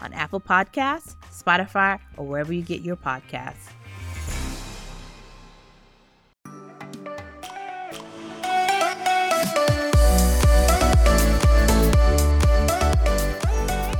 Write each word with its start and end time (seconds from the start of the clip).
on 0.00 0.12
Apple 0.12 0.40
Podcasts, 0.40 1.16
Spotify, 1.32 1.98
or 2.16 2.26
wherever 2.26 2.52
you 2.52 2.62
get 2.62 2.82
your 2.82 2.96
podcasts. 2.96 3.70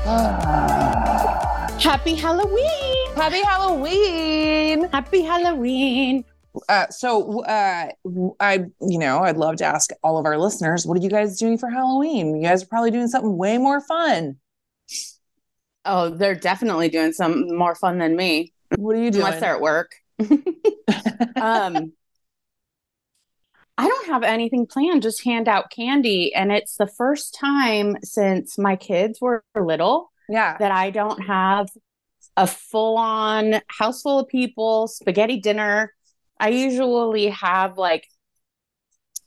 Happy 1.80 2.14
Halloween! 2.14 3.14
Happy 3.16 3.42
Halloween! 3.42 4.88
Happy 4.92 5.22
Halloween! 5.22 6.24
Uh, 6.68 6.86
so, 6.90 7.42
uh, 7.44 7.88
I, 8.40 8.64
you 8.80 8.98
know, 8.98 9.20
I'd 9.20 9.36
love 9.36 9.56
to 9.56 9.64
ask 9.64 9.90
all 10.02 10.18
of 10.18 10.24
our 10.24 10.38
listeners, 10.38 10.86
what 10.86 10.96
are 10.98 11.00
you 11.02 11.10
guys 11.10 11.38
doing 11.38 11.58
for 11.58 11.68
Halloween? 11.68 12.36
You 12.36 12.48
guys 12.48 12.62
are 12.62 12.66
probably 12.66 12.90
doing 12.90 13.08
something 13.08 13.36
way 13.36 13.58
more 13.58 13.80
fun. 13.80 14.36
Oh, 15.86 16.10
they're 16.10 16.34
definitely 16.34 16.88
doing 16.88 17.12
some 17.12 17.56
more 17.56 17.74
fun 17.74 17.98
than 17.98 18.16
me. 18.16 18.52
What 18.76 18.96
are 18.96 19.02
you 19.02 19.10
doing? 19.10 19.24
Unless 19.24 19.40
they're 19.40 19.54
at 19.54 19.60
work. 19.60 19.92
um, 21.40 21.92
I 23.78 23.88
don't 23.88 24.06
have 24.06 24.22
anything 24.22 24.66
planned, 24.66 25.02
just 25.02 25.24
hand 25.24 25.48
out 25.48 25.70
candy. 25.70 26.34
And 26.34 26.50
it's 26.50 26.76
the 26.76 26.86
first 26.86 27.34
time 27.34 27.96
since 28.02 28.56
my 28.56 28.76
kids 28.76 29.20
were 29.20 29.44
little 29.54 30.10
yeah. 30.28 30.56
that 30.58 30.72
I 30.72 30.90
don't 30.90 31.22
have 31.24 31.68
a 32.36 32.46
full 32.46 32.96
on 32.96 33.60
house 33.68 34.02
full 34.02 34.18
of 34.20 34.28
people, 34.28 34.88
spaghetti 34.88 35.40
dinner. 35.40 35.92
I 36.40 36.48
usually 36.50 37.28
have 37.28 37.78
like 37.78 38.06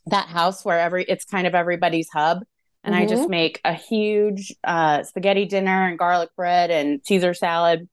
that 0.06 0.28
house 0.28 0.64
where 0.64 0.80
every 0.80 1.04
it's 1.04 1.24
kind 1.24 1.46
of 1.46 1.54
everybody's 1.54 2.08
hub. 2.08 2.44
And 2.82 2.94
mm-hmm. 2.94 3.04
I 3.04 3.06
just 3.06 3.28
make 3.28 3.60
a 3.64 3.74
huge 3.74 4.54
uh, 4.64 5.02
spaghetti 5.02 5.44
dinner 5.44 5.86
and 5.86 5.98
garlic 5.98 6.30
bread 6.36 6.70
and 6.70 7.00
Caesar 7.04 7.34
salad. 7.34 7.88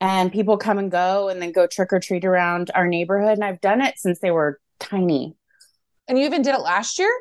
And 0.00 0.32
people 0.32 0.56
come 0.58 0.78
and 0.78 0.90
go 0.90 1.28
and 1.28 1.40
then 1.40 1.52
go 1.52 1.66
trick 1.66 1.92
or 1.92 2.00
treat 2.00 2.24
around 2.24 2.70
our 2.74 2.86
neighborhood. 2.86 3.32
And 3.32 3.44
I've 3.44 3.60
done 3.60 3.80
it 3.80 3.98
since 3.98 4.18
they 4.20 4.30
were 4.30 4.60
tiny. 4.78 5.34
And 6.08 6.18
you 6.18 6.24
even 6.24 6.42
did 6.42 6.54
it 6.54 6.60
last 6.60 6.98
year? 6.98 7.12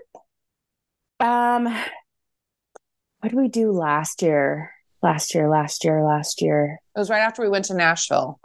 Um, 1.20 1.66
what 1.66 3.30
did 3.30 3.36
we 3.36 3.48
do 3.48 3.72
last 3.72 4.22
year? 4.22 4.72
Last 5.02 5.36
year, 5.36 5.50
last 5.50 5.84
year, 5.84 6.04
last 6.04 6.42
year. 6.42 6.80
It 6.96 7.00
was 7.00 7.10
right 7.10 7.20
after 7.20 7.42
we 7.42 7.50
went 7.50 7.66
to 7.66 7.76
Nashville. 7.76 8.40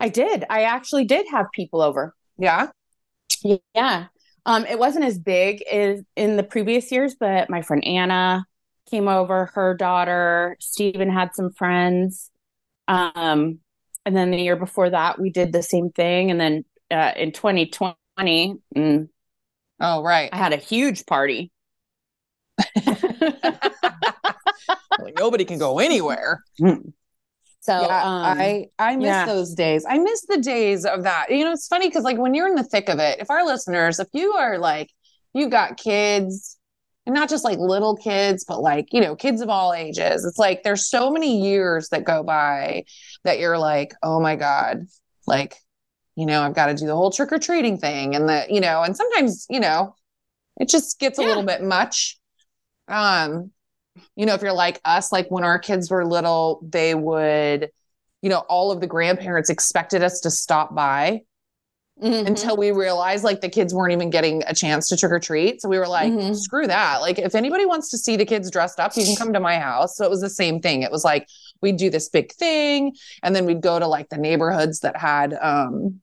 I 0.00 0.08
did. 0.08 0.44
I 0.50 0.64
actually 0.64 1.04
did 1.04 1.26
have 1.30 1.46
people 1.52 1.80
over. 1.80 2.14
Yeah. 2.36 2.68
Yeah. 3.74 4.06
Um, 4.44 4.66
it 4.66 4.78
wasn't 4.78 5.04
as 5.04 5.18
big 5.18 5.62
as 5.62 6.02
in 6.16 6.36
the 6.36 6.42
previous 6.42 6.90
years, 6.90 7.14
but 7.14 7.48
my 7.48 7.62
friend 7.62 7.84
Anna 7.84 8.44
came 8.90 9.08
over, 9.08 9.46
her 9.54 9.74
daughter, 9.74 10.56
Stephen 10.60 11.10
had 11.10 11.34
some 11.34 11.52
friends. 11.52 12.30
Um, 12.88 13.60
and 14.04 14.16
then 14.16 14.30
the 14.30 14.38
year 14.38 14.56
before 14.56 14.90
that, 14.90 15.20
we 15.20 15.30
did 15.30 15.52
the 15.52 15.62
same 15.62 15.90
thing. 15.90 16.30
And 16.30 16.40
then 16.40 16.64
uh, 16.90 17.12
in 17.16 17.32
2020, 17.32 18.56
mm, 18.76 19.08
oh, 19.80 20.02
right. 20.02 20.28
I 20.32 20.36
had 20.36 20.52
a 20.52 20.56
huge 20.56 21.06
party. 21.06 21.52
like, 22.86 23.18
nobody 25.18 25.44
can 25.44 25.58
go 25.58 25.78
anywhere. 25.78 26.42
So 27.62 27.80
yeah, 27.80 28.02
um, 28.02 28.38
I 28.38 28.66
I 28.80 28.96
miss 28.96 29.06
yeah. 29.06 29.24
those 29.24 29.54
days. 29.54 29.86
I 29.88 29.96
miss 29.96 30.26
the 30.26 30.38
days 30.38 30.84
of 30.84 31.04
that. 31.04 31.26
You 31.30 31.44
know, 31.44 31.52
it's 31.52 31.68
funny 31.68 31.88
because 31.88 32.02
like 32.02 32.18
when 32.18 32.34
you're 32.34 32.48
in 32.48 32.56
the 32.56 32.64
thick 32.64 32.88
of 32.88 32.98
it, 32.98 33.20
if 33.20 33.30
our 33.30 33.46
listeners, 33.46 34.00
if 34.00 34.08
you 34.12 34.32
are 34.32 34.58
like 34.58 34.90
you 35.32 35.48
got 35.48 35.76
kids, 35.76 36.58
and 37.06 37.14
not 37.14 37.28
just 37.28 37.44
like 37.44 37.60
little 37.60 37.96
kids, 37.96 38.44
but 38.44 38.60
like 38.60 38.88
you 38.92 39.00
know 39.00 39.14
kids 39.14 39.40
of 39.40 39.48
all 39.48 39.72
ages, 39.74 40.24
it's 40.24 40.38
like 40.38 40.64
there's 40.64 40.88
so 40.90 41.12
many 41.12 41.40
years 41.40 41.88
that 41.90 42.02
go 42.02 42.24
by 42.24 42.82
that 43.22 43.38
you're 43.38 43.58
like, 43.58 43.94
oh 44.02 44.18
my 44.18 44.34
god, 44.34 44.88
like 45.28 45.54
you 46.16 46.26
know 46.26 46.42
I've 46.42 46.56
got 46.56 46.66
to 46.66 46.74
do 46.74 46.86
the 46.86 46.96
whole 46.96 47.12
trick 47.12 47.30
or 47.30 47.38
treating 47.38 47.78
thing, 47.78 48.16
and 48.16 48.28
the 48.28 48.44
you 48.50 48.60
know, 48.60 48.82
and 48.82 48.96
sometimes 48.96 49.46
you 49.48 49.60
know 49.60 49.94
it 50.56 50.68
just 50.68 50.98
gets 50.98 51.16
a 51.20 51.22
yeah. 51.22 51.28
little 51.28 51.44
bit 51.44 51.62
much. 51.62 52.18
Um, 52.88 53.52
you 54.16 54.26
know, 54.26 54.34
if 54.34 54.42
you're 54.42 54.52
like 54.52 54.80
us, 54.84 55.12
like 55.12 55.30
when 55.30 55.44
our 55.44 55.58
kids 55.58 55.90
were 55.90 56.04
little, 56.04 56.60
they 56.62 56.94
would, 56.94 57.70
you 58.22 58.30
know, 58.30 58.38
all 58.48 58.70
of 58.70 58.80
the 58.80 58.86
grandparents 58.86 59.50
expected 59.50 60.02
us 60.02 60.20
to 60.20 60.30
stop 60.30 60.74
by 60.74 61.22
mm-hmm. 62.02 62.26
until 62.26 62.56
we 62.56 62.70
realized 62.70 63.24
like 63.24 63.40
the 63.40 63.48
kids 63.48 63.74
weren't 63.74 63.92
even 63.92 64.10
getting 64.10 64.42
a 64.46 64.54
chance 64.54 64.88
to 64.88 64.96
trick 64.96 65.12
or 65.12 65.18
treat. 65.18 65.60
So 65.60 65.68
we 65.68 65.78
were 65.78 65.88
like, 65.88 66.12
mm-hmm. 66.12 66.34
screw 66.34 66.66
that. 66.66 67.00
Like, 67.00 67.18
if 67.18 67.34
anybody 67.34 67.66
wants 67.66 67.90
to 67.90 67.98
see 67.98 68.16
the 68.16 68.24
kids 68.24 68.50
dressed 68.50 68.80
up, 68.80 68.96
you 68.96 69.04
can 69.04 69.16
come 69.16 69.32
to 69.32 69.40
my 69.40 69.58
house. 69.58 69.96
So 69.96 70.04
it 70.04 70.10
was 70.10 70.20
the 70.20 70.30
same 70.30 70.60
thing. 70.60 70.82
It 70.82 70.90
was 70.90 71.04
like 71.04 71.28
we'd 71.60 71.76
do 71.76 71.90
this 71.90 72.08
big 72.08 72.32
thing 72.32 72.94
and 73.22 73.34
then 73.34 73.46
we'd 73.46 73.60
go 73.60 73.78
to 73.78 73.86
like 73.86 74.08
the 74.08 74.18
neighborhoods 74.18 74.80
that 74.80 74.96
had, 74.96 75.34
um, 75.34 76.00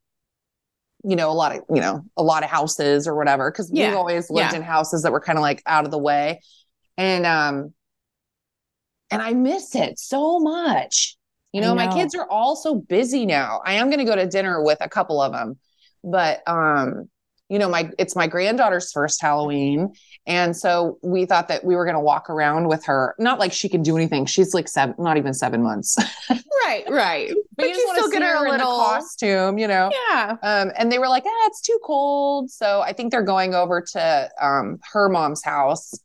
you 1.03 1.15
know, 1.15 1.31
a 1.31 1.33
lot 1.33 1.55
of, 1.55 1.63
you 1.73 1.81
know, 1.81 2.03
a 2.17 2.23
lot 2.23 2.43
of 2.43 2.49
houses 2.49 3.07
or 3.07 3.15
whatever. 3.15 3.49
Cause 3.51 3.71
yeah. 3.71 3.87
we've 3.87 3.97
always 3.97 4.29
lived 4.29 4.51
yeah. 4.51 4.57
in 4.57 4.63
houses 4.63 5.03
that 5.03 5.11
were 5.11 5.21
kind 5.21 5.37
of 5.37 5.41
like 5.41 5.63
out 5.65 5.85
of 5.85 5.91
the 5.91 5.97
way. 5.97 6.41
And 6.97 7.25
um, 7.25 7.73
and 9.11 9.21
I 9.21 9.33
miss 9.33 9.75
it 9.75 9.99
so 9.99 10.39
much. 10.39 11.17
You 11.53 11.61
know, 11.61 11.69
know, 11.69 11.75
my 11.75 11.87
kids 11.87 12.13
are 12.13 12.27
all 12.29 12.55
so 12.55 12.75
busy 12.75 13.25
now. 13.25 13.61
I 13.65 13.73
am 13.73 13.87
going 13.87 13.97
to 13.99 14.05
go 14.05 14.15
to 14.15 14.27
dinner 14.27 14.61
with 14.61 14.77
a 14.81 14.89
couple 14.89 15.19
of 15.19 15.31
them, 15.31 15.57
but 16.03 16.47
um 16.47 17.09
you 17.49 17.57
know, 17.57 17.67
my 17.67 17.89
it's 17.97 18.15
my 18.15 18.27
granddaughter's 18.27 18.91
first 18.91 19.21
Halloween. 19.21 19.93
And 20.27 20.55
so 20.55 20.99
we 21.01 21.25
thought 21.25 21.47
that 21.47 21.65
we 21.65 21.75
were 21.75 21.83
gonna 21.83 21.99
walk 21.99 22.29
around 22.29 22.67
with 22.67 22.85
her. 22.85 23.15
Not 23.17 23.39
like 23.39 23.51
she 23.51 23.67
can 23.67 23.81
do 23.81 23.97
anything. 23.97 24.27
She's 24.27 24.53
like 24.53 24.67
seven, 24.67 24.95
not 24.99 25.17
even 25.17 25.33
seven 25.33 25.63
months. 25.63 25.97
right, 26.29 26.83
right. 26.89 27.33
but, 27.57 27.67
you, 27.67 27.73
just 27.73 27.87
want 27.87 28.13
to 28.13 28.19
get 28.19 28.21
her, 28.21 28.45
a 28.45 28.51
little 28.51 28.67
costume, 28.67 29.57
you 29.57 29.67
know. 29.67 29.91
Yeah. 30.09 30.37
Um, 30.43 30.71
and 30.77 30.91
they 30.91 30.99
were 30.99 31.09
like, 31.09 31.23
ah, 31.25 31.47
it's 31.47 31.61
too 31.61 31.79
cold. 31.83 32.51
So 32.51 32.81
I 32.81 32.93
think 32.93 33.11
they're 33.11 33.23
going 33.23 33.55
over 33.55 33.81
to 33.93 34.29
um 34.39 34.79
her 34.93 35.09
mom's 35.09 35.43
house. 35.43 35.99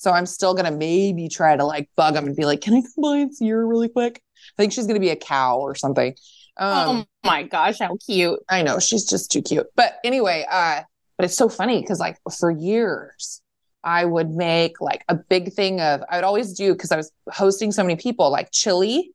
So 0.00 0.12
I'm 0.12 0.24
still 0.24 0.54
gonna 0.54 0.70
maybe 0.70 1.28
try 1.28 1.54
to 1.54 1.64
like 1.66 1.90
bug 1.94 2.16
him 2.16 2.26
and 2.26 2.34
be 2.34 2.46
like, 2.46 2.62
can 2.62 2.72
I 2.72 2.80
come 2.80 3.02
by 3.02 3.18
and 3.18 3.36
see 3.36 3.50
her 3.50 3.66
really 3.66 3.90
quick? 3.90 4.22
I 4.58 4.62
think 4.62 4.72
she's 4.72 4.86
gonna 4.86 4.98
be 4.98 5.10
a 5.10 5.16
cow 5.16 5.58
or 5.58 5.74
something. 5.74 6.14
Um, 6.56 6.88
oh 6.88 7.04
my 7.22 7.42
gosh, 7.42 7.80
how 7.80 7.98
cute. 8.06 8.40
I 8.48 8.62
know 8.62 8.78
she's 8.78 9.04
just 9.04 9.30
too 9.30 9.42
cute. 9.42 9.66
But 9.76 9.98
anyway, 10.02 10.46
uh, 10.50 10.84
but 11.18 11.26
it's 11.26 11.36
so 11.36 11.50
funny 11.50 11.82
because 11.82 12.00
like 12.00 12.16
for 12.38 12.50
years 12.50 13.42
I 13.84 14.06
would 14.06 14.30
make 14.30 14.80
like 14.80 15.04
a 15.10 15.16
big 15.16 15.52
thing 15.52 15.82
of 15.82 16.02
I 16.08 16.16
would 16.16 16.24
always 16.24 16.54
do 16.54 16.72
because 16.72 16.92
I 16.92 16.96
was 16.96 17.12
hosting 17.28 17.70
so 17.70 17.82
many 17.82 17.96
people 17.96 18.30
like 18.30 18.52
chili. 18.52 19.12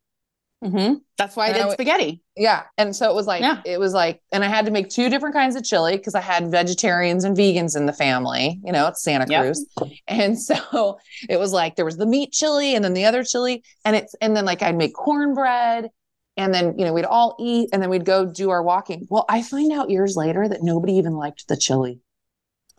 Mm-hmm. 0.64 0.94
That's 1.18 1.36
why 1.36 1.48
I 1.48 1.52
did 1.52 1.62
I 1.62 1.72
spaghetti. 1.72 2.22
Yeah. 2.36 2.62
And 2.78 2.96
so 2.96 3.10
it 3.10 3.14
was 3.14 3.26
like 3.26 3.42
Yeah. 3.42 3.60
it 3.64 3.78
was 3.78 3.92
like 3.92 4.20
and 4.32 4.42
I 4.42 4.48
had 4.48 4.64
to 4.66 4.70
make 4.70 4.88
two 4.88 5.10
different 5.10 5.34
kinds 5.34 5.54
of 5.54 5.62
chili 5.64 5.96
because 5.96 6.14
I 6.14 6.20
had 6.22 6.50
vegetarians 6.50 7.24
and 7.24 7.36
vegans 7.36 7.76
in 7.76 7.86
the 7.86 7.92
family. 7.92 8.58
You 8.64 8.72
know, 8.72 8.86
it's 8.88 9.02
Santa 9.02 9.26
Yep. 9.28 9.42
Cruz. 9.42 9.66
And 10.08 10.38
so 10.50 10.98
it 11.28 11.38
was 11.38 11.52
like 11.52 11.76
there 11.76 11.84
was 11.84 11.98
the 11.98 12.06
meat 12.06 12.32
chili 12.32 12.74
and 12.74 12.84
then 12.84 12.94
the 12.94 13.04
other 13.04 13.22
chili. 13.22 13.62
And 13.84 13.94
it's 13.94 14.14
and 14.20 14.34
then 14.36 14.44
like 14.46 14.62
I'd 14.62 14.76
make 14.76 14.94
cornbread 14.94 15.90
and 16.38 16.52
then 16.54 16.78
you 16.78 16.84
know 16.86 16.92
we'd 16.94 17.04
all 17.04 17.36
eat 17.38 17.68
and 17.72 17.82
then 17.82 17.90
we'd 17.90 18.04
go 18.06 18.24
do 18.24 18.50
our 18.50 18.62
walking. 18.62 19.06
Well, 19.10 19.26
I 19.28 19.42
find 19.42 19.72
out 19.72 19.90
years 19.90 20.16
later 20.16 20.48
that 20.48 20.62
nobody 20.62 20.94
even 20.94 21.16
liked 21.16 21.48
the 21.48 21.56
chili. 21.56 22.00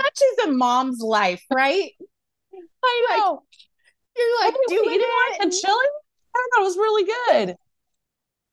Such 0.00 0.20
is 0.22 0.46
a 0.46 0.52
mom's 0.52 1.00
life, 1.00 1.42
right? 1.52 1.90
I 2.84 3.06
know. 3.10 3.42
You're 4.16 4.40
like, 4.44 4.54
Oh, 4.56 4.62
you 4.68 4.84
doing 4.84 4.98
didn't 4.98 5.08
it. 5.08 5.30
like 5.40 5.50
the 5.50 5.56
chili? 5.60 5.86
I 6.34 6.48
thought 6.54 6.60
it 6.60 6.64
was 6.64 6.76
really 6.76 7.04
good. 7.46 7.56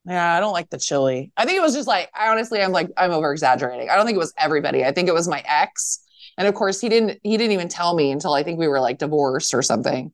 Yeah, 0.08 0.36
I 0.36 0.40
don't 0.40 0.54
like 0.54 0.70
the 0.70 0.78
chili. 0.78 1.32
I 1.36 1.46
think 1.46 1.58
it 1.58 1.62
was 1.62 1.74
just 1.74 1.88
like 1.88 2.10
I 2.14 2.30
honestly 2.30 2.62
I'm 2.62 2.72
like 2.72 2.90
I'm 2.98 3.12
over 3.12 3.32
exaggerating. 3.32 3.90
I 3.90 3.96
don't 3.96 4.06
think 4.06 4.16
it 4.16 4.20
was 4.20 4.34
everybody. 4.38 4.86
I 4.86 4.92
think 4.92 5.08
it 5.08 5.14
was 5.14 5.28
my 5.28 5.44
ex. 5.48 6.00
And 6.38 6.48
of 6.48 6.54
course 6.54 6.80
he 6.80 6.90
didn't 6.90 7.20
he 7.24 7.38
didn't 7.38 7.54
even 7.54 7.68
tell 7.70 7.96
me 7.96 8.12
until 8.12 8.34
I 8.34 8.44
think 8.44 8.60
we 8.60 8.68
were 8.68 8.80
like 8.80 9.00
divorced 9.00 9.54
or 9.54 9.62
something. 9.62 10.12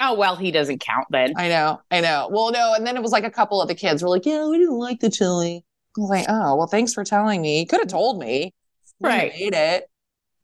Oh 0.00 0.14
well, 0.14 0.34
he 0.36 0.50
doesn't 0.50 0.80
count 0.80 1.06
then. 1.10 1.34
I 1.36 1.48
know. 1.48 1.80
I 1.90 2.00
know. 2.00 2.28
Well, 2.32 2.50
no, 2.52 2.74
and 2.74 2.86
then 2.86 2.96
it 2.96 3.02
was 3.02 3.12
like 3.12 3.24
a 3.24 3.30
couple 3.30 3.60
of 3.60 3.68
the 3.68 3.74
kids 3.74 4.02
were 4.02 4.08
like, 4.08 4.24
"Yeah, 4.26 4.46
we 4.46 4.58
didn't 4.58 4.78
like 4.78 5.00
the 5.00 5.10
chili." 5.10 5.64
I 5.96 6.00
was 6.00 6.10
like, 6.10 6.26
"Oh, 6.28 6.54
well, 6.56 6.68
thanks 6.68 6.94
for 6.94 7.02
telling 7.04 7.42
me. 7.42 7.60
You 7.60 7.66
could 7.66 7.80
have 7.80 7.88
told 7.88 8.18
me." 8.20 8.54
Wouldn't 9.00 9.20
have 9.20 9.30
Right. 9.30 9.32
Ate 9.34 9.54
it. 9.54 9.90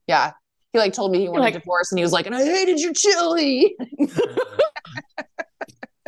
Yeah. 0.06 0.32
He 0.72 0.78
like 0.78 0.92
told 0.92 1.12
me 1.12 1.20
he 1.20 1.28
wanted 1.28 1.42
like- 1.42 1.54
a 1.54 1.58
divorce 1.60 1.92
and 1.92 1.98
he 1.98 2.02
was 2.02 2.12
like, 2.12 2.26
"And 2.26 2.34
I 2.34 2.44
hated 2.44 2.80
your 2.80 2.92
chili." 2.92 3.76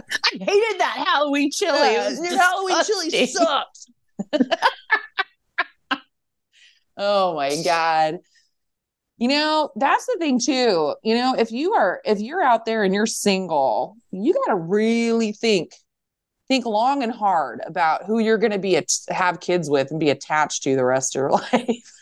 I 0.09 0.31
hated 0.33 0.81
that 0.81 1.05
Halloween 1.07 1.51
chili. 1.51 1.79
Yeah, 1.79 2.11
your 2.11 2.39
Halloween 2.39 2.83
chili 2.85 3.27
sucks. 3.27 3.87
oh 6.97 7.35
my 7.35 7.63
god. 7.65 8.19
You 9.19 9.29
know, 9.29 9.71
that's 9.77 10.07
the 10.07 10.17
thing 10.19 10.39
too. 10.39 10.95
You 11.03 11.15
know, 11.15 11.35
if 11.39 11.51
you 11.51 11.73
are 11.75 12.01
if 12.05 12.21
you're 12.21 12.43
out 12.43 12.67
there 12.67 12.85
and 12.85 12.93
you're 12.95 13.07
single, 13.07 13.97
you 14.11 14.35
got 14.35 14.49
to 14.49 14.57
really 14.57 15.33
think 15.33 15.73
think 16.49 16.65
long 16.67 17.03
and 17.03 17.11
hard 17.13 17.61
about 17.67 18.05
who 18.05 18.19
you're 18.21 18.39
going 18.39 18.53
to 18.53 18.59
be 18.59 18.77
at, 18.77 18.93
have 19.09 19.41
kids 19.41 19.69
with 19.69 19.91
and 19.91 19.99
be 19.99 20.11
attached 20.11 20.63
to 20.63 20.77
the 20.77 20.85
rest 20.85 21.17
of 21.17 21.21
your 21.21 21.31
life. 21.53 21.93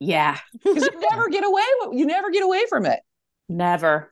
Yeah, 0.00 0.38
Cuz 0.74 0.82
you 0.84 1.00
never 1.10 1.28
get 1.28 1.44
away 1.44 1.62
you 1.92 2.06
never 2.06 2.30
get 2.30 2.42
away 2.42 2.64
from 2.68 2.86
it. 2.86 3.00
never. 3.48 4.10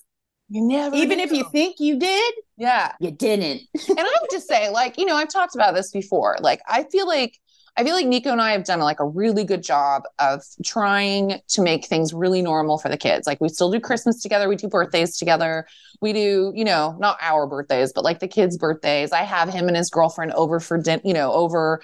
You 0.51 0.63
never 0.67 0.97
Even 0.97 1.21
if 1.21 1.31
you 1.31 1.45
think 1.53 1.79
you 1.79 1.99
did, 1.99 2.35
Yeah. 2.57 2.93
you 3.01 3.11
didn't. 3.11 3.63
and 3.89 3.99
I 4.01 4.03
would 4.21 4.31
just 4.31 4.49
say, 4.49 4.71
like, 4.71 4.97
you 4.97 5.05
know, 5.05 5.15
I've 5.17 5.29
talked 5.29 5.55
about 5.55 5.75
this 5.75 5.91
before. 5.91 6.37
Like, 6.41 6.61
I 6.67 6.85
feel 6.85 7.07
like 7.07 7.39
I 7.77 7.85
feel 7.85 7.95
like 7.95 8.07
Nico 8.07 8.33
and 8.33 8.41
I 8.43 8.51
have 8.53 8.65
done 8.65 8.81
like 8.81 8.99
a 8.99 9.07
really 9.07 9.45
good 9.45 9.63
job 9.63 10.03
of 10.19 10.43
trying 10.65 11.41
to 11.49 11.63
make 11.63 11.87
things 11.87 12.13
really 12.13 12.43
normal 12.43 12.77
for 12.77 12.89
the 12.89 12.97
kids. 12.97 13.25
Like, 13.25 13.41
we 13.41 13.49
still 13.51 13.71
do 13.71 13.79
Christmas 13.79 14.21
together, 14.21 14.49
we 14.49 14.57
do 14.57 14.67
birthdays 14.69 15.17
together, 15.17 15.65
we 16.01 16.13
do, 16.13 16.53
you 16.57 16.65
know, 16.65 16.97
not 16.99 17.19
our 17.21 17.47
birthdays, 17.47 17.93
but 17.93 18.03
like 18.03 18.19
the 18.19 18.27
kids' 18.27 18.57
birthdays. 18.57 19.13
I 19.13 19.23
have 19.23 19.49
him 19.51 19.69
and 19.69 19.77
his 19.77 19.91
girlfriend 19.91 20.33
over 20.33 20.59
for 20.59 20.77
dinner, 20.79 21.03
you 21.05 21.15
know, 21.15 21.31
over. 21.33 21.81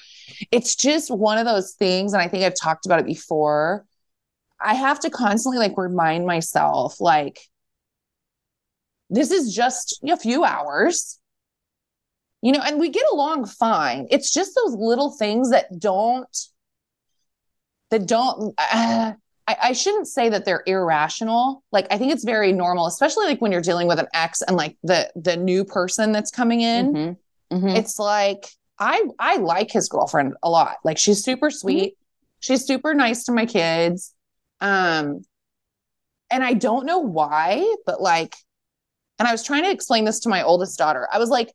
It's 0.51 0.75
just 0.75 1.11
one 1.13 1.39
of 1.39 1.45
those 1.45 1.73
things, 1.75 2.13
and 2.13 2.21
I 2.23 2.27
think 2.29 2.43
I've 2.43 2.57
talked 2.61 2.87
about 2.87 2.99
it 2.99 3.07
before. 3.07 3.85
I 4.65 4.75
have 4.75 4.99
to 5.01 5.11
constantly 5.11 5.59
like 5.59 5.77
remind 5.77 6.27
myself, 6.27 7.01
like, 7.01 7.39
this 9.11 9.31
is 9.31 9.55
just 9.55 10.01
a 10.09 10.17
few 10.17 10.45
hours. 10.45 11.21
You 12.43 12.53
know 12.53 12.61
and 12.63 12.79
we 12.79 12.91
get 12.91 13.07
along 13.13 13.47
fine. 13.47 14.07
It's 14.11 14.33
just 14.33 14.55
those 14.55 14.75
little 14.75 15.11
things 15.11 15.51
that 15.51 15.79
don't 15.79 16.37
that 17.91 18.07
don't 18.07 18.55
uh, 18.59 19.13
I, 19.47 19.57
I 19.63 19.73
shouldn't 19.73 20.09
say 20.09 20.29
that 20.31 20.45
they're 20.45 20.63
irrational. 20.67 21.63
Like 21.73 21.87
i 21.91 21.99
think 21.99 22.13
it's 22.13 22.25
very 22.25 22.53
normal 22.53 22.87
especially 22.87 23.27
like 23.27 23.41
when 23.41 23.53
you're 23.53 23.61
dealing 23.61 23.89
with 23.89 23.99
an 23.99 24.09
ex 24.15 24.43
and 24.43 24.57
like 24.57 24.77
the 24.83 25.11
the 25.15 25.37
new 25.37 25.65
person 25.65 26.13
that's 26.13 26.31
coming 26.31 26.61
in. 26.61 26.93
Mhm. 26.93 27.17
Mhm. 27.53 27.77
it's 27.77 27.99
like 27.99 28.49
i 28.79 29.05
i 29.19 29.37
like 29.37 29.71
his 29.71 29.89
girlfriend 29.89 30.35
a 30.43 30.51
lot. 30.51 30.77
Like 30.85 30.99
she's 30.99 31.23
super 31.23 31.51
sweet. 31.51 31.97
She's 32.41 32.67
super 32.67 32.95
nice 32.95 33.25
to 33.25 33.33
my 33.33 33.47
kids 33.47 34.14
um 34.65 35.23
and 36.31 36.43
i 36.43 36.55
don't 36.55 36.87
know 36.87 36.99
why 36.99 37.75
but 37.87 38.01
like 38.01 38.35
and 39.19 39.29
i 39.29 39.33
was 39.33 39.45
trying 39.45 39.63
to 39.63 39.71
explain 39.71 40.05
this 40.05 40.21
to 40.21 40.29
my 40.29 40.43
oldest 40.43 40.79
daughter 40.79 41.07
i 41.13 41.19
was 41.19 41.29
like 41.29 41.53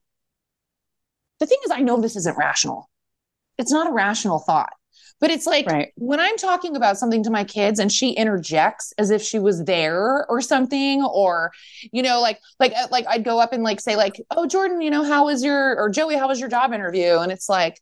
the 1.40 1.46
thing 1.46 1.58
is 1.66 1.72
i 1.72 1.82
know 1.82 2.00
this 2.00 2.16
isn't 2.16 2.38
rational 2.38 2.90
it's 3.58 3.72
not 3.72 3.90
a 3.90 3.92
rational 3.92 4.40
thought 4.40 4.72
but 5.20 5.32
it's 5.32 5.46
like 5.46 5.66
right. 5.66 5.92
when 5.96 6.20
I'm 6.20 6.38
talking 6.38 6.76
about 6.76 6.98
something 6.98 7.24
to 7.24 7.30
my 7.30 7.44
kids 7.44 7.80
and 7.80 7.92
she 7.92 8.12
interjects 8.12 8.94
as 8.98 9.12
if 9.12 9.22
she 9.22 9.38
was 9.38 9.64
there 9.66 10.26
or 10.30 10.42
something, 10.42 11.04
or 11.04 11.52
you 11.92 12.02
know, 12.02 12.22
like 12.22 12.40
like 12.60 12.74
uh, 12.74 12.88
like 12.90 13.06
I'd 13.08 13.26
go 13.26 13.40
up 13.40 13.52
and 13.52 13.64
like 13.64 13.82
say 13.82 13.96
like, 13.96 14.22
"Oh, 14.32 14.48
Jordan, 14.48 14.82
you 14.82 14.90
know, 14.90 15.04
how 15.04 15.26
was 15.26 15.44
your 15.44 15.78
or 15.78 15.90
Joey, 15.90 16.16
how 16.16 16.28
was 16.28 16.40
your 16.40 16.50
job 16.50 16.72
interview?" 16.74 17.18
And 17.18 17.32
it's 17.32 17.50
like, 17.50 17.82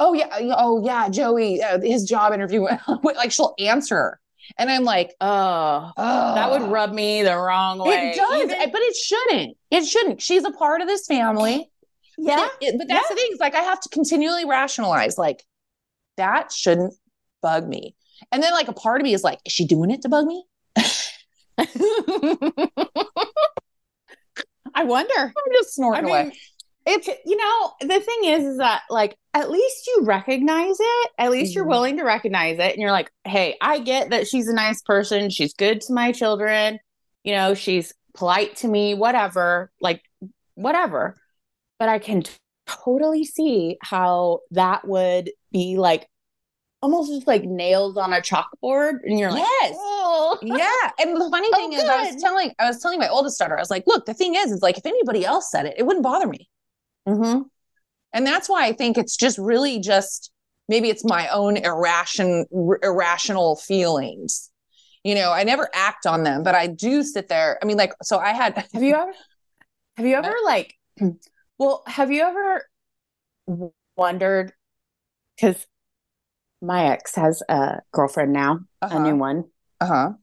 "Oh 0.00 0.12
yeah, 0.12 0.28
oh 0.56 0.84
yeah, 0.84 1.08
Joey, 1.08 1.62
uh, 1.62 1.80
his 1.80 2.04
job 2.04 2.32
interview." 2.32 2.66
like 3.02 3.30
she'll 3.30 3.54
answer, 3.58 4.18
and 4.58 4.70
I'm 4.70 4.84
like, 4.84 5.14
Oh, 5.20 5.90
"Oh, 5.96 6.34
that 6.34 6.50
would 6.50 6.62
rub 6.70 6.92
me 6.92 7.22
the 7.22 7.36
wrong 7.36 7.78
way. 7.78 8.10
It 8.12 8.16
does, 8.16 8.42
Even- 8.42 8.70
but 8.72 8.80
it 8.82 8.94
shouldn't. 8.96 9.56
It 9.70 9.84
shouldn't. 9.84 10.22
She's 10.22 10.44
a 10.44 10.50
part 10.52 10.80
of 10.80 10.86
this 10.88 11.06
family. 11.06 11.70
yeah. 12.18 12.36
But, 12.36 12.52
it- 12.60 12.78
but 12.78 12.88
that's 12.88 13.08
the 13.08 13.14
thing. 13.14 13.26
It's 13.30 13.40
like 13.40 13.54
I 13.54 13.62
have 13.62 13.80
to 13.80 13.88
continually 13.90 14.44
rationalize, 14.44 15.18
like, 15.18 15.44
that 16.16 16.52
shouldn't 16.52 16.94
bug 17.42 17.66
me. 17.68 17.94
And 18.32 18.42
then, 18.42 18.52
like, 18.52 18.68
a 18.68 18.72
part 18.72 19.00
of 19.00 19.04
me 19.04 19.12
is 19.14 19.22
like, 19.22 19.38
is 19.44 19.52
she 19.52 19.66
doing 19.66 19.90
it 19.90 20.02
to 20.02 20.08
bug 20.08 20.26
me? 20.26 20.44
I 24.74 24.84
wonder. 24.84 25.12
I'm 25.18 25.52
just 25.52 25.74
snorting 25.74 26.04
I 26.06 26.08
away. 26.08 26.32
It's 26.86 27.08
you 27.24 27.36
know 27.36 27.72
the 27.80 28.00
thing 28.00 28.24
is 28.24 28.44
is 28.44 28.58
that 28.58 28.82
like 28.90 29.16
at 29.34 29.50
least 29.50 29.86
you 29.88 30.04
recognize 30.04 30.76
it. 30.78 31.10
At 31.18 31.30
least 31.30 31.54
you're 31.54 31.64
Mhm. 31.66 31.70
willing 31.70 31.96
to 31.98 32.04
recognize 32.04 32.58
it, 32.58 32.72
and 32.72 32.76
you're 32.80 32.92
like, 32.92 33.10
hey, 33.24 33.56
I 33.60 33.80
get 33.80 34.10
that 34.10 34.26
she's 34.28 34.48
a 34.48 34.54
nice 34.54 34.80
person. 34.82 35.28
She's 35.30 35.52
good 35.52 35.80
to 35.82 35.92
my 35.92 36.12
children. 36.12 36.78
You 37.24 37.34
know, 37.34 37.54
she's 37.54 37.92
polite 38.14 38.56
to 38.56 38.68
me. 38.68 38.94
Whatever, 38.94 39.70
like 39.80 40.02
whatever. 40.54 41.16
But 41.78 41.88
I 41.90 41.98
can 41.98 42.22
t- 42.22 42.32
totally 42.66 43.24
see 43.24 43.76
how 43.82 44.40
that 44.52 44.86
would 44.88 45.30
be 45.52 45.76
like 45.76 46.08
almost 46.82 47.10
just 47.10 47.26
like 47.26 47.42
nails 47.44 47.96
on 47.96 48.12
a 48.12 48.20
chalkboard, 48.20 48.98
and 49.04 49.18
you're 49.18 49.30
like, 49.32 49.42
Yes. 49.60 49.74
oh, 49.78 50.38
Yeah. 50.42 50.90
And 51.00 51.16
the 51.20 51.28
funny 51.30 51.48
Oh, 51.52 51.56
thing 51.56 51.72
is, 51.72 51.82
I 51.84 52.10
was 52.12 52.22
telling, 52.22 52.52
I 52.58 52.66
was 52.68 52.80
telling 52.80 52.98
my 52.98 53.08
oldest 53.08 53.38
daughter, 53.38 53.56
I 53.56 53.60
was 53.60 53.70
like, 53.70 53.84
look, 53.86 54.06
the 54.06 54.14
thing 54.14 54.34
is, 54.36 54.52
it's 54.52 54.62
like 54.62 54.78
if 54.78 54.86
anybody 54.86 55.24
else 55.24 55.50
said 55.50 55.66
it, 55.66 55.74
it 55.78 55.84
wouldn't 55.84 56.04
bother 56.04 56.26
me. 56.28 56.48
Hmm 57.06 57.42
And 58.12 58.26
that's 58.26 58.48
why 58.48 58.66
I 58.66 58.72
think 58.72 58.98
it's 58.98 59.16
just 59.16 59.38
really 59.38 59.80
just 59.80 60.30
maybe 60.68 60.88
it's 60.90 61.04
my 61.04 61.28
own 61.28 61.56
irration, 61.56 62.44
r- 62.54 62.80
irrational 62.82 63.56
feelings. 63.56 64.50
You 65.04 65.14
know, 65.14 65.32
I 65.32 65.44
never 65.44 65.68
act 65.72 66.06
on 66.06 66.24
them, 66.24 66.42
but 66.42 66.54
I 66.56 66.66
do 66.66 67.02
sit 67.02 67.28
there. 67.28 67.58
I 67.62 67.66
mean, 67.66 67.76
like, 67.76 67.92
so 68.02 68.18
I 68.18 68.32
had 68.32 68.56
Have 68.74 68.82
you 68.82 68.94
ever 68.94 69.12
have 69.96 70.06
you 70.06 70.14
ever 70.16 70.34
like 70.44 70.74
well, 71.58 71.82
have 71.86 72.10
you 72.10 72.22
ever 72.22 72.64
wondered 73.96 74.52
cuz 75.40 75.66
my 76.62 76.86
ex 76.86 77.14
has 77.16 77.42
a 77.48 77.80
girlfriend 77.92 78.32
now, 78.32 78.60
a 78.82 78.98
new 78.98 79.16
one. 79.16 79.44
uh-huh, 79.80 80.14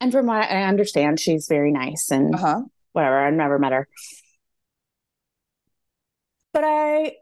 And 0.00 0.12
from 0.12 0.26
what 0.26 0.42
I- 0.42 0.60
I 0.60 0.62
understand, 0.64 1.20
she's 1.20 1.46
very 1.48 1.70
nice 1.72 2.10
and 2.10 2.34
uh-huh. 2.34 2.62
whatever. 2.92 3.18
I've 3.18 3.34
never 3.34 3.58
met 3.58 3.72
her. 3.72 3.88
But 6.52 6.64
I 6.64 7.16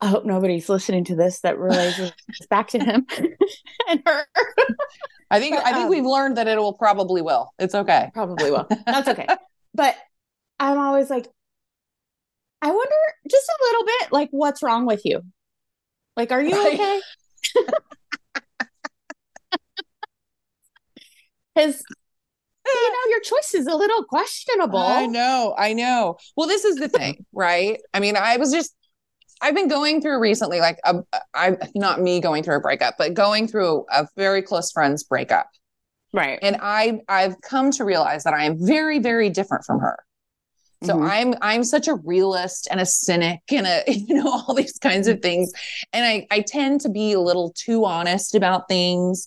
I 0.00 0.06
hope 0.06 0.24
nobody's 0.24 0.68
listening 0.68 1.04
to 1.04 1.14
this 1.14 1.40
that 1.40 1.58
relates 1.58 1.98
this 1.98 2.46
back 2.50 2.68
to 2.68 2.78
him 2.78 3.06
and 3.88 4.02
her. 4.06 4.26
I 5.30 5.38
think 5.38 5.56
But, 5.56 5.66
I 5.66 5.72
think 5.72 5.84
um, 5.84 5.90
we've 5.90 6.06
learned 6.06 6.38
that 6.38 6.48
it 6.48 6.58
will 6.58 6.72
probably 6.72 7.22
will. 7.22 7.52
It's 7.58 7.74
okay. 7.74 8.10
Probably 8.14 8.50
will. 8.50 8.66
That's 8.86 9.08
okay. 9.08 9.26
but 9.74 9.94
I'm 10.58 10.78
always 10.78 11.10
like, 11.10 11.28
I 12.62 12.70
wonder 12.70 12.94
just 13.30 13.48
a 13.48 13.58
little 13.64 13.84
bit, 13.84 14.12
like, 14.12 14.28
what's 14.32 14.62
wrong 14.62 14.86
with 14.86 15.02
you? 15.04 15.22
Like, 16.16 16.32
are 16.32 16.42
you 16.42 16.72
okay? 16.72 17.00
Because 21.54 21.82
know 21.88 21.99
your 23.20 23.38
choice 23.38 23.54
is 23.54 23.66
a 23.66 23.74
little 23.74 24.04
questionable. 24.04 24.78
I 24.78 25.06
know, 25.06 25.54
I 25.56 25.72
know. 25.72 26.16
Well, 26.36 26.48
this 26.48 26.64
is 26.64 26.76
the 26.76 26.88
thing, 26.98 27.24
right? 27.32 27.80
I 27.94 28.00
mean, 28.00 28.16
I 28.16 28.36
was 28.36 28.52
just 28.52 28.74
I've 29.42 29.54
been 29.54 29.68
going 29.68 30.02
through 30.02 30.20
recently, 30.20 30.60
like 30.60 30.78
a, 30.84 30.96
I 31.34 31.56
not 31.74 32.00
me 32.00 32.20
going 32.20 32.42
through 32.42 32.56
a 32.56 32.60
breakup, 32.60 32.96
but 32.98 33.14
going 33.14 33.48
through 33.48 33.86
a 33.90 34.06
very 34.16 34.42
close 34.42 34.70
friend's 34.70 35.02
breakup. 35.04 35.48
Right. 36.12 36.38
And 36.42 36.56
I 36.60 37.00
I've 37.08 37.40
come 37.40 37.70
to 37.72 37.84
realize 37.84 38.24
that 38.24 38.34
I 38.34 38.44
am 38.44 38.56
very, 38.58 38.98
very 38.98 39.30
different 39.30 39.64
from 39.64 39.80
her. 39.80 39.98
So 40.82 40.94
Mhm. 40.94 41.10
I'm 41.10 41.34
I'm 41.42 41.64
such 41.64 41.88
a 41.88 41.94
realist 41.94 42.66
and 42.70 42.80
a 42.80 42.86
cynic 42.86 43.40
and 43.50 43.66
a 43.66 43.82
you 43.90 44.14
know 44.14 44.30
all 44.30 44.54
these 44.54 44.78
kinds 44.78 45.08
of 45.08 45.20
things 45.20 45.52
and 45.92 46.04
I 46.04 46.26
I 46.30 46.40
tend 46.40 46.80
to 46.82 46.88
be 46.88 47.12
a 47.12 47.20
little 47.20 47.52
too 47.54 47.84
honest 47.84 48.34
about 48.34 48.66
things 48.68 49.26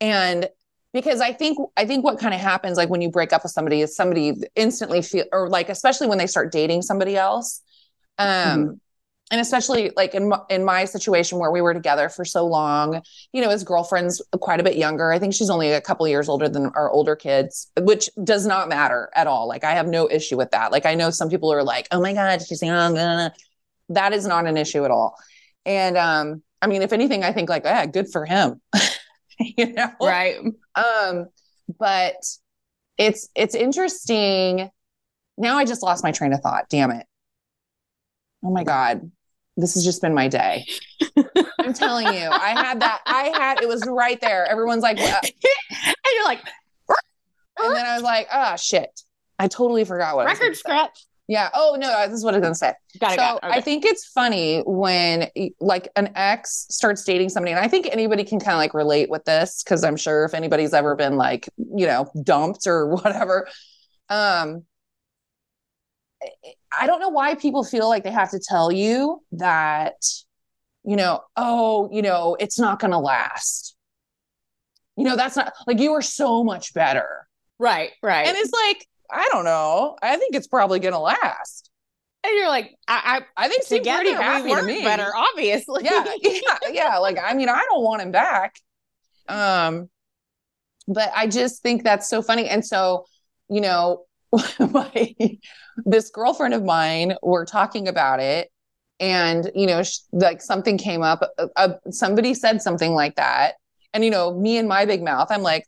and 0.00 0.48
because 0.92 1.20
I 1.20 1.32
think 1.32 1.58
I 1.76 1.86
think 1.86 2.04
what 2.04 2.18
kind 2.18 2.34
of 2.34 2.40
happens 2.40 2.76
like 2.76 2.88
when 2.88 3.00
you 3.00 3.10
break 3.10 3.32
up 3.32 3.42
with 3.42 3.52
somebody 3.52 3.80
is 3.80 3.96
somebody 3.96 4.34
instantly 4.54 5.02
feel 5.02 5.24
or 5.32 5.48
like 5.48 5.68
especially 5.68 6.06
when 6.06 6.18
they 6.18 6.26
start 6.26 6.52
dating 6.52 6.82
somebody 6.82 7.16
else 7.16 7.62
um 8.18 8.80
and 9.30 9.40
especially 9.40 9.90
like 9.96 10.14
in 10.14 10.28
my, 10.28 10.38
in 10.50 10.62
my 10.62 10.84
situation 10.84 11.38
where 11.38 11.50
we 11.50 11.62
were 11.62 11.72
together 11.72 12.08
for 12.08 12.24
so 12.24 12.46
long 12.46 13.00
you 13.32 13.40
know 13.40 13.48
his 13.48 13.64
girlfriend's 13.64 14.20
quite 14.40 14.60
a 14.60 14.62
bit 14.62 14.76
younger 14.76 15.10
i 15.10 15.18
think 15.18 15.32
she's 15.32 15.48
only 15.48 15.72
a 15.72 15.80
couple 15.80 16.06
years 16.06 16.28
older 16.28 16.48
than 16.48 16.66
our 16.74 16.90
older 16.90 17.16
kids 17.16 17.70
which 17.80 18.10
does 18.22 18.46
not 18.46 18.68
matter 18.68 19.08
at 19.14 19.26
all 19.26 19.48
like 19.48 19.64
i 19.64 19.72
have 19.72 19.88
no 19.88 20.08
issue 20.10 20.36
with 20.36 20.50
that 20.50 20.70
like 20.70 20.84
i 20.84 20.94
know 20.94 21.10
some 21.10 21.30
people 21.30 21.52
are 21.52 21.64
like 21.64 21.88
oh 21.90 22.00
my 22.00 22.12
god 22.12 22.42
she's 22.42 22.62
young 22.62 22.94
that 23.88 24.12
is 24.12 24.26
not 24.26 24.46
an 24.46 24.56
issue 24.56 24.84
at 24.84 24.90
all 24.90 25.16
and 25.64 25.96
um 25.96 26.42
i 26.60 26.66
mean 26.66 26.82
if 26.82 26.92
anything 26.92 27.24
i 27.24 27.32
think 27.32 27.48
like 27.48 27.64
yeah 27.64 27.86
good 27.86 28.08
for 28.12 28.26
him 28.26 28.60
you 29.56 29.72
know? 29.72 29.90
Right. 30.00 30.36
um 30.74 31.26
but 31.78 32.16
it's 32.98 33.28
it's 33.34 33.54
interesting. 33.54 34.70
Now 35.38 35.58
i 35.58 35.64
just 35.64 35.82
lost 35.82 36.04
my 36.04 36.12
train 36.12 36.32
of 36.32 36.40
thought. 36.40 36.68
Damn 36.68 36.90
it. 36.90 37.06
Oh 38.44 38.50
my 38.50 38.64
god. 38.64 39.10
This 39.56 39.74
has 39.74 39.84
just 39.84 40.00
been 40.02 40.14
my 40.14 40.28
day. 40.28 40.66
I'm 41.60 41.74
telling 41.74 42.06
you 42.06 42.28
i 42.30 42.50
had 42.50 42.80
that 42.80 43.00
i 43.06 43.32
had 43.36 43.62
it 43.62 43.68
was 43.68 43.86
right 43.86 44.20
there. 44.20 44.46
Everyone's 44.46 44.82
like 44.82 44.98
and 45.00 45.32
you're 46.14 46.24
like, 46.24 46.40
and 47.58 47.74
then 47.74 47.86
i 47.86 47.94
was 47.94 48.02
like 48.02 48.28
oh 48.32 48.56
shit. 48.56 49.02
I 49.38 49.48
totally 49.48 49.84
forgot 49.84 50.16
what 50.16 50.26
I 50.26 50.30
was 50.30 50.38
gonna 50.38 50.50
record 50.50 50.58
scratch. 50.58 51.06
Yeah 51.32 51.48
oh 51.54 51.76
no 51.80 52.06
this 52.06 52.18
is 52.18 52.24
what 52.24 52.34
i 52.34 52.36
was 52.36 52.42
gonna 52.42 52.54
say 52.54 52.74
Got 53.00 53.12
it. 53.12 53.14
so 53.14 53.16
got 53.16 53.36
it. 53.36 53.40
I 53.44 53.60
think 53.62 53.86
it's 53.86 54.04
funny 54.04 54.62
when 54.66 55.30
like 55.60 55.88
an 55.96 56.12
ex 56.14 56.66
starts 56.68 57.04
dating 57.04 57.30
somebody, 57.30 57.52
and 57.52 57.60
I 57.60 57.68
think 57.68 57.88
anybody 57.90 58.22
can 58.22 58.38
kind 58.38 58.52
of 58.52 58.58
like 58.58 58.74
relate 58.74 59.08
with 59.08 59.24
this 59.24 59.62
because 59.62 59.82
I'm 59.82 59.96
sure 59.96 60.24
if 60.24 60.34
anybody's 60.34 60.74
ever 60.74 60.94
been 60.94 61.16
like 61.16 61.48
you 61.56 61.86
know 61.86 62.10
dumped 62.22 62.66
or 62.66 62.86
whatever, 62.94 63.48
um, 64.10 64.64
I 66.78 66.86
don't 66.86 67.00
know 67.00 67.08
why 67.08 67.34
people 67.34 67.64
feel 67.64 67.88
like 67.88 68.04
they 68.04 68.10
have 68.10 68.30
to 68.32 68.38
tell 68.38 68.70
you 68.70 69.22
that 69.32 69.94
you 70.84 70.96
know 70.96 71.22
oh 71.36 71.88
you 71.90 72.02
know 72.02 72.36
it's 72.38 72.58
not 72.58 72.78
going 72.78 72.92
to 72.92 72.98
last. 72.98 73.74
You 74.98 75.04
know 75.04 75.16
that's 75.16 75.36
not 75.36 75.54
like 75.66 75.80
you 75.80 75.92
are 75.92 76.02
so 76.02 76.44
much 76.44 76.74
better, 76.74 77.26
right. 77.58 77.92
Right. 78.02 78.28
and 78.28 78.36
it's 78.36 78.52
like 78.52 78.86
I 79.12 79.28
don't 79.32 79.44
know. 79.44 79.96
I 80.02 80.16
think 80.16 80.34
it's 80.34 80.46
probably 80.46 80.80
going 80.80 80.94
to 80.94 80.98
last. 80.98 81.70
And 82.24 82.32
you're 82.34 82.48
like, 82.48 82.76
I, 82.86 83.22
I 83.36 83.48
think 83.48 83.62
I 83.62 83.64
seems 83.64 83.80
together 83.80 84.02
pretty 84.04 84.16
happy 84.16 84.44
we 84.44 84.48
to 84.50 84.54
work 84.54 84.64
me. 84.64 84.82
better, 84.82 85.10
obviously. 85.14 85.84
yeah, 85.84 86.04
yeah, 86.22 86.58
yeah. 86.70 86.98
Like, 86.98 87.18
I 87.22 87.34
mean, 87.34 87.48
I 87.48 87.64
don't 87.68 87.82
want 87.82 88.00
him 88.00 88.12
back. 88.12 88.54
Um, 89.28 89.90
but 90.86 91.10
I 91.14 91.26
just 91.26 91.62
think 91.62 91.82
that's 91.82 92.08
so 92.08 92.22
funny. 92.22 92.48
And 92.48 92.64
so, 92.64 93.06
you 93.48 93.60
know, 93.60 94.04
my 94.58 95.14
this 95.84 96.10
girlfriend 96.10 96.54
of 96.54 96.64
mine, 96.64 97.14
we're 97.22 97.44
talking 97.44 97.88
about 97.88 98.20
it, 98.20 98.50
and 99.00 99.50
you 99.54 99.66
know, 99.66 99.82
sh- 99.82 99.98
like 100.12 100.40
something 100.40 100.78
came 100.78 101.02
up. 101.02 101.22
Uh, 101.38 101.48
uh, 101.56 101.74
somebody 101.90 102.34
said 102.34 102.62
something 102.62 102.92
like 102.94 103.16
that, 103.16 103.54
and 103.92 104.04
you 104.04 104.10
know, 104.10 104.34
me 104.38 104.58
and 104.58 104.68
my 104.68 104.84
big 104.86 105.02
mouth, 105.02 105.28
I'm 105.30 105.42
like, 105.42 105.66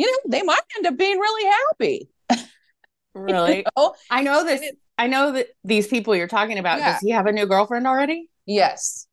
you 0.00 0.06
know, 0.10 0.18
they 0.30 0.42
might 0.42 0.60
end 0.76 0.86
up 0.86 0.96
being 0.96 1.18
really 1.18 1.50
happy. 1.70 2.08
really. 3.14 3.66
Oh, 3.76 3.94
I 4.10 4.22
know 4.22 4.44
this. 4.44 4.62
I 4.98 5.06
know 5.06 5.32
that 5.32 5.48
these 5.64 5.86
people 5.86 6.14
you're 6.16 6.28
talking 6.28 6.58
about. 6.58 6.78
Yeah. 6.78 6.92
Does 6.92 7.00
he 7.02 7.10
have 7.10 7.26
a 7.26 7.32
new 7.32 7.46
girlfriend 7.46 7.86
already? 7.86 8.28
yes, 8.46 9.06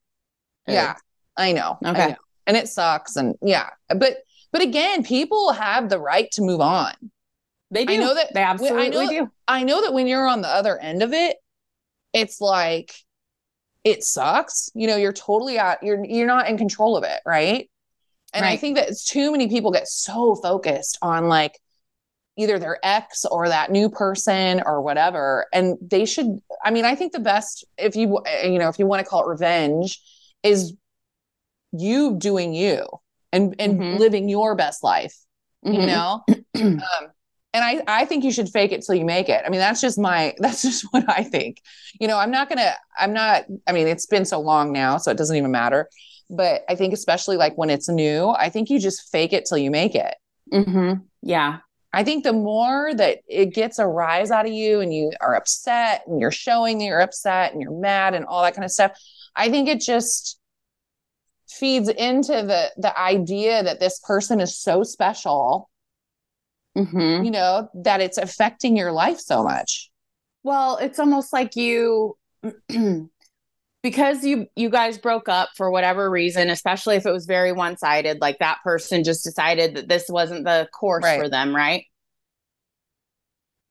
Good. 0.66 0.74
yeah, 0.74 0.96
I 1.36 1.52
know. 1.54 1.78
I 1.84 1.92
Okay. 1.92 2.08
know. 2.10 2.16
and 2.48 2.56
it 2.58 2.68
sucks 2.70 3.16
and 3.18 3.36
yeah 3.42 3.70
but 3.90 4.18
but 4.54 4.62
again 4.62 5.04
people 5.04 5.52
have 5.52 5.90
the 5.90 6.00
right 6.00 6.32
to 6.32 6.42
move 6.42 6.62
on 6.62 6.94
They 7.72 7.86
do. 7.86 7.94
I 7.94 7.98
know 7.98 8.14
that- 8.16 8.34
they 8.34 8.42
absolutely 8.42 8.86
I 8.86 8.90
know- 8.90 9.10
do. 9.10 9.32
i 9.50 9.64
know 9.64 9.82
that 9.82 9.94
when 9.94 10.08
you're 10.08 10.26
on 10.28 10.42
the 10.42 10.48
other 10.48 10.80
end 10.80 11.04
of 11.04 11.12
it 11.14 11.36
it's 12.14 12.40
like 12.42 12.94
it 13.84 14.04
sucks 14.04 14.70
you 14.74 14.88
know 14.88 14.96
you're 14.96 15.12
totally 15.14 15.60
out 15.60 15.84
you're 15.84 16.04
you're 16.06 16.26
not 16.36 16.48
in 16.50 16.58
control 16.58 16.96
of 16.98 17.04
it 17.04 17.20
right 17.26 17.70
and 18.38 18.46
i 18.46 18.56
think 18.56 18.76
that 18.78 18.90
too 19.06 19.32
many 19.32 19.48
people 19.48 19.72
get 19.72 19.88
so 19.88 20.36
focused 20.36 20.98
on 21.02 21.28
like 21.28 21.60
either 22.38 22.60
their 22.60 22.78
ex 22.84 23.26
or 23.26 23.50
that 23.50 23.72
new 23.72 23.90
person 23.90 24.62
or 24.66 24.82
whatever 24.82 25.48
and 25.54 25.78
they 25.82 26.06
should 26.06 26.28
i 26.64 26.72
mean 26.72 26.86
i 26.86 26.96
think 26.96 27.12
the 27.12 27.20
best 27.20 27.66
if 27.78 27.96
you 27.96 28.22
you 28.44 28.60
know 28.60 28.70
if 28.70 28.80
you 28.80 28.86
want 28.86 29.04
to 29.04 29.10
call 29.10 29.24
it 29.24 29.28
revenge 29.30 30.00
is 30.44 30.74
you 31.72 32.16
doing 32.18 32.54
you 32.54 32.86
and 33.32 33.56
and 33.60 33.80
Mhm. 33.82 34.00
living 34.00 34.30
your 34.30 34.56
best 34.56 34.84
life 34.84 35.16
you 35.64 35.80
Mhm. 35.80 35.86
know? 35.88 36.24
Um, 36.58 37.12
and 37.54 37.64
i 37.64 37.82
i 37.88 38.06
think 38.06 38.24
you 38.24 38.32
should 38.32 38.50
fake 38.50 38.72
it 38.72 38.84
till 38.84 38.96
you 38.96 39.06
make 39.06 39.30
it. 39.30 39.44
I 39.46 39.50
mean 39.50 39.60
that's 39.60 39.82
just 39.82 40.00
my 40.00 40.34
that's 40.40 40.62
just 40.62 40.86
what 40.92 41.06
i 41.10 41.24
think. 41.24 41.62
You 42.00 42.08
know 42.08 42.18
i'm 42.18 42.32
not 42.32 42.50
gonna 42.50 42.74
i'm 42.98 43.14
not 43.14 43.44
i 43.68 43.72
mean 43.74 43.88
it's 43.88 44.06
been 44.06 44.26
so 44.26 44.40
long 44.40 44.72
now 44.72 44.98
so 44.98 45.12
it 45.12 45.18
doesn't 45.18 45.36
even 45.36 45.52
matter 45.52 45.90
but 46.30 46.64
i 46.70 46.76
think 46.76 46.94
especially 46.94 47.38
like 47.38 47.58
when 47.58 47.70
it's 47.70 47.88
new 47.90 48.30
i 48.38 48.50
think 48.50 48.70
you 48.70 48.80
just 48.80 49.10
fake 49.12 49.34
it 49.34 49.46
till 49.46 49.58
you 49.58 49.72
make 49.72 49.96
it 49.96 50.16
Mhm. 50.54 51.04
Yeah. 51.22 51.58
I 51.92 52.04
think 52.06 52.24
the 52.24 52.32
more 52.32 52.94
that 52.94 53.20
it 53.28 53.54
gets 53.54 53.80
a 53.80 53.88
rise 53.88 54.32
out 54.32 54.46
of 54.46 54.54
you 54.54 54.80
and 54.80 54.94
you 54.94 55.12
are 55.20 55.36
upset 55.36 56.04
and 56.08 56.22
you're 56.22 56.32
showing 56.32 56.78
that 56.78 56.86
you're 56.86 57.02
upset 57.02 57.52
and 57.52 57.62
you're 57.62 57.78
mad 57.78 58.14
and 58.14 58.24
all 58.26 58.42
that 58.44 58.54
kind 58.56 58.64
of 58.64 58.72
stuff, 58.72 58.92
I 59.36 59.50
think 59.50 59.68
it 59.68 59.82
just 59.82 60.40
feeds 61.50 61.90
into 61.90 62.32
the 62.32 62.72
the 62.78 62.98
idea 62.98 63.62
that 63.64 63.80
this 63.82 64.00
person 64.00 64.40
is 64.40 64.58
so 64.58 64.84
special, 64.84 65.70
Mhm. 66.78 67.26
you 67.26 67.32
know, 67.32 67.70
that 67.74 68.00
it's 68.02 68.18
affecting 68.18 68.78
your 68.78 68.92
life 68.94 69.20
so 69.20 69.44
much. 69.44 69.90
Well, 70.44 70.78
it's 70.78 71.00
almost 71.00 71.34
like 71.34 71.56
you 71.58 72.18
because 73.84 74.24
you 74.24 74.48
you 74.56 74.70
guys 74.70 74.98
broke 74.98 75.30
up 75.30 75.50
for 75.56 75.72
whatever 75.72 76.10
reason, 76.10 76.50
especially 76.50 76.96
if 76.96 77.06
it 77.06 77.12
was 77.12 77.26
very 77.26 77.52
one-sided, 77.52 78.20
like 78.22 78.40
that 78.40 78.58
person 78.64 79.04
just 79.04 79.24
decided 79.24 79.76
that 79.76 79.88
this 79.88 80.06
wasn't 80.10 80.46
the 80.46 80.68
course 80.78 81.04
Right. 81.04 81.22
for 81.22 81.30
them, 81.30 81.56
right? 81.56 81.86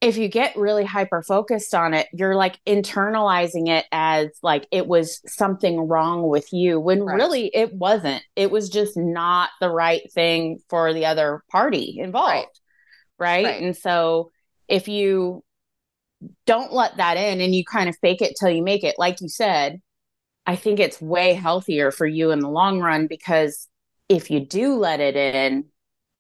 If 0.03 0.19
you 0.19 0.29
get 0.29 0.57
really 0.57 0.85
hyper 0.85 1.23
focused 1.23 1.75
on 1.75 1.95
it, 1.95 2.07
you're 2.13 2.37
like 2.37 2.61
internalizing 2.67 3.69
it 3.69 3.87
as 3.91 4.29
like 4.43 4.67
it 4.71 4.87
was 4.87 5.23
something 5.27 5.89
wrong 5.89 6.29
with 6.29 6.53
you 6.53 6.79
when 6.79 7.03
Right. 7.03 7.17
really 7.17 7.47
it 7.47 7.73
wasn't. 7.73 8.23
It 8.37 8.51
was 8.51 8.69
just 8.69 8.97
not 8.97 9.51
the 9.61 9.71
right 9.71 10.03
thing 10.13 10.59
for 10.69 10.93
the 10.93 11.07
other 11.07 11.43
party 11.51 11.97
involved. 11.99 12.61
Right. 13.19 13.45
Right. 13.45 13.63
And 13.63 13.77
so 13.77 14.31
if 14.69 14.87
you 14.87 15.43
don't 16.45 16.73
let 16.73 16.99
that 16.99 17.17
in 17.17 17.41
and 17.41 17.55
you 17.55 17.65
kind 17.65 17.89
of 17.89 17.97
fake 18.01 18.21
it 18.21 18.35
till 18.39 18.51
you 18.51 18.63
make 18.63 18.85
it, 18.85 18.97
like 18.99 19.21
you 19.21 19.29
said, 19.29 19.81
I 20.47 20.57
think 20.57 20.79
it's 20.81 21.01
way 21.01 21.35
healthier 21.35 21.91
for 21.91 22.07
you 22.07 22.31
in 22.31 22.41
the 22.41 22.49
long 22.49 22.81
run 22.81 23.07
because 23.07 23.69
if 24.09 24.31
you 24.31 24.41
do 24.41 24.75
let 24.77 25.01
it 25.01 25.17
in 25.17 25.67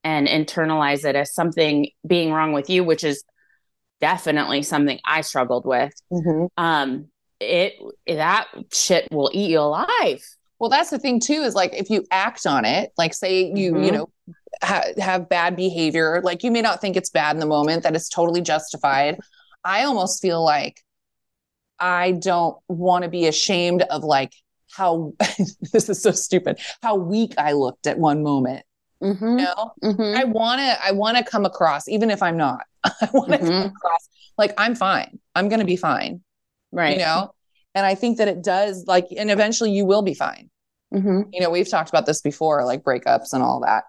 and 0.02 0.26
internalize 0.28 1.04
it 1.04 1.14
as 1.16 1.33
something 1.35 1.88
being 2.06 2.33
wrong 2.33 2.52
with 2.52 2.68
you, 2.68 2.85
which 2.85 3.04
is 3.04 3.23
definitely 4.00 4.62
something 4.62 4.99
I 5.04 5.21
struggled 5.21 5.64
with, 5.64 5.92
um, 6.56 7.06
it 7.40 7.75
that 8.06 8.47
shit 8.73 9.06
will 9.11 9.30
eat 9.33 9.50
you 9.50 9.61
alive. 9.61 10.23
Well, 10.59 10.71
that's 10.71 10.90
the 10.90 10.99
thing 10.99 11.21
too, 11.21 11.42
is 11.42 11.54
like 11.54 11.75
if 11.75 11.90
you 11.90 12.04
act 12.11 12.47
on 12.47 12.64
it, 12.64 12.90
like 12.97 13.14
say 13.14 13.45
you, 13.45 13.54
you 13.54 13.73
Mhm. 13.73 13.92
know, 13.92 14.09
ha- 14.62 14.85
have 14.99 15.28
bad 15.28 15.54
behavior, 15.54 16.21
like 16.25 16.42
you 16.42 16.50
may 16.50 16.62
not 16.62 16.80
think 16.80 16.97
it's 16.97 17.11
bad 17.11 17.37
in 17.37 17.40
the 17.40 17.47
moment, 17.47 17.83
that 17.83 17.95
it's 17.95 18.09
totally 18.09 18.40
justified. 18.40 19.18
I 19.64 19.85
almost 19.85 20.23
feel 20.23 20.42
like 20.42 20.83
I 21.78 22.12
don't 22.12 22.56
want 22.68 23.04
to 23.04 23.11
be 23.11 23.26
ashamed 23.26 23.83
of 23.83 24.04
like 24.04 24.33
how 24.71 25.12
this 25.73 25.88
is 25.88 26.02
so 26.02 26.11
stupid, 26.12 26.59
how 26.83 26.97
weak 26.97 27.35
I 27.38 27.52
looked 27.52 27.87
at 27.87 27.99
one 27.99 28.23
moment. 28.23 28.64
Mhm. 29.02 29.21
You 29.21 29.45
know? 29.45 29.73
Mhm. 29.83 30.16
I 30.16 30.25
want 30.25 30.61
to 30.61 30.85
I 30.85 30.92
want 30.92 31.16
to 31.18 31.25
come 31.25 31.45
across 31.45 31.87
even 31.88 32.11
if 32.11 32.23
I'm 32.23 32.37
not. 32.37 32.64
I 32.85 33.09
want 33.12 33.33
to 33.33 33.38
come 33.38 33.49
Mhm. 33.49 33.66
across 33.66 34.09
like 34.38 34.54
I'm 34.59 34.75
fine. 34.75 35.18
I'm 35.35 35.49
going 35.49 35.61
to 35.61 35.66
be 35.66 35.76
fine, 35.76 36.23
right. 36.73 36.92
you 36.92 36.99
know? 36.99 37.30
And 37.75 37.85
I 37.85 37.95
think 37.95 38.18
that 38.18 38.28
it 38.28 38.42
does 38.42 38.85
like 38.87 39.06
and 39.16 39.30
eventually 39.30 39.71
you 39.73 39.85
will 39.85 40.02
be 40.02 40.14
fine. 40.14 40.50
Mhm. 40.95 41.28
You 41.33 41.40
know, 41.40 41.50
we've 41.50 41.68
talked 41.68 41.90
about 41.90 42.06
this 42.06 42.23
before 42.23 42.64
like 42.64 42.83
breakups 42.83 43.33
and 43.33 43.42
all 43.42 43.61
that. 43.61 43.85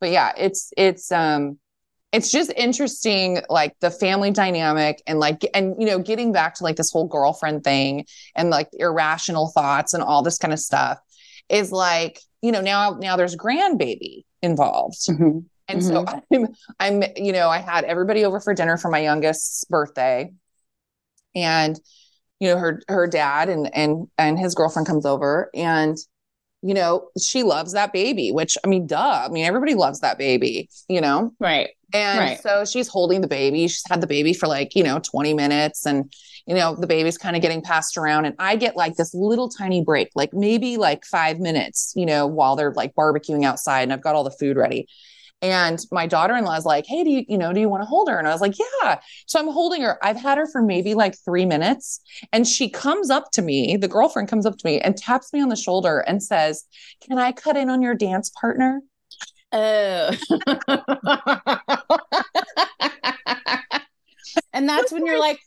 But 0.00 0.10
yeah, 0.10 0.32
it's 0.36 0.72
it's 0.76 1.10
um 1.10 1.58
it's 2.12 2.30
just 2.30 2.52
interesting 2.56 3.40
like 3.48 3.74
the 3.80 3.90
family 3.90 4.30
dynamic 4.30 5.02
and 5.06 5.18
like 5.18 5.46
and 5.54 5.74
you 5.78 5.86
know 5.86 5.98
getting 5.98 6.32
back 6.32 6.54
to 6.56 6.64
like 6.64 6.76
this 6.76 6.90
whole 6.92 7.06
girlfriend 7.08 7.64
thing 7.64 8.04
and 8.36 8.50
like 8.50 8.68
irrational 8.74 9.50
thoughts 9.54 9.94
and 9.94 10.02
all 10.02 10.22
this 10.22 10.38
kind 10.38 10.52
of 10.52 10.58
stuff 10.60 10.98
is 11.48 11.72
like 11.72 12.20
you 12.42 12.52
know 12.52 12.60
now 12.60 12.96
now 13.00 13.16
there's 13.16 13.36
grandbaby 13.36 14.24
involved 14.42 14.98
Mhm. 15.08 15.44
and 15.68 15.82
so 15.82 16.04
I'm, 16.32 16.48
I'm, 16.80 17.02
you 17.16 17.32
know, 17.32 17.48
I 17.48 17.58
had 17.58 17.84
everybody 17.84 18.24
over 18.24 18.40
for 18.40 18.52
dinner 18.52 18.76
for 18.76 18.90
my 18.90 18.98
youngest's 18.98 19.64
birthday, 19.64 20.32
and 21.34 21.78
you 22.40 22.48
know, 22.48 22.58
her 22.58 22.82
her 22.88 23.06
dad 23.06 23.48
and 23.48 23.74
and 23.74 24.08
and 24.18 24.38
his 24.38 24.54
girlfriend 24.54 24.86
comes 24.88 25.06
over, 25.06 25.50
and 25.54 25.96
you 26.62 26.74
know, 26.74 27.08
she 27.20 27.42
loves 27.42 27.72
that 27.72 27.92
baby, 27.92 28.32
which 28.32 28.58
I 28.64 28.68
mean, 28.68 28.86
duh, 28.86 29.24
I 29.26 29.28
mean, 29.28 29.44
everybody 29.44 29.74
loves 29.74 30.00
that 30.00 30.18
baby, 30.18 30.68
you 30.88 31.00
know, 31.00 31.32
Right. 31.40 31.70
And 31.92 32.18
Right. 32.18 32.38
so 32.40 32.64
she's 32.64 32.88
holding 32.88 33.20
the 33.20 33.28
baby. 33.28 33.68
She's 33.68 33.82
had 33.88 34.00
the 34.00 34.06
baby 34.06 34.32
for 34.34 34.46
like, 34.48 34.74
you 34.74 34.82
know, 34.82 34.98
20 35.00 35.34
minutes 35.34 35.86
and 35.86 36.12
you 36.46 36.56
know, 36.56 36.74
the 36.74 36.88
baby's 36.88 37.16
kind 37.18 37.36
of 37.36 37.42
getting 37.42 37.62
passed 37.62 37.96
around 37.96 38.24
and 38.24 38.34
I 38.40 38.56
get 38.56 38.76
like 38.76 38.96
this 38.96 39.14
little 39.14 39.48
tiny 39.48 39.84
break, 39.84 40.08
like 40.16 40.30
maybe 40.34 40.76
like 40.76 41.04
5 41.04 41.38
minutes, 41.38 41.92
you 41.94 42.04
know, 42.04 42.26
while 42.26 42.56
they're 42.56 42.72
like 42.72 42.94
barbecuing 42.96 43.44
outside 43.44 43.82
and 43.82 43.92
I've 43.92 44.02
got 44.02 44.16
all 44.16 44.24
the 44.24 44.32
food 44.32 44.56
ready. 44.56 44.88
And 45.40 45.80
my 45.90 46.06
daughter-in-law 46.06 46.54
is 46.56 46.64
like, 46.64 46.86
"Hey, 46.86 47.02
do 47.02 47.10
you, 47.10 47.24
you 47.28 47.36
know, 47.36 47.52
do 47.52 47.58
you 47.60 47.68
want 47.68 47.82
to 47.82 47.86
hold 47.88 48.08
her?" 48.08 48.16
And 48.18 48.28
I 48.28 48.32
was 48.32 48.40
like, 48.40 48.54
"Yeah." 48.58 49.00
So 49.26 49.40
I'm 49.40 49.48
holding 49.48 49.82
her. 49.82 49.98
I've 50.04 50.16
had 50.16 50.38
her 50.38 50.46
for 50.46 50.62
maybe 50.62 50.94
like 50.94 51.16
3 51.24 51.46
minutes, 51.46 52.00
and 52.32 52.46
she 52.46 52.68
comes 52.70 53.10
up 53.10 53.30
to 53.32 53.42
me, 53.42 53.76
the 53.76 53.88
girlfriend 53.88 54.28
comes 54.28 54.46
up 54.46 54.56
to 54.58 54.66
me 54.66 54.80
and 54.80 54.96
taps 54.96 55.32
me 55.32 55.40
on 55.42 55.48
the 55.48 55.56
shoulder 55.56 55.98
and 56.00 56.22
says, 56.22 56.64
"Can 57.06 57.18
I 57.18 57.32
cut 57.32 57.56
in 57.56 57.70
on 57.70 57.82
your 57.82 57.94
dance 57.94 58.30
partner?" 58.40 58.82
Oh. 59.52 60.10
and 64.52 64.68
that's 64.68 64.92
when 64.92 65.06
you're 65.06 65.18
like, 65.18 65.38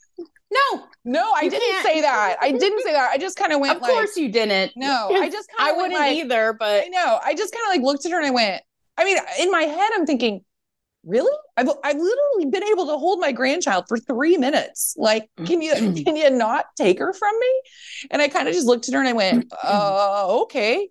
no, 0.52 0.84
No, 1.04 1.32
I 1.34 1.50
didn't 1.50 1.68
can't. 1.68 1.86
say 1.86 2.02
that. 2.02 2.38
I 2.42 2.52
didn't 2.52 2.82
say 2.84 2.94
that. 2.94 3.10
I 3.12 3.18
just 3.18 3.38
kind 3.38 3.52
of 3.52 3.60
went 3.60 3.76
of 3.78 3.82
like, 3.82 3.92
course 3.92 4.16
you 4.16 4.30
didn't. 4.30 4.74
no, 4.76 5.10
I 5.12 5.30
just 5.30 5.50
kind 5.58 5.68
I 5.68 5.72
of 5.72 5.78
wouldn't 5.78 6.00
like, 6.00 6.18
either, 6.18 6.54
but 6.54 6.86
I 6.86 6.88
know. 6.88 7.20
I 7.24 7.34
just 7.36 7.54
kind 7.54 7.66
of 7.68 7.76
like 7.76 7.82
looked 7.82 8.06
at 8.06 8.12
her 8.12 8.18
and 8.18 8.28
I 8.28 8.32
went, 8.32 8.62
I 8.98 9.04
mean, 9.04 9.18
in 9.40 9.52
my 9.52 9.64
head, 9.64 9.90
I'm 9.96 10.06
thinking, 10.06 10.42
really? 11.04 11.36
I've, 11.58 11.70
I've 11.84 11.98
literally 11.98 12.46
been 12.50 12.64
able 12.64 12.86
to 12.88 12.98
hold 12.98 13.20
my 13.20 13.32
grandchild 13.32 13.86
for 13.90 13.98
three 13.98 14.38
minutes. 14.38 14.96
Like, 14.98 15.30
can 15.46 15.62
you, 15.62 15.74
can 16.06 16.16
you 16.16 16.30
not 16.30 16.66
take 16.78 17.00
her 17.00 17.12
from 17.12 17.38
me? 17.40 17.62
And 18.12 18.22
I 18.22 18.28
kind 18.30 18.48
of 18.48 18.54
just 18.54 18.68
looked 18.68 18.88
at 18.88 18.94
her 18.94 19.00
and 19.00 19.10
I 19.10 19.14
went, 19.14 19.52
uh, 19.64 20.28
okay. 20.44 20.90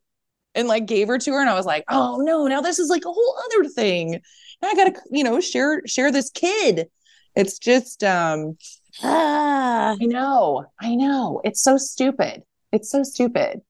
And 0.54 0.68
like 0.68 0.86
gave 0.86 1.08
her 1.08 1.18
to 1.18 1.32
her. 1.32 1.40
And 1.40 1.50
I 1.50 1.54
was 1.54 1.66
like, 1.66 1.84
oh 1.88 2.18
no, 2.22 2.46
now 2.46 2.60
this 2.60 2.78
is 2.78 2.88
like 2.88 3.04
a 3.04 3.12
whole 3.12 3.38
other 3.46 3.68
thing. 3.68 4.20
Now 4.62 4.68
I 4.68 4.74
gotta, 4.74 4.94
you 5.10 5.24
know, 5.24 5.40
share, 5.40 5.82
share 5.86 6.12
this 6.12 6.30
kid. 6.30 6.88
It's 7.34 7.58
just, 7.58 8.04
um, 8.04 8.56
Ah. 9.02 9.96
I 10.00 10.04
know. 10.04 10.66
I 10.80 10.94
know. 10.94 11.40
It's 11.44 11.62
so 11.62 11.76
stupid. 11.76 12.42
It's 12.70 12.90
so 12.90 13.02
stupid, 13.02 13.60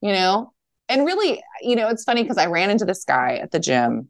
you 0.00 0.12
know? 0.12 0.52
And 0.88 1.04
really, 1.06 1.42
you 1.60 1.76
know, 1.76 1.88
it's 1.88 2.04
funny 2.04 2.22
because 2.22 2.38
I 2.38 2.46
ran 2.46 2.70
into 2.70 2.84
this 2.84 3.04
guy 3.04 3.36
at 3.36 3.50
the 3.50 3.60
gym. 3.60 4.08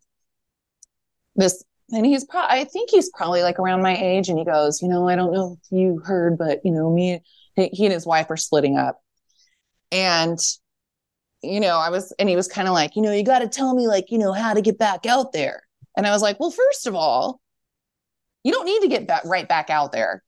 This, 1.34 1.64
and 1.90 2.06
he's 2.06 2.25
probably, 2.25 2.60
I 2.60 2.64
think 2.64 2.90
he's 2.90 3.10
probably 3.10 3.43
like 3.43 3.58
around 3.58 3.82
my 3.82 3.97
age. 3.97 4.28
And 4.28 4.38
he 4.38 4.45
goes, 4.45 4.80
you 4.80 4.88
know, 4.88 5.08
I 5.08 5.16
don't 5.16 5.32
know 5.32 5.58
if 5.60 5.73
you 5.73 6.00
heard, 6.04 6.38
but, 6.38 6.60
you 6.64 6.71
know, 6.71 6.90
me, 6.90 7.21
he 7.56 7.84
and 7.84 7.93
his 7.93 8.06
wife 8.06 8.30
are 8.30 8.36
splitting 8.36 8.78
up. 8.78 9.02
And, 9.90 10.38
you 11.43 11.61
know, 11.61 11.76
I 11.79 11.91
was, 11.91 12.13
and 12.19 12.29
he 12.29 12.37
was 12.37 12.49
kind 12.49 12.69
of 12.69 12.75
like, 12.75 12.97
you 12.97 13.03
know, 13.03 13.13
you 13.13 13.25
got 13.25 13.41
to 13.41 13.49
tell 13.49 13.75
me, 13.75 13.89
like, 13.89 14.11
you 14.11 14.19
know, 14.19 14.33
how 14.33 14.55
to 14.55 14.61
get 14.61 14.79
back 14.79 15.07
out 15.07 15.33
there. 15.33 15.63
And 15.97 16.07
I 16.07 16.11
was 16.11 16.23
like, 16.23 16.39
well, 16.39 16.50
first 16.50 16.87
of 16.87 16.95
all, 16.95 17.41
you 18.45 18.53
don't 18.53 18.65
need 18.67 18.81
to 18.83 18.89
get 18.89 19.07
back 19.07 19.25
right 19.25 19.49
back 19.49 19.71
out 19.71 19.93
there. 19.93 20.23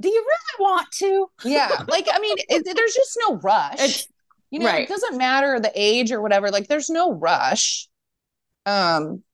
Do 0.00 0.08
you 0.08 0.20
really 0.20 0.64
want 0.70 0.88
to? 0.92 1.30
Yeah. 1.44 1.84
Like, 1.88 2.06
I 2.12 2.18
mean, 2.18 2.36
it, 2.48 2.64
there's 2.64 2.94
just 2.94 3.18
no 3.28 3.36
rush. 3.36 3.74
It's- 3.74 4.08
you 4.50 4.60
know, 4.60 4.66
right. 4.66 4.84
it 4.84 4.88
doesn't 4.88 5.18
matter 5.18 5.58
the 5.58 5.72
age 5.74 6.12
or 6.12 6.22
whatever. 6.22 6.50
Like, 6.50 6.68
there's 6.68 6.88
no 6.88 7.12
rush. 7.12 7.88
Um, 8.64 9.24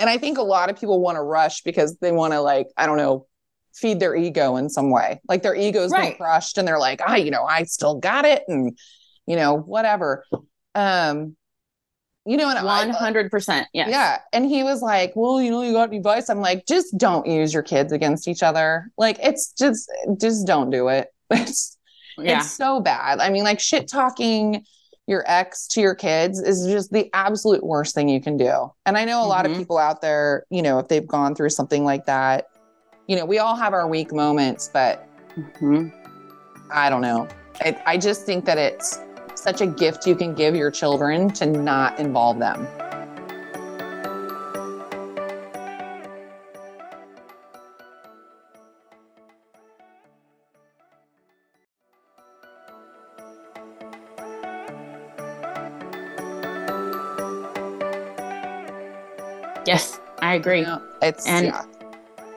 and 0.00 0.10
I 0.10 0.18
think 0.18 0.36
a 0.36 0.42
lot 0.42 0.68
of 0.68 0.80
people 0.80 1.00
want 1.00 1.16
to 1.16 1.22
rush 1.22 1.62
because 1.62 1.96
they 1.98 2.10
want 2.10 2.32
to, 2.32 2.40
like, 2.40 2.66
I 2.76 2.86
don't 2.86 2.96
know, 2.96 3.26
feed 3.72 4.00
their 4.00 4.16
ego 4.16 4.56
in 4.56 4.68
some 4.68 4.90
way. 4.90 5.20
Like 5.28 5.42
their 5.42 5.54
ego's 5.54 5.92
been 5.92 6.16
crushed 6.16 6.58
and 6.58 6.66
they're 6.66 6.78
like, 6.78 7.00
I, 7.00 7.18
you 7.18 7.30
know, 7.30 7.44
I 7.44 7.62
still 7.62 8.00
got 8.00 8.24
it 8.24 8.42
and, 8.48 8.76
you 9.26 9.36
know, 9.36 9.56
whatever. 9.56 10.24
Um, 10.74 11.36
you 12.26 12.36
know, 12.36 12.46
One 12.46 12.90
hundred 12.90 13.30
percent. 13.30 13.66
Yes. 13.72 13.88
yeah. 13.90 14.18
And 14.32 14.44
he 14.44 14.62
was 14.62 14.82
like, 14.82 15.12
Well, 15.16 15.40
you 15.40 15.50
know, 15.50 15.62
you 15.62 15.72
got 15.72 15.88
any 15.88 15.96
advice? 15.96 16.28
I'm 16.28 16.40
like, 16.40 16.66
just 16.66 16.96
don't 16.98 17.26
use 17.26 17.52
your 17.54 17.62
kids 17.62 17.92
against 17.92 18.28
each 18.28 18.42
other. 18.42 18.90
Like, 18.98 19.18
it's 19.22 19.52
just, 19.52 19.90
just 20.20 20.46
don't 20.46 20.70
do 20.70 20.88
it. 20.88 21.08
It's, 21.32 21.76
Yeah. 22.18 22.38
it's 22.38 22.50
so 22.50 22.80
bad. 22.80 23.20
I 23.20 23.30
mean, 23.30 23.44
like, 23.44 23.58
shit 23.60 23.88
talking 23.88 24.64
your 25.06 25.24
ex 25.26 25.66
to 25.68 25.80
your 25.80 25.94
kids 25.94 26.38
is 26.38 26.66
just 26.66 26.92
the 26.92 27.08
absolute 27.14 27.64
worst 27.64 27.94
thing 27.94 28.08
you 28.08 28.20
can 28.20 28.36
do. 28.36 28.70
And 28.84 28.98
I 28.98 29.04
know 29.06 29.24
a 29.24 29.26
lot 29.26 29.46
of 29.46 29.52
Mhm. 29.52 29.56
people 29.56 29.78
out 29.78 30.02
there, 30.02 30.44
you 30.50 30.60
know, 30.62 30.78
if 30.78 30.88
they've 30.88 31.06
gone 31.06 31.34
through 31.34 31.50
something 31.50 31.84
like 31.84 32.04
that, 32.06 32.46
you 33.08 33.16
know, 33.16 33.24
we 33.24 33.38
all 33.38 33.56
have 33.56 33.72
our 33.72 33.88
weak 33.88 34.12
moments, 34.12 34.68
but 34.72 35.04
Mhm. 35.36 35.90
I 36.70 36.90
don't 36.90 37.00
know. 37.00 37.26
I, 37.60 37.80
I 37.86 37.96
just 37.96 38.24
think 38.26 38.44
that 38.44 38.58
it's 38.58 39.00
such 39.40 39.60
a 39.60 39.66
gift 39.66 40.06
you 40.06 40.14
can 40.14 40.34
give 40.34 40.54
your 40.54 40.70
children 40.70 41.30
to 41.30 41.46
not 41.46 41.98
involve 41.98 42.38
them. 42.38 42.66
Yes, 59.66 60.00
I 60.20 60.34
agree. 60.34 60.66
It's 61.02 61.26
And- 61.26 61.46
yeah. 61.46 61.62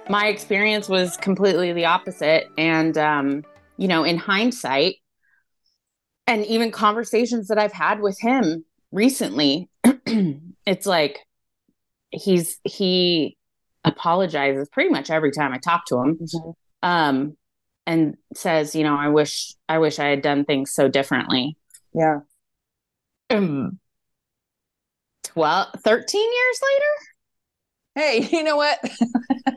my 0.10 0.28
experience 0.28 0.90
was 0.90 1.18
completely 1.18 1.72
the 1.74 1.86
opposite 1.86 2.52
and 2.58 2.98
um 2.98 3.44
you 3.78 3.88
know 3.88 4.04
in 4.04 4.18
hindsight 4.18 4.96
and 6.28 6.46
even 6.46 6.72
conversations 6.72 7.48
that 7.48 7.58
i've 7.60 7.74
had 7.74 8.00
with 8.02 8.18
him 8.20 8.64
recently 8.92 9.70
it's 10.66 10.86
like 10.86 11.20
he's 12.12 12.60
he 12.64 13.38
apologizes 13.84 14.70
pretty 14.70 14.90
much 14.90 15.10
every 15.10 15.32
time 15.32 15.52
i 15.54 15.58
talk 15.58 15.86
to 15.88 15.98
him 15.98 16.18
Mhm. 16.22 16.54
um 16.84 17.38
and 17.86 18.16
says 18.34 18.76
you 18.76 18.84
know 18.84 18.96
i 18.96 19.10
wish 19.10 19.54
i 19.68 19.78
wish 19.78 20.00
i 20.00 20.06
had 20.06 20.22
done 20.22 20.46
things 20.46 20.72
so 20.72 20.88
differently 20.88 21.58
Yeah. 21.94 22.20
um 23.30 23.80
12 25.24 25.68
13 25.84 26.22
years 26.22 26.60
later 26.64 26.86
Hey, 27.96 28.28
you 28.32 28.44
know 28.44 28.58
what? 28.58 28.80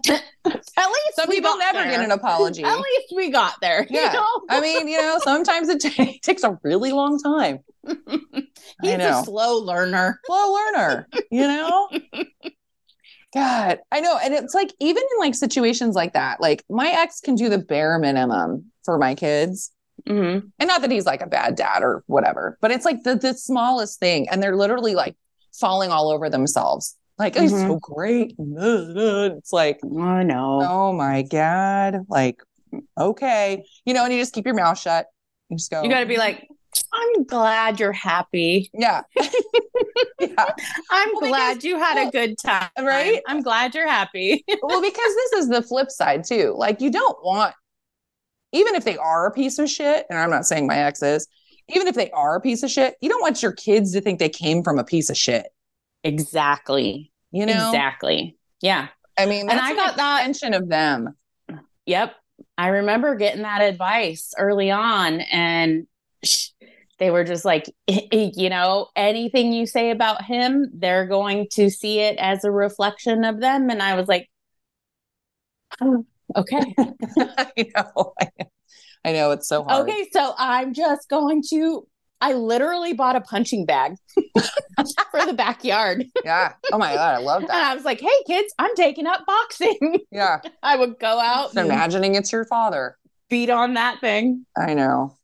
at 0.46 0.87
least 0.87 1.14
Some 1.16 1.28
we 1.28 1.37
people 1.37 1.56
never 1.59 1.78
there. 1.80 1.90
get 1.90 2.00
an 2.04 2.11
apology. 2.12 2.62
at 2.64 2.76
least 2.76 3.12
we 3.14 3.30
got 3.30 3.54
there 3.61 3.82
you 3.90 4.00
Yeah. 4.00 4.12
know? 4.12 4.26
I 4.48 4.61
mean, 4.61 4.88
you 4.88 5.00
know, 5.00 5.18
sometimes 5.22 5.68
it 5.68 5.80
ta- 5.82 6.12
takes 6.22 6.42
a 6.42 6.59
really 6.62 6.92
long 6.92 7.18
time. 7.20 7.59
He's 8.82 8.94
a 8.98 9.22
slow 9.24 9.59
learner. 9.59 10.20
Slow 10.26 10.52
learner, 10.54 11.09
you 11.30 11.46
know? 11.46 11.88
God, 13.35 13.78
I 13.92 14.00
know. 14.00 14.18
And 14.22 14.32
it's 14.35 14.54
like, 14.54 14.72
even 14.80 15.02
in 15.02 15.18
like 15.20 15.35
situations 15.35 15.94
like 15.94 16.14
that, 16.14 16.40
like 16.40 16.64
my 16.70 16.88
ex 16.88 17.20
can 17.20 17.35
do 17.35 17.48
the 17.48 17.59
bare 17.59 17.98
minimum 17.98 18.72
for 18.85 18.98
my 18.98 19.14
kids. 19.14 19.72
Mm-hmm. 20.09 20.46
And 20.59 20.68
not 20.68 20.82
that 20.82 20.90
he's 20.90 21.06
like 21.06 21.20
a 21.22 21.26
bad 21.26 21.54
dad 21.56 21.82
or 21.82 22.02
whatever, 22.06 22.56
but 22.61 22.70
it's 22.70 22.85
like 22.85 23.02
the, 23.02 23.16
the 23.16 23.35
smallest 23.35 23.98
thing. 23.98 24.28
And 24.28 24.42
they're 24.42 24.56
literally 24.56 24.94
like 24.94 25.16
falling 25.52 25.90
all 25.90 26.11
over 26.11 26.30
themselves. 26.30 26.96
Like, 27.18 27.37
oh, 27.37 27.42
he's 27.42 27.50
so 27.52 27.57
mm-hmm. 27.57 27.94
great. 27.94 28.35
It's 28.38 29.52
like, 29.52 29.79
I 29.85 30.22
know. 30.22 30.62
oh 30.62 30.92
my 30.92 31.22
God. 31.22 32.05
Like, 32.09 32.42
okay. 32.98 33.64
You 33.85 33.94
know, 33.94 34.05
and 34.05 34.12
you 34.12 34.20
just 34.20 34.35
keep 34.35 34.44
your 34.44 34.55
mouth 34.55 34.79
shut. 34.79 35.07
You 35.48 35.57
just 35.57 35.70
go, 35.70 35.83
You 35.83 35.88
got 35.88 36.00
to 36.00 36.07
be 36.07 36.18
like, 36.18 36.48
I'm 36.92 37.24
glad 37.24 37.81
you're 37.81 37.92
happy. 37.92 38.70
yeah. 38.74 39.02
yeah. 40.20 40.46
I'm 40.90 41.09
Well, 41.14 41.31
glad 41.31 41.55
because- 41.55 41.64
you 41.64 41.79
had 41.79 41.94
well, 41.94 42.09
a 42.09 42.11
good 42.11 42.37
time. 42.38 42.68
right? 42.79 43.22
I'm 43.26 43.42
glad 43.42 43.74
you're 43.74 43.88
happy. 43.88 44.44
well, 44.62 44.83
because 44.83 45.14
this 45.14 45.33
is 45.35 45.48
the 45.48 45.62
flip 45.62 45.90
side 45.90 46.24
too. 46.24 46.55
Like, 46.57 46.81
you 46.81 46.90
don't 46.90 47.16
want 47.24 47.55
even 48.52 48.74
if 48.74 48.85
they 48.85 48.96
are 48.96 49.26
a 49.26 49.31
piece 49.33 49.59
of 49.59 49.68
shit, 49.68 50.07
and 50.09 50.18
I'm 50.18 50.31
not 50.31 50.46
saying 50.46 50.66
my 50.66 50.79
ex 50.79 51.02
is, 51.02 51.26
even 51.68 51.88
if 51.88 51.94
they 51.94 52.11
are 52.12 52.37
a 52.37 52.40
piece 52.40 52.62
of 52.62 52.70
shit, 52.70 52.94
you 53.00 53.09
don't 53.09 53.20
want 53.20 53.42
your 53.42 53.52
kids 53.52 53.92
to 53.92 54.00
think 54.00 54.18
they 54.18 54.29
came 54.29 54.62
from 54.62 54.79
a 54.79 54.85
piece 54.85 55.11
of 55.11 55.16
shit. 55.16 55.46
Exactly. 56.06 57.12
You 57.32 57.46
know? 57.46 57.68
Exactly. 57.70 58.36
Yeah. 58.60 58.88
I 59.18 59.26
mean, 59.26 59.48
And 59.50 59.58
I 59.60 59.74
got 59.74 59.96
that- 59.96 60.18
extension 60.26 60.54
of 60.54 60.68
them. 60.68 61.16
Yep. 61.86 62.14
I 62.58 62.68
remember 62.68 63.14
getting 63.14 63.42
that 63.42 63.62
advice 63.62 64.32
early 64.38 64.70
on, 64.70 65.20
and 65.20 65.86
they 66.98 67.10
were 67.10 67.24
just 67.24 67.44
like, 67.44 67.64
you 68.12 68.50
know, 68.50 68.88
anything 68.96 69.52
you 69.52 69.66
say 69.66 69.90
about 69.90 70.24
him, 70.24 70.70
they're 70.74 71.06
going 71.06 71.48
to 71.52 71.70
see 71.70 72.00
it 72.00 72.18
as 72.18 72.44
a 72.44 72.50
reflection 72.50 73.24
of 73.24 73.40
them. 73.40 73.70
And 73.70 73.82
I 73.82 73.94
was 73.94 74.08
like, 74.08 74.28
oh, 75.80 76.04
okay. 76.36 76.60
I 77.18 77.52
know. 77.76 78.14
I 79.04 79.12
know 79.12 79.30
it's 79.30 79.48
so 79.48 79.62
hard. 79.62 79.88
Okay. 79.88 80.08
So 80.12 80.34
I'm 80.36 80.74
just 80.74 81.08
going 81.08 81.42
to, 81.50 81.86
I 82.20 82.33
literally 82.33 82.92
bought 82.94 83.14
a 83.16 83.20
punching 83.20 83.66
bag 83.66 83.96
for 85.11 85.26
the 85.26 85.35
backyard. 85.35 86.05
Yeah. 86.24 86.55
Oh 86.72 86.79
my 86.79 86.94
god, 86.94 87.14
I 87.16 87.18
love 87.18 87.42
And 87.42 87.50
that. 87.50 87.70
I 87.72 87.74
was 87.74 87.85
like, 87.85 88.00
hey, 88.00 88.09
kids, 88.26 88.55
I'm 88.59 88.74
taking 88.74 89.07
up 89.07 89.24
boxing. 89.26 90.00
Yeah. 90.11 90.40
I 90.62 90.76
would 90.76 90.98
go 90.98 91.18
out 91.20 91.52
Just 91.52 91.59
imagining 91.59 92.14
it's 92.14 92.33
your 92.33 92.46
father. 92.46 92.96
beat 93.29 93.50
on 93.50 93.74
that 93.74 94.00
thing. 94.00 94.46
I 94.57 94.72
know. 94.74 95.16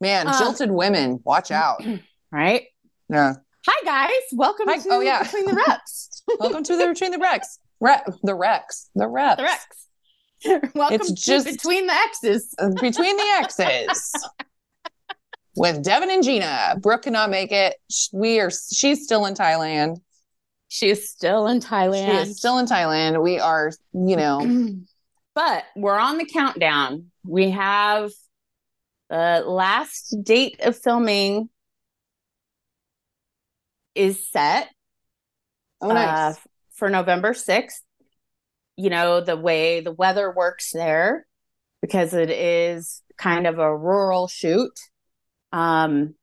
Man, 0.00 0.28
Um, 0.28 0.34
jilted 0.38 0.70
women, 0.70 1.20
watch 1.24 1.50
out. 1.50 1.82
Right. 2.30 2.64
Yeah. 3.08 3.34
Hi, 3.66 3.84
guys. 3.86 4.12
Welcome 4.32 4.68
Hi- 4.68 4.76
to 4.78 4.88
oh, 4.90 5.00
yeah. 5.00 5.22
Between 5.22 5.46
the 5.46 5.54
Reps. 5.66 6.22
Welcome 6.38 6.62
to 6.64 6.76
the 6.76 6.86
between 6.88 7.10
the 7.10 7.18
Rex. 7.18 7.58
Re- 7.80 8.02
the 8.22 8.34
Rex. 8.34 8.90
The 8.94 9.08
Reps. 9.08 9.36
the 9.38 9.44
Rex. 9.44 10.72
Welcome 10.74 10.94
It's 10.96 11.08
to 11.08 11.14
just- 11.14 11.46
Between 11.46 11.86
the 11.86 11.94
X's. 11.94 12.54
Uh, 12.58 12.68
Between 12.80 13.16
the 13.16 13.24
X's. 13.40 14.12
With 15.58 15.82
Devin 15.82 16.10
and 16.10 16.22
Jeanna. 16.22 16.76
Brooke 16.80 17.02
cannot 17.02 17.30
make 17.30 17.52
it. 17.52 17.74
We 18.12 18.40
are 18.40 18.50
she's 18.50 19.04
still 19.04 19.26
in 19.26 19.34
Thailand. 19.34 20.00
She 20.68 20.90
is 20.90 21.10
still 21.10 21.46
in 21.46 21.60
She 21.60 21.66
Thailand. 21.68 22.22
is 22.22 22.36
still 22.36 22.58
in 22.58 22.66
Thailand. 22.66 23.22
We 23.22 23.40
are, 23.40 23.72
you 23.92 24.16
know, 24.16 24.68
but 25.34 25.64
we're 25.74 25.98
on 25.98 26.18
the 26.18 26.26
countdown. 26.26 27.06
We 27.24 27.50
have 27.50 28.10
the 29.08 29.42
last 29.46 30.14
date 30.22 30.60
of 30.60 30.76
filming 30.76 31.48
is 33.94 34.28
set 34.30 34.68
oh 35.80 35.88
nice. 35.88 36.36
uh, 36.36 36.40
for 36.74 36.88
November 36.90 37.32
6th. 37.32 37.80
You 38.76 38.90
know, 38.90 39.20
the 39.20 39.36
way 39.36 39.80
the 39.80 39.90
weather 39.90 40.30
works 40.30 40.70
there, 40.72 41.26
because 41.82 42.14
it 42.14 42.30
is 42.30 43.02
kind 43.16 43.46
of 43.46 43.58
a 43.58 43.76
rural 43.76 44.28
shoot. 44.28 44.70
Um, 45.52 46.14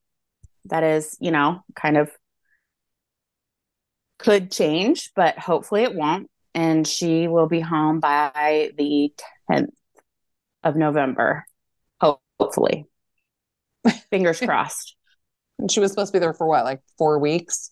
that 0.65 0.83
is, 0.83 1.17
you 1.19 1.31
know, 1.31 1.61
kind 1.75 1.97
of 1.97 2.11
could 4.17 4.51
change, 4.51 5.11
but 5.15 5.37
hopefully 5.37 5.83
it 5.83 5.95
won't. 5.95 6.29
And 6.53 6.87
she 6.87 7.27
will 7.27 7.47
be 7.47 7.59
home 7.59 7.99
by 7.99 8.71
the 8.77 9.11
10th 9.51 9.71
of 10.63 10.75
November. 10.75 11.45
Hopefully. 11.99 12.85
Fingers 14.09 14.39
crossed. 14.39 14.95
And 15.59 15.69
she 15.69 15.79
was 15.79 15.91
supposed 15.91 16.11
to 16.11 16.19
be 16.19 16.19
there 16.19 16.33
for 16.33 16.47
what, 16.47 16.65
like 16.65 16.81
four 16.97 17.19
weeks? 17.19 17.71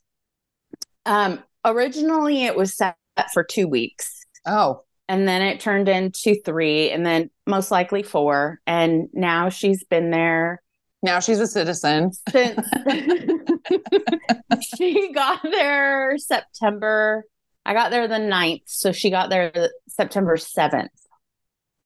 Um, 1.05 1.43
originally 1.65 2.43
it 2.45 2.55
was 2.55 2.75
set 2.75 2.95
for 3.33 3.43
two 3.43 3.67
weeks. 3.67 4.25
Oh, 4.45 4.83
and 5.07 5.27
then 5.27 5.41
it 5.41 5.59
turned 5.59 5.89
into 5.89 6.35
three 6.43 6.89
and 6.89 7.05
then 7.05 7.29
most 7.45 7.71
likely 7.71 8.03
four 8.03 8.59
and 8.65 9.09
now 9.13 9.49
she's 9.49 9.83
been 9.83 10.11
there 10.11 10.62
now 11.03 11.19
she's 11.19 11.39
a 11.39 11.45
citizen. 11.47 12.11
since 12.31 12.67
she 14.77 15.11
got 15.13 15.41
there 15.43 16.17
september 16.17 17.25
i 17.65 17.73
got 17.73 17.91
there 17.91 18.07
the 18.07 18.15
9th 18.15 18.63
so 18.65 18.91
she 18.91 19.09
got 19.09 19.29
there 19.29 19.69
september 19.87 20.35
7th 20.37 20.87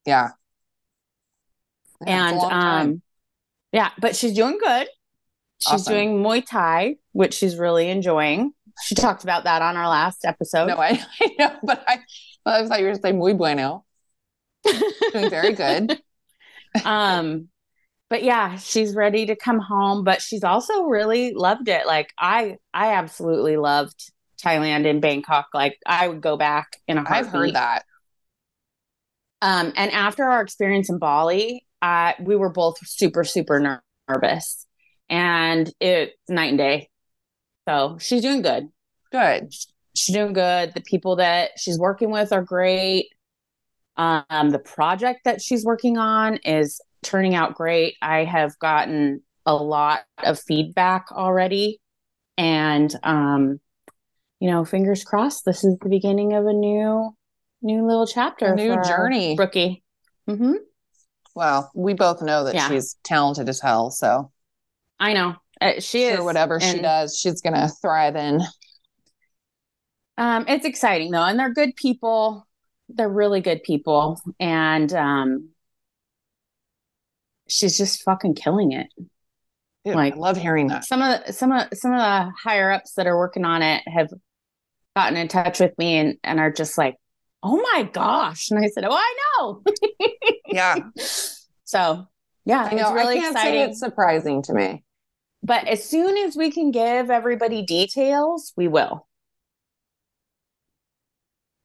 Yeah. 0.06 0.30
Yeah, 2.06 2.30
and 2.30 2.40
um 2.40 3.02
yeah 3.72 3.90
but 4.00 4.16
she's 4.16 4.34
doing 4.34 4.58
good 4.64 4.88
she's 5.60 5.74
Awesome. 5.82 5.94
doing 5.94 6.24
muay 6.24 6.46
thai 6.46 6.96
which 7.12 7.34
she's 7.34 7.58
really 7.58 7.90
enjoying 7.90 8.54
she 8.84 8.94
talked 8.96 9.24
about 9.24 9.46
that 9.46 9.62
on 9.64 9.76
our 9.76 9.90
last 9.90 10.24
episode 10.24 10.68
no, 10.68 10.78
I, 10.78 11.04
I 11.22 11.30
know, 11.40 11.56
but 11.64 11.84
I, 11.88 12.00
well, 12.46 12.64
I 12.64 12.68
thought 12.68 12.80
you 12.80 12.86
were 12.86 12.94
saying 12.96 13.18
muy 13.18 13.34
bueno. 13.34 13.84
Doing 15.12 15.30
very 15.32 15.54
good. 15.54 16.00
um 16.86 17.50
but 18.10 18.24
yeah 18.24 18.56
she's 18.58 18.96
ready 18.96 19.26
to 19.26 19.36
come 19.36 19.60
home 19.60 20.04
but 20.04 20.22
she's 20.22 20.44
also 20.44 20.84
really 20.84 21.34
loved 21.34 21.68
it 21.68 21.86
like 21.86 22.14
i 22.20 22.56
i 22.74 22.94
absolutely 22.94 23.58
loved 23.58 24.12
thailand 24.44 24.90
and 24.90 25.02
bangkok 25.02 25.48
like 25.54 25.78
i 25.86 26.08
would 26.08 26.22
go 26.22 26.38
back 26.38 26.68
in 26.88 26.98
a 26.98 27.04
heartbeat 27.04 27.26
I've 27.26 27.32
heard 27.32 27.56
that. 27.56 27.86
um 29.42 29.74
and 29.76 29.92
after 29.92 30.24
our 30.24 30.42
experience 30.42 30.90
in 30.90 31.00
bali 31.00 31.66
uh 31.82 32.14
we 32.22 32.36
were 32.36 32.50
both 32.52 32.78
super 32.88 33.24
super 33.24 33.60
ner- 33.60 33.84
nervous 34.08 34.66
and 35.10 35.72
it's 35.80 36.14
night 36.30 36.50
and 36.50 36.58
day 36.58 36.90
so 37.68 37.98
she's 38.00 38.22
doing 38.22 38.42
good 38.42 38.70
Good. 39.12 39.54
she's 39.96 40.14
doing 40.14 40.34
good. 40.34 40.74
The 40.74 40.82
people 40.82 41.16
that 41.16 41.52
she's 41.58 41.80
working 41.80 42.12
with 42.12 42.34
are 42.34 42.42
great. 42.44 43.08
Um, 43.96 44.50
the 44.52 44.60
project 44.60 45.22
that 45.26 45.42
she's 45.42 45.64
working 45.66 45.98
on 45.98 46.38
is 46.44 46.80
turning 47.08 47.34
out 47.36 47.56
great. 47.56 47.96
I 48.02 48.24
have 48.26 48.58
gotten 48.60 49.22
a 49.46 49.56
lot 49.56 50.02
of 50.24 50.40
feedback 50.40 51.08
already, 51.12 51.80
and 52.38 52.94
um, 53.04 53.60
you 54.40 54.50
know, 54.52 54.66
fingers 54.66 55.04
crossed. 55.04 55.46
This 55.46 55.64
is 55.64 55.78
the 55.82 55.90
beginning 55.90 56.34
of 56.34 56.46
a 56.46 56.54
new, 56.54 57.16
new 57.62 57.88
little 57.88 58.06
chapter, 58.06 58.54
A 58.54 58.56
new 58.56 58.76
journey. 58.84 59.36
rookie. 59.38 59.84
Mm-hmm. 60.30 60.54
Well, 61.34 61.72
we 61.74 61.94
both 61.94 62.22
know 62.22 62.44
that 62.44 62.56
Yeah. 62.56 62.68
she's 62.68 62.98
talented 63.04 63.48
as 63.50 63.62
hell. 63.62 63.90
So 63.92 64.32
I 65.00 65.14
know 65.14 65.36
uh, 65.62 65.80
she 65.80 66.04
is 66.04 66.16
sure, 66.18 66.24
whatever 66.26 66.60
she 66.60 66.80
does, 66.82 67.18
she's 67.18 67.42
gonna 67.42 67.70
thrive 67.82 68.16
in. 68.16 68.42
Um, 70.18 70.46
it's 70.48 70.66
exciting 70.66 71.12
though, 71.12 71.24
and 71.24 71.40
they're 71.40 71.54
good 71.54 71.76
people. 71.76 72.46
They're 72.90 73.10
really 73.10 73.42
good 73.42 73.64
people, 73.64 74.20
and 74.40 74.92
um, 74.94 75.50
she's 77.50 77.78
just 77.78 78.04
fucking 78.04 78.36
killing 78.36 78.72
it. 78.72 78.88
Dude, 79.86 79.96
Like- 79.96 80.14
I 80.16 80.18
love 80.18 80.38
hearing 80.38 80.68
that. 80.68 80.86
Some 80.86 81.02
of 81.02 81.26
the, 81.26 81.34
some 81.34 81.52
of 81.52 81.68
some 81.74 81.94
of 81.94 82.00
the 82.00 82.32
higher 82.44 82.72
ups 82.72 82.94
that 82.96 83.08
are 83.08 83.18
working 83.18 83.46
on 83.46 83.62
it 83.62 83.84
have 83.88 84.10
gotten 84.96 85.18
in 85.18 85.28
touch 85.28 85.60
with 85.60 85.78
me 85.78 85.98
and 85.98 86.18
and 86.24 86.40
are 86.40 86.52
just 86.52 86.78
like, 86.78 86.96
"Oh 87.44 87.58
my 87.74 87.84
gosh!" 87.84 88.50
And 88.52 88.60
I 88.64 88.68
said, 88.68 88.84
"Oh, 88.86 88.94
I 88.94 89.16
know." 89.40 89.64
Yeah, 90.50 90.78
so 91.66 92.08
yeah, 92.46 92.64
I 92.72 92.74
know. 92.74 92.84
it's 92.84 92.92
really 92.94 93.18
I 93.18 93.22
can't 93.22 93.36
exciting. 93.36 93.54
say 93.66 93.70
it's 93.70 93.80
surprising 93.80 94.42
to 94.44 94.54
me. 94.54 94.84
But 95.44 95.68
as 95.68 95.84
soon 95.84 96.18
as 96.18 96.36
we 96.38 96.52
can 96.52 96.72
give 96.72 97.12
everybody 97.12 97.64
details, 97.64 98.54
we 98.56 98.68
will. 98.70 99.06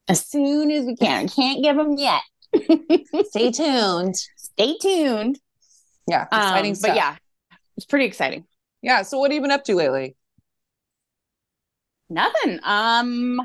As 0.09 0.27
soon 0.27 0.71
as 0.71 0.85
we 0.85 0.97
can. 0.97 1.29
Can't 1.37 1.62
give 1.62 1.77
them 1.77 1.97
yet. 1.97 2.23
Stay 3.31 3.51
tuned. 3.53 4.16
Stay 4.37 4.77
tuned. 4.79 5.38
Yeah, 6.09 6.27
Um, 6.33 6.41
exciting 6.41 6.75
stuff. 6.75 6.88
but 6.91 6.97
yeah, 6.97 7.17
it's 7.77 7.87
pretty 7.87 8.07
exciting. 8.07 8.45
yeah. 8.83 9.03
So, 9.03 9.19
what 9.19 9.31
have 9.31 9.35
you 9.37 9.41
been 9.43 9.51
up 9.51 9.65
to 9.65 9.75
lately? 9.75 10.17
Nothing. 12.11 12.61
Um, 12.62 13.41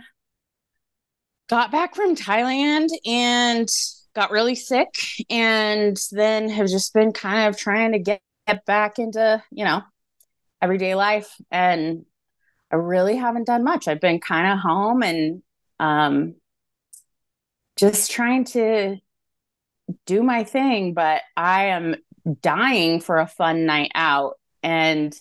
got 1.50 1.72
back 1.72 1.96
from 1.96 2.16
Thailand 2.16 2.90
and 3.06 3.70
got 4.16 4.32
really 4.32 4.56
sick, 4.56 4.90
and 5.30 5.96
then 6.12 6.50
have 6.50 6.68
just 6.68 6.94
been 6.94 7.14
kind 7.14 7.48
of 7.48 7.58
trying 7.58 7.94
to 7.94 8.00
get, 8.00 8.22
get 8.48 8.66
back 8.66 9.00
into 9.00 9.42
you 9.52 9.64
know 9.64 9.82
everyday 10.62 10.96
life, 10.96 11.30
and 11.52 12.06
I 12.72 12.76
really 12.78 13.16
haven't 13.16 13.48
done 13.48 13.64
much. 13.64 13.88
I've 13.88 14.02
been 14.02 14.20
kind 14.20 14.52
of 14.52 14.60
home 14.60 15.04
and 15.04 15.42
um, 15.80 16.36
just 17.78 18.12
trying 18.12 18.44
to 18.46 18.98
do 20.06 20.24
my 20.24 20.44
thing, 20.44 20.94
but 20.94 21.22
I 21.38 21.66
am 21.68 21.96
dying 22.42 23.00
for 23.02 23.18
a 23.20 23.28
fun 23.28 23.66
night 23.66 23.92
out 23.96 24.36
and 24.64 25.14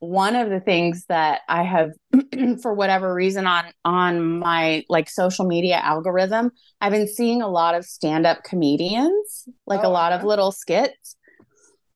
one 0.00 0.36
of 0.36 0.50
the 0.50 0.60
things 0.60 1.04
that 1.08 1.40
I 1.48 1.64
have 1.64 1.90
for 2.62 2.74
whatever 2.74 3.14
reason 3.14 3.46
on 3.46 3.66
on 3.84 4.38
my 4.40 4.84
like 4.88 5.10
social 5.10 5.46
media 5.46 5.76
algorithm, 5.76 6.52
I've 6.80 6.92
been 6.92 7.08
seeing 7.08 7.42
a 7.42 7.48
lot 7.48 7.74
of 7.74 7.84
stand-up 7.84 8.44
comedians, 8.44 9.48
like 9.66 9.82
a 9.84 9.88
Oh, 9.88 9.90
lot 9.90 10.12
of 10.12 10.24
little 10.24 10.52
skits. 10.52 11.16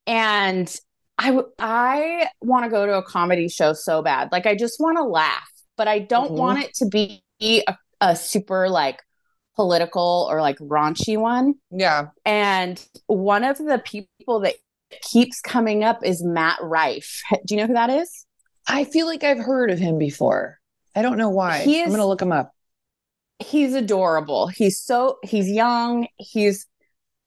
And 0.07 0.75
I 1.19 1.27
w- 1.29 1.51
I 1.59 2.29
want 2.41 2.65
to 2.65 2.71
go 2.71 2.87
to 2.87 2.95
a 2.99 3.03
comedy 3.03 3.49
show 3.49 3.73
so 3.73 4.03
bad. 4.03 4.31
Like 4.33 4.47
I 4.47 4.57
just 4.57 4.81
want 4.81 4.99
to 4.99 5.05
laugh, 5.05 5.49
but 5.77 5.89
I 5.89 6.01
don't 6.01 6.33
Mhm. 6.33 6.37
want 6.37 6.65
it 6.65 6.75
to 6.77 6.87
be 6.87 7.23
a, 7.43 7.77
a 8.01 8.17
super 8.17 8.69
like 8.69 9.01
political 9.63 10.27
or 10.31 10.41
like 10.41 10.59
raunchy 10.59 11.17
one. 11.17 11.55
Yeah. 11.71 12.09
And 12.25 12.85
one 13.07 13.45
of 13.45 13.59
the 13.59 13.81
people 13.85 14.41
that 14.41 14.55
keeps 15.03 15.41
coming 15.41 15.85
up 15.85 16.05
is 16.05 16.23
Matt 16.23 16.59
Rife. 16.63 17.21
Do 17.47 17.55
you 17.55 17.61
know 17.61 17.67
who 17.69 17.75
that 17.75 17.91
is? 17.91 18.27
I 18.67 18.85
feel 18.85 19.07
like 19.07 19.23
I've 19.25 19.39
heard 19.39 19.71
of 19.71 19.79
him 19.79 19.99
before. 19.99 20.59
I 20.97 21.03
don't 21.03 21.17
know 21.17 21.31
why. 21.31 21.61
Is- 21.61 21.85
I'm 21.87 21.91
gonna 21.91 22.07
look 22.07 22.23
him 22.23 22.33
up. 22.33 22.51
He's 23.39 23.75
adorable. 23.75 24.49
He's 24.49 24.81
so 24.81 25.19
he's 25.25 25.49
young. 25.49 26.07
He's 26.17 26.67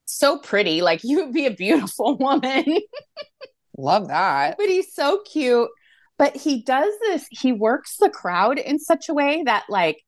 so 0.06 0.38
pretty. 0.38 0.82
Like 0.82 1.04
you 1.04 1.24
would 1.24 1.34
be 1.34 1.45
a 1.45 1.52
beautiful 1.52 2.17
woman. 2.19 2.65
Love 3.78 4.08
that. 4.10 4.58
but 4.58 4.67
he's 4.67 4.93
so 4.93 5.21
cute. 5.30 5.69
But 6.17 6.36
he 6.38 6.63
does 6.63 6.93
this, 7.02 7.26
he 7.30 7.52
works 7.52 7.98
the 7.98 8.10
crowd 8.10 8.58
in 8.58 8.80
such 8.80 9.10
a 9.10 9.13
way 9.13 9.43
that 9.45 9.65
like 9.69 10.02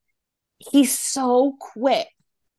he's 0.60 0.98
so 0.98 1.56
quick. 1.60 2.08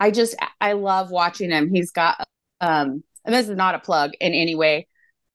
I 0.01 0.11
just 0.11 0.35
I 0.61 0.73
love 0.73 1.11
watching 1.11 1.51
him. 1.51 1.73
He's 1.73 1.91
got 1.91 2.25
um 2.61 3.03
and 3.25 3.35
this 3.35 3.49
is 3.49 3.57
not 3.57 3.75
a 3.75 3.79
plug 3.81 4.13
in 4.21 4.33
any 4.33 4.55
way. 4.55 4.87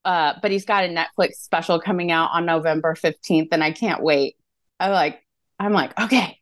Uh, 0.06 0.34
but 0.42 0.52
he's 0.52 0.66
got 0.66 0.84
a 0.84 0.88
Netflix 0.90 1.36
special 1.36 1.80
coming 1.80 2.12
out 2.12 2.30
on 2.34 2.46
November 2.46 2.94
15th, 2.94 3.48
and 3.54 3.64
I 3.64 3.72
can't 3.72 4.04
wait. 4.04 4.36
I 4.78 4.90
like, 4.90 5.26
I'm 5.60 5.72
like, 5.72 5.98
okay, 5.98 6.40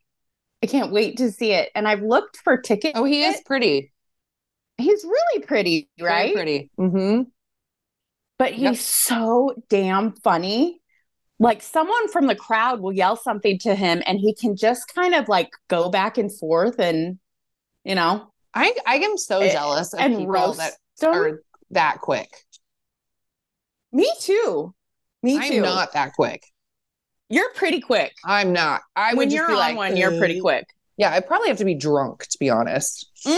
I 0.62 0.66
can't 0.66 0.90
wait 0.92 1.18
to 1.18 1.30
see 1.30 1.52
it. 1.52 1.70
And 1.76 1.86
I've 1.86 2.02
looked 2.02 2.38
for 2.38 2.56
tickets. 2.56 2.94
Oh, 2.98 3.04
he 3.04 3.22
is 3.22 3.40
pretty. 3.46 3.92
He's 4.78 5.04
really 5.04 5.44
pretty, 5.46 5.88
Very 5.96 6.10
right? 6.10 6.34
pretty. 6.34 6.70
Mm-hmm. 6.76 7.22
but 8.38 8.52
he's 8.52 8.62
Yep. 8.62 8.76
so 8.76 9.54
damn 9.68 10.12
funny. 10.12 10.80
Like 11.38 11.62
someone 11.62 12.08
from 12.08 12.26
the 12.26 12.34
crowd 12.34 12.80
will 12.80 12.92
yell 12.92 13.16
something 13.16 13.58
to 13.60 13.74
him 13.76 14.02
and 14.06 14.18
he 14.18 14.34
can 14.34 14.56
just 14.56 14.92
kind 14.92 15.14
of 15.14 15.28
like 15.28 15.50
go 15.68 15.88
back 15.88 16.18
and 16.18 16.36
forth 16.36 16.80
and 16.80 17.18
you 17.84 17.94
know 17.94 18.28
I 18.54 18.74
I 18.86 18.96
am 18.96 19.16
so 19.16 19.40
Eh, 19.40 19.52
jealous 19.52 19.92
of 19.94 20.00
and 20.00 20.16
people 20.16 20.52
that 20.54 20.72
them. 21.00 21.14
are 21.14 21.42
that 21.70 22.00
quick. 22.00 22.28
Me 23.92 24.10
too. 24.20 24.74
Me 25.22 25.34
too. 25.48 25.56
I'm 25.56 25.62
not 25.62 25.92
that 25.94 26.12
quick. 26.14 26.42
You're 27.28 27.52
pretty 27.54 27.80
quick. 27.80 28.12
I'm 28.24 28.52
not. 28.52 28.82
I 28.94 29.10
would 29.14 29.18
when 29.18 29.30
just 29.30 29.36
you're 29.36 29.50
on 29.50 29.56
like, 29.56 29.76
one, 29.76 29.96
you're 29.96 30.18
pretty 30.18 30.40
quick. 30.40 30.66
Yeah, 30.98 31.10
I 31.12 31.20
probably 31.20 31.48
have 31.48 31.58
to 31.58 31.64
be 31.64 31.74
drunk 31.74 32.26
to 32.28 32.38
be 32.38 32.50
honest. 32.50 33.08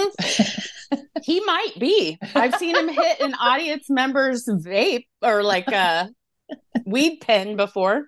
He 1.22 1.40
might 1.40 1.72
be. 1.80 2.18
I've 2.34 2.54
seen 2.56 2.76
him 2.76 2.88
hit 2.88 3.20
an 3.20 3.34
audience 3.34 3.88
member's 3.88 4.44
vape 4.46 5.06
or 5.22 5.42
like 5.42 5.66
a 5.68 6.10
weed 6.84 7.20
pen 7.22 7.56
before. 7.56 8.06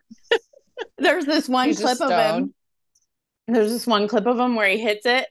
There's 0.98 1.24
this 1.24 1.48
one 1.48 1.68
He's 1.68 1.80
clip 1.80 2.00
of 2.00 2.10
him. 2.10 2.54
There's 3.48 3.70
this 3.72 3.86
one 3.86 4.06
clip 4.06 4.26
of 4.26 4.38
him 4.38 4.54
where 4.54 4.68
he 4.68 4.78
hits 4.78 5.06
it 5.06 5.26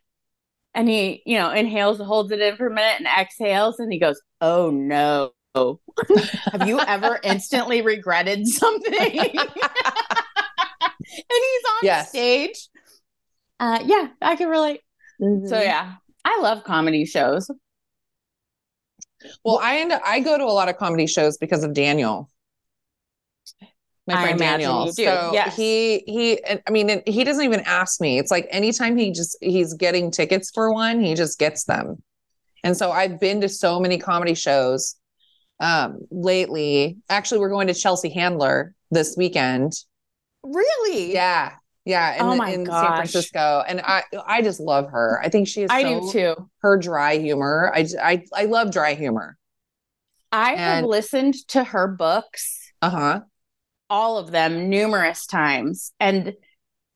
and 0.75 0.87
he, 0.87 1.23
you 1.25 1.37
know, 1.37 1.51
inhales, 1.51 1.97
holds 1.99 2.31
it 2.31 2.41
in 2.41 2.57
for 2.57 2.67
a 2.67 2.73
minute 2.73 2.99
and 2.99 3.07
exhales 3.07 3.79
and 3.79 3.91
he 3.91 3.97
goes, 3.99 4.21
Oh 4.41 4.69
no. 4.69 5.31
Have 6.51 6.67
you 6.67 6.79
ever 6.81 7.19
instantly 7.23 7.81
regretted 7.81 8.45
something? 8.47 8.93
and 8.93 9.49
he's 11.29 11.63
on 11.69 11.83
Yes. 11.83 12.09
stage. 12.09 12.69
Uh 13.59 13.79
yeah, 13.85 14.09
I 14.21 14.35
can 14.35 14.49
relate. 14.49 14.81
So 15.19 15.61
yeah, 15.61 15.93
I 16.25 16.39
love 16.41 16.63
comedy 16.65 17.05
shows. 17.05 17.49
Well, 19.43 19.59
I 19.61 19.77
end 19.77 19.91
up, 19.91 20.01
I 20.05 20.19
go 20.19 20.37
to 20.37 20.43
a 20.43 20.45
lot 20.45 20.69
of 20.69 20.77
comedy 20.77 21.07
shows 21.07 21.37
because 21.37 21.63
of 21.63 21.73
Daniel. 21.73 22.29
My 24.07 24.21
friend 24.21 24.37
Daniel. 24.37 24.91
So 24.91 25.01
yes. 25.01 25.55
he 25.55 26.03
he 26.05 26.39
I 26.45 26.69
mean 26.69 27.01
he 27.07 27.23
doesn't 27.23 27.43
even 27.43 27.61
ask 27.61 27.99
me. 27.99 28.19
It's 28.19 28.29
like 28.29 28.47
anytime 28.51 28.97
he 28.97 29.11
just 29.11 29.37
he's 29.41 29.73
getting 29.73 30.11
tickets 30.11 30.51
for 30.53 30.71
one, 30.71 30.99
he 30.99 31.15
just 31.15 31.39
gets 31.39 31.63
them. 31.63 32.03
And 32.63 32.77
so 32.77 32.91
I've 32.91 33.19
been 33.19 33.41
to 33.41 33.49
so 33.49 33.79
many 33.79 33.97
comedy 33.97 34.35
shows 34.35 34.95
um 35.59 35.99
lately. 36.11 36.97
Actually, 37.09 37.39
we're 37.39 37.49
going 37.49 37.67
to 37.67 37.73
Chelsea 37.73 38.09
Handler 38.09 38.75
this 38.91 39.15
weekend. 39.17 39.73
Really? 40.43 41.11
Yeah. 41.13 41.53
Yeah, 41.85 42.15
in, 42.15 42.21
Oh 42.21 42.35
my 42.35 42.49
in 42.49 42.65
San. 42.65 42.95
Francisco, 42.95 43.63
and 43.67 43.79
I 43.81 44.03
I 44.25 44.41
just 44.41 44.59
love 44.59 44.89
her. 44.89 45.21
I 45.23 45.29
think 45.29 45.47
she 45.47 45.61
is. 45.61 45.69
I 45.69 45.83
so, 45.83 45.99
do 45.99 46.11
too. 46.11 46.49
Her 46.59 46.77
dry 46.77 47.17
humor. 47.17 47.71
I 47.73 47.87
I 48.01 48.23
I 48.33 48.45
love 48.45 48.71
dry 48.71 48.95
humor. 48.95 49.37
I 50.31 50.55
have 50.55 50.83
listened 50.83 51.35
to 51.49 51.63
her 51.63 51.87
books, 51.87 52.71
Uh 52.81 52.89
huh. 52.89 53.21
All 53.89 54.17
of 54.17 54.31
them, 54.31 54.69
numerous 54.69 55.25
times. 55.25 55.91
And 55.99 56.33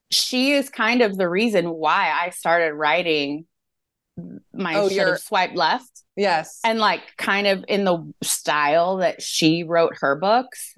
she 0.09 0.51
is 0.53 0.69
kind 0.69 1.01
of 1.01 1.17
the 1.17 1.29
reason 1.29 1.69
why 1.69 2.11
I 2.11 2.31
started 2.31 2.73
writing 2.73 3.45
my 4.53 4.75
Oh, 4.75 4.89
should 4.89 5.07
have 5.07 5.19
swiped 5.19 5.55
left. 5.55 6.03
Yes. 6.15 6.59
And 6.63 6.79
like 6.79 7.01
kind 7.17 7.47
of 7.47 7.63
in 7.67 7.85
the 7.85 8.11
style 8.21 8.97
that 8.97 9.21
she 9.21 9.63
wrote 9.63 9.97
her 10.01 10.15
books. 10.15 10.75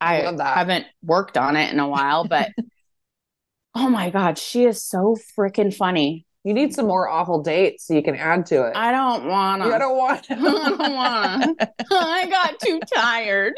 I 0.00 0.24
I, 0.26 0.54
haven't 0.54 0.86
worked 1.02 1.36
on 1.36 1.56
it 1.56 1.72
in 1.72 1.80
a 1.80 1.88
while, 1.88 2.24
but 2.24 2.50
oh 3.74 3.88
my 3.88 4.10
God, 4.10 4.38
she 4.38 4.64
is 4.64 4.82
so 4.82 5.16
freaking 5.36 5.74
funny. 5.74 6.24
You 6.44 6.54
need 6.54 6.72
some 6.72 6.86
more 6.86 7.08
awful 7.08 7.42
dates 7.42 7.86
so 7.86 7.94
you 7.94 8.02
can 8.02 8.14
add 8.14 8.46
to 8.46 8.68
it. 8.68 8.76
I 8.76 8.92
don't 8.92 9.26
wanna. 9.26 9.66
you 9.66 9.78
don't 9.78 9.96
want. 9.96 10.26
I 10.30 10.34
don't 10.36 10.78
wanna. 10.78 11.54
I 11.90 12.26
got 12.30 12.60
too 12.60 12.80
tired. 12.94 13.54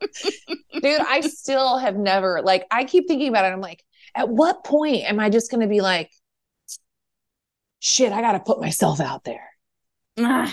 Dude, 0.00 1.00
I 1.00 1.20
still 1.20 1.78
have 1.78 1.96
never 1.96 2.42
like. 2.42 2.66
I 2.70 2.84
keep 2.84 3.08
thinking 3.08 3.28
about 3.28 3.44
it. 3.44 3.52
I'm 3.52 3.60
like, 3.60 3.82
at 4.14 4.28
what 4.28 4.64
point 4.64 5.04
am 5.04 5.20
I 5.20 5.30
just 5.30 5.50
going 5.50 5.60
to 5.62 5.66
be 5.66 5.80
like, 5.80 6.10
shit? 7.80 8.12
I 8.12 8.20
got 8.20 8.32
to 8.32 8.40
put 8.40 8.60
myself 8.60 9.00
out 9.00 9.24
there. 9.24 9.48
Ugh. 10.18 10.50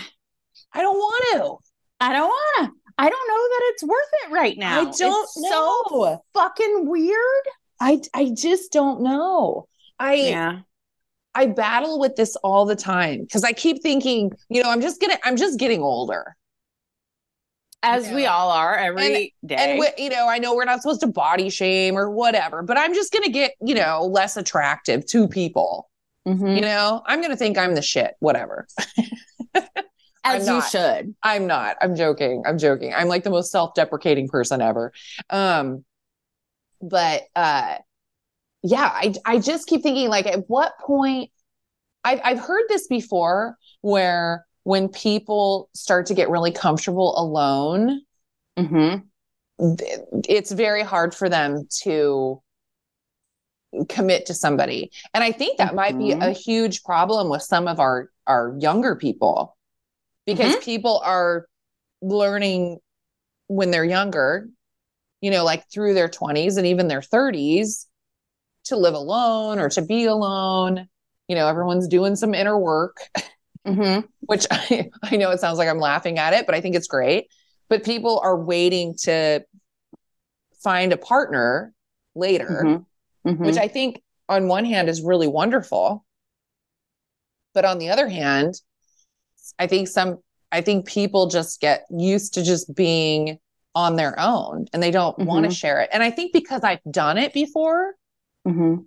I 0.74 0.82
don't 0.82 0.98
want 0.98 1.24
to. 1.34 1.58
I 2.00 2.14
don't 2.14 2.28
want 2.28 2.72
to. 2.72 2.78
I 2.98 3.10
don't 3.10 3.28
know 3.28 3.48
that 3.50 3.62
it's 3.74 3.84
worth 3.84 4.12
it 4.26 4.32
right 4.32 4.58
now. 4.58 4.82
I 4.82 4.92
don't 4.92 5.24
It's 5.24 5.50
so 5.50 6.20
fucking 6.34 6.90
weird. 6.90 7.46
I 7.80 8.00
I 8.14 8.32
just 8.36 8.72
don't 8.72 9.02
know. 9.02 9.68
I 10.00 10.14
Yeah. 10.16 10.60
I 11.34 11.48
battle 11.48 12.00
with 12.00 12.16
this 12.16 12.36
all 12.38 12.66
the 12.66 12.76
time 12.76 13.22
because 13.22 13.44
I 13.44 13.54
keep 13.54 13.82
thinking, 13.82 14.32
you 14.50 14.62
know, 14.62 14.70
I'm 14.70 14.82
just 14.82 15.00
gonna, 15.00 15.18
I'm 15.24 15.38
just 15.38 15.58
getting 15.58 15.82
older. 15.82 16.36
As 17.84 18.10
we 18.12 18.28
all 18.28 18.52
are 18.52 18.76
every 18.76 19.34
day. 19.46 19.56
And 19.56 19.80
we, 19.80 19.88
you 19.98 20.10
know, 20.10 20.28
I 20.30 20.38
know 20.38 20.56
we're 20.56 20.66
not 20.66 20.82
supposed 20.82 21.02
to 21.02 21.08
body 21.08 21.50
shame 21.50 21.98
or 21.98 22.12
whatever, 22.12 22.62
but 22.62 22.78
I'm 22.78 22.94
just 22.94 23.12
gonna 23.12 23.30
get, 23.30 23.54
you 23.60 23.74
know, 23.74 24.06
less 24.06 24.38
attractive 24.38 25.06
to 25.08 25.28
people. 25.28 25.90
Mhm. 26.28 26.56
You 26.56 26.62
know, 26.62 27.02
I'm 27.06 27.22
gonna 27.22 27.36
think 27.36 27.58
I'm 27.58 27.74
the 27.74 27.82
shit, 27.82 28.16
whatever. 28.20 28.68
As 30.24 30.48
I'm 30.48 30.56
you 30.56 30.60
not. 30.60 30.70
should. 30.70 31.16
I'm 31.24 31.48
not. 31.48 31.78
I'm 31.82 31.96
joking. 31.96 32.44
I'm 32.46 32.60
joking. 32.60 32.94
I'm 32.94 33.08
like 33.08 33.24
the 33.24 33.32
most 33.32 33.52
self-deprecating 33.52 34.28
person 34.28 34.62
ever. 34.62 34.94
Um, 35.32 35.84
but 36.82 37.24
uh 37.36 37.78
yeah, 38.64 38.90
I 38.94 39.14
I 39.26 39.40
just 39.40 39.68
keep 39.68 39.82
thinking 39.82 40.10
like 40.10 40.28
at 40.28 40.48
what 40.48 40.74
point 40.80 41.32
I've 42.04 42.22
I've 42.24 42.40
heard 42.40 42.66
this 42.70 42.88
before 42.88 43.58
where 43.82 44.46
when 44.64 44.90
people 44.90 45.70
start 45.74 46.08
to 46.08 46.14
get 46.14 46.30
really 46.30 46.52
comfortable 46.52 47.18
alone, 47.20 48.02
Mm-hmm. 48.58 49.10
it's 50.28 50.52
very 50.52 50.84
hard 50.84 51.14
for 51.14 51.30
them 51.30 51.68
to 51.84 52.42
commit 53.88 54.26
to 54.26 54.34
somebody. 54.34 54.92
And 55.14 55.24
I 55.24 55.32
think 55.32 55.58
that 55.58 55.76
might 55.76 55.98
be 55.98 56.12
Mhm. 56.12 56.22
a 56.22 56.32
huge 56.32 56.84
problem 56.84 57.30
with 57.30 57.42
some 57.42 57.68
of 57.68 57.80
our 57.80 58.10
our 58.28 58.56
younger 58.60 58.96
people 58.96 59.58
because 60.26 60.56
people 60.58 61.02
are 61.06 61.48
learning 62.02 62.80
when 63.48 63.72
they're 63.72 63.86
younger, 63.86 64.50
you 65.22 65.32
know, 65.32 65.44
like 65.46 65.70
through 65.72 65.94
their 65.96 66.10
20s 66.10 66.58
and 66.58 66.68
even 66.68 66.88
their 66.88 67.02
30s 67.02 67.88
to 68.66 68.78
live 68.78 68.96
alone 68.96 69.60
or 69.60 69.70
to 69.70 69.82
be 69.82 70.06
alone. 70.06 70.88
You 71.28 71.36
know, 71.36 71.48
everyone's 71.48 71.88
doing 71.88 72.16
some 72.16 72.36
inner 72.36 72.58
work 72.60 72.98
Mm-hmm. 73.68 74.08
which 74.22 74.48
I, 74.52 74.90
I 75.04 75.18
know 75.18 75.32
it 75.32 75.40
sounds 75.40 75.58
like 75.58 75.70
I'm 75.70 75.80
laughing 75.80 76.18
at 76.18 76.34
it, 76.34 76.46
but 76.46 76.56
I 76.56 76.62
think 76.62 76.76
it's 76.76 76.88
great. 76.88 77.28
But 77.70 77.84
people 77.84 78.20
are 78.24 78.36
waiting 78.38 78.96
to 79.04 79.44
find 80.64 80.94
a 80.94 80.98
partner 80.98 81.74
later, 82.16 82.82
Mm-hmm. 83.26 83.46
which 83.46 83.58
I 83.58 83.68
think 83.68 84.02
on 84.28 84.48
one 84.48 84.66
hand 84.66 84.90
is 84.90 85.04
really 85.04 85.28
wonderful. 85.28 86.04
But 87.54 87.66
on 87.66 87.78
the 87.78 87.90
other 87.90 88.08
hand, 88.08 88.56
I 89.60 89.68
think 89.68 89.88
some, 89.88 90.18
I 90.52 90.62
think 90.62 90.88
people 90.88 91.28
just 91.28 91.62
get 91.62 91.86
used 91.92 92.34
to 92.34 92.44
just 92.44 92.74
being 92.74 93.38
on 93.76 93.96
their 93.96 94.20
own 94.20 94.66
and 94.74 94.82
they 94.82 94.90
don't 94.90 95.20
want 95.20 95.46
to 95.46 95.52
share 95.52 95.82
it. 95.82 95.90
And 95.94 96.02
I 96.02 96.10
think 96.10 96.34
because 96.34 96.64
I've 96.64 96.84
done 96.90 97.18
it 97.20 97.32
before, 97.32 97.94
mm-hmm. 98.48 98.78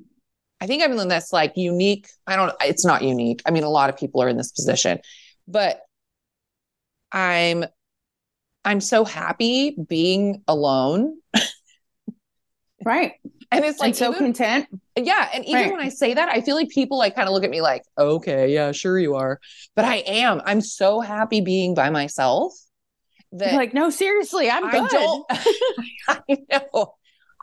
I 0.65 0.67
think 0.67 0.83
I'm 0.83 0.99
in 0.99 1.09
this 1.09 1.31
like 1.31 1.53
unique. 1.57 2.09
I 2.27 2.37
don't, 2.37 2.51
it's 2.63 2.87
not 2.87 3.03
unique. 3.03 3.43
I 3.45 3.51
mean, 3.51 3.65
a 3.65 3.69
lot 3.69 3.91
of 3.91 3.99
people 3.99 4.23
are 4.23 4.29
in 4.31 4.39
this 4.39 4.51
position, 4.51 4.99
but 5.47 5.79
I'm, 7.13 7.67
I'm 8.65 8.81
so 8.81 9.05
happy 9.05 9.77
being 9.89 10.43
alone. 10.49 11.19
Right. 12.85 13.13
And 13.51 13.65
it's 13.65 13.79
like, 13.81 13.89
and 13.89 13.97
so 13.97 14.11
even- 14.11 14.19
content. 14.35 14.67
Yeah. 14.95 15.31
And 15.33 15.45
even 15.47 15.63
Right. 15.63 15.73
when 15.73 15.81
I 15.81 15.89
say 15.89 16.13
that, 16.13 16.29
I 16.29 16.43
feel 16.43 16.55
like 16.55 16.69
people 16.69 16.99
like 16.99 17.15
kind 17.15 17.27
of 17.27 17.33
look 17.33 17.43
at 17.45 17.49
me 17.51 17.63
like, 17.63 17.83
okay, 17.97 18.53
yeah, 18.53 18.73
sure 18.73 18.99
you 18.99 19.15
are. 19.15 19.41
But 19.75 19.87
I 19.87 19.97
am. 20.07 20.43
I'm 20.45 20.61
so 20.61 21.01
happy 21.01 21.41
being 21.41 21.73
by 21.75 21.89
myself 21.89 22.53
that 23.33 23.55
like, 23.55 23.73
no, 23.73 23.89
seriously, 23.89 24.51
I'm 24.51 24.69
good. 24.71 24.83
I 24.83 24.89
don't 24.89 25.27
I 26.29 26.59
know. 26.75 26.95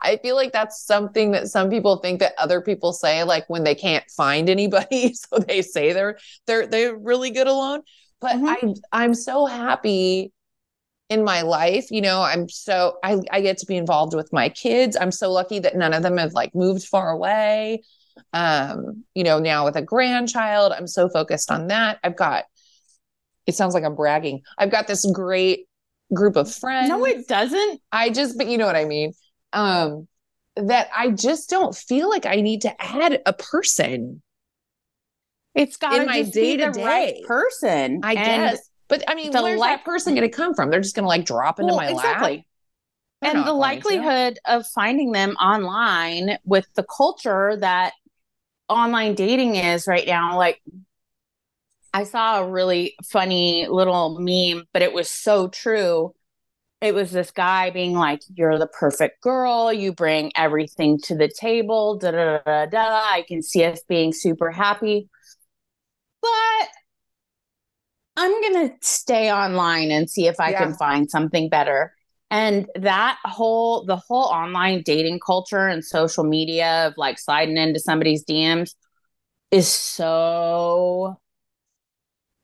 I 0.02 0.18
feel 0.22 0.36
like 0.36 0.52
that's 0.52 0.84
something 0.84 1.32
that 1.32 1.48
some 1.48 1.70
people 1.70 1.96
think 1.98 2.20
that 2.20 2.34
other 2.38 2.60
people 2.60 2.92
say, 2.92 3.24
like 3.24 3.48
when 3.48 3.64
they 3.64 3.74
can't 3.74 4.04
find 4.16 4.48
anybody. 4.48 5.14
So 5.30 5.38
they 5.38 5.62
say 5.62 5.92
they're 5.92 6.18
they're 6.46 6.66
they're 6.66 6.96
really 6.96 7.30
good 7.30 7.46
alone. 7.46 7.82
But 8.20 8.36
Mhm. 8.36 8.76
I 8.92 9.02
I'm 9.04 9.14
so 9.14 9.46
happy 9.46 10.32
in 11.10 11.24
my 11.24 11.42
life. 11.42 11.90
You 11.90 12.00
know, 12.00 12.22
I'm 12.22 12.48
so 12.48 12.98
I, 13.04 13.20
I 13.30 13.40
get 13.40 13.58
to 13.58 13.66
be 13.66 13.76
involved 13.76 14.14
with 14.14 14.32
my 14.32 14.48
kids. 14.48 14.96
I'm 15.00 15.12
so 15.12 15.30
lucky 15.32 15.58
that 15.60 15.76
none 15.76 15.92
of 15.94 16.02
them 16.02 16.18
have 16.18 16.32
like 16.34 16.54
moved 16.54 16.84
far 16.86 17.10
away. 17.10 17.82
Um, 18.32 19.04
you 19.14 19.24
know, 19.24 19.38
now 19.38 19.64
with 19.64 19.76
a 19.76 19.82
grandchild, 19.82 20.72
I'm 20.72 20.86
so 20.86 21.08
focused 21.08 21.50
on 21.50 21.68
that. 21.68 21.98
I've 22.04 22.16
got 22.16 22.44
it 23.46 23.54
sounds 23.54 23.74
like 23.74 23.84
I'm 23.84 23.94
bragging. 23.94 24.42
I've 24.58 24.70
got 24.70 24.86
this 24.86 25.04
great 25.12 25.66
group 26.14 26.36
of 26.36 26.52
friends. 26.52 26.90
No, 26.90 27.04
it 27.04 27.26
doesn't. 27.26 27.80
I 27.90 28.10
just, 28.10 28.38
but 28.38 28.46
you 28.46 28.58
know 28.58 28.66
what 28.66 28.76
I 28.76 28.84
mean. 28.84 29.12
Um, 29.52 30.08
that 30.56 30.88
I 30.96 31.10
just 31.10 31.48
don't 31.50 31.74
feel 31.74 32.08
like 32.10 32.26
I 32.26 32.36
need 32.36 32.62
to 32.62 32.82
add 32.82 33.22
a 33.24 33.32
person. 33.32 34.22
It's 35.54 35.76
got 35.76 35.94
In 36.00 36.06
my 36.06 36.22
to 36.22 36.24
be 36.24 36.30
the 36.30 36.40
day-to-day. 36.64 36.84
right 36.84 37.14
person. 37.26 38.00
I 38.02 38.14
And- 38.14 38.50
guess, 38.52 38.70
but 38.88 39.02
I 39.08 39.14
mean, 39.14 39.30
the 39.32 39.42
where's 39.42 39.58
like- 39.60 39.78
that 39.78 39.84
person 39.84 40.14
going 40.14 40.28
to 40.30 40.34
come 40.34 40.54
from? 40.54 40.70
They're 40.70 40.80
just 40.80 40.94
going 40.94 41.04
to 41.04 41.08
like 41.08 41.24
drop 41.24 41.58
into 41.60 41.72
Well, 41.74 41.76
my 41.82 41.90
exactly. 41.90 42.36
lap. 42.36 42.44
They're 43.22 43.30
and 43.30 43.40
the 43.40 43.44
going 43.44 43.54
to. 43.54 43.60
likelihood 43.60 44.38
of 44.46 44.66
finding 44.66 45.12
them 45.12 45.32
online 45.36 46.38
with 46.44 46.66
the 46.74 46.82
culture 46.84 47.56
that 47.58 47.92
online 48.68 49.14
dating 49.14 49.54
is 49.56 49.86
right 49.86 50.06
now 50.06 50.38
like 50.38 50.62
i 51.92 52.04
saw 52.04 52.40
a 52.40 52.48
really 52.48 52.94
funny 53.04 53.66
little 53.68 54.18
meme 54.18 54.64
but 54.72 54.80
it 54.80 54.94
was 54.94 55.10
so 55.10 55.48
true 55.48 56.14
it 56.82 56.94
was 56.94 57.12
this 57.12 57.30
guy 57.30 57.70
being 57.70 57.94
like 57.94 58.20
you're 58.34 58.58
the 58.58 58.66
perfect 58.66 59.22
girl 59.22 59.72
you 59.72 59.92
bring 59.94 60.32
everything 60.36 60.98
to 60.98 61.16
the 61.16 61.28
table 61.28 61.96
da 61.96 62.10
da 62.10 62.38
da 62.38 62.40
da, 62.44 62.66
da. 62.66 62.78
i 63.12 63.24
can 63.26 63.40
see 63.40 63.64
us 63.64 63.82
being 63.88 64.12
super 64.12 64.50
happy 64.50 65.08
but 66.20 66.68
i'm 68.16 68.42
gonna 68.42 68.70
stay 68.82 69.32
online 69.32 69.90
and 69.90 70.10
see 70.10 70.26
if 70.26 70.38
i 70.40 70.50
Yeah. 70.50 70.64
can 70.64 70.74
find 70.74 71.10
something 71.10 71.48
better 71.48 71.94
and 72.30 72.66
that 72.74 73.18
whole 73.24 73.84
the 73.84 73.96
whole 73.96 74.24
online 74.24 74.82
dating 74.84 75.20
culture 75.24 75.68
and 75.68 75.84
social 75.84 76.24
media 76.24 76.88
of 76.88 76.94
like 76.96 77.18
sliding 77.18 77.56
into 77.56 77.78
somebody's 77.80 78.24
dms 78.24 78.74
is 79.50 79.68
so 79.68 81.16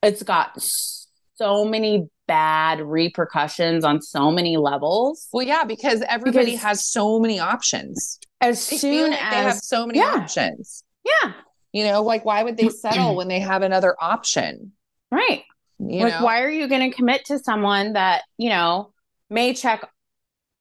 it's 0.02 0.22
got 0.22 0.52
so 0.60 1.64
many 1.64 2.08
bad 2.28 2.80
repercussions 2.80 3.82
on 3.84 4.00
so 4.00 4.30
many 4.30 4.56
levels 4.56 5.26
Well, 5.32 5.44
yeah, 5.46 5.64
because 5.64 6.02
everybody 6.02 6.52
Because- 6.52 6.62
has 6.62 6.84
so 6.84 7.18
many 7.18 7.40
options. 7.40 8.20
as 8.40 8.68
They 8.70 8.76
soon 8.76 9.10
like 9.10 9.20
as 9.24 9.30
they 9.30 9.36
have 9.42 9.58
so 9.58 9.86
many 9.86 9.98
yeah. 9.98 10.14
options. 10.14 10.84
yeah 11.04 11.32
You 11.72 11.84
know, 11.84 12.02
like 12.02 12.24
why 12.24 12.44
would 12.44 12.56
they 12.56 12.68
settle 12.84 13.16
when 13.16 13.26
they 13.28 13.40
have 13.40 13.62
another 13.62 13.96
option? 14.00 14.72
right 15.10 15.42
You 15.80 16.04
like 16.04 16.12
know, 16.20 16.24
why 16.24 16.42
are 16.42 16.50
you 16.50 16.68
going 16.68 16.88
to 16.90 16.94
commit 16.96 17.24
to 17.26 17.38
someone 17.40 17.94
that 17.94 18.22
you 18.36 18.50
know 18.50 18.92
may 19.30 19.54
check 19.54 19.88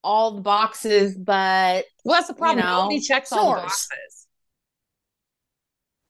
all 0.04 0.32
the 0.32 0.42
boxes 0.42 1.16
but 1.18 1.86
well, 2.06 2.16
that's 2.18 2.28
the 2.30 2.34
problem. 2.34 2.66
know, 2.66 2.82
Nobody 2.84 3.00
checks 3.02 3.32
all 3.34 3.56
the 3.56 3.62
boxes. 3.62 4.28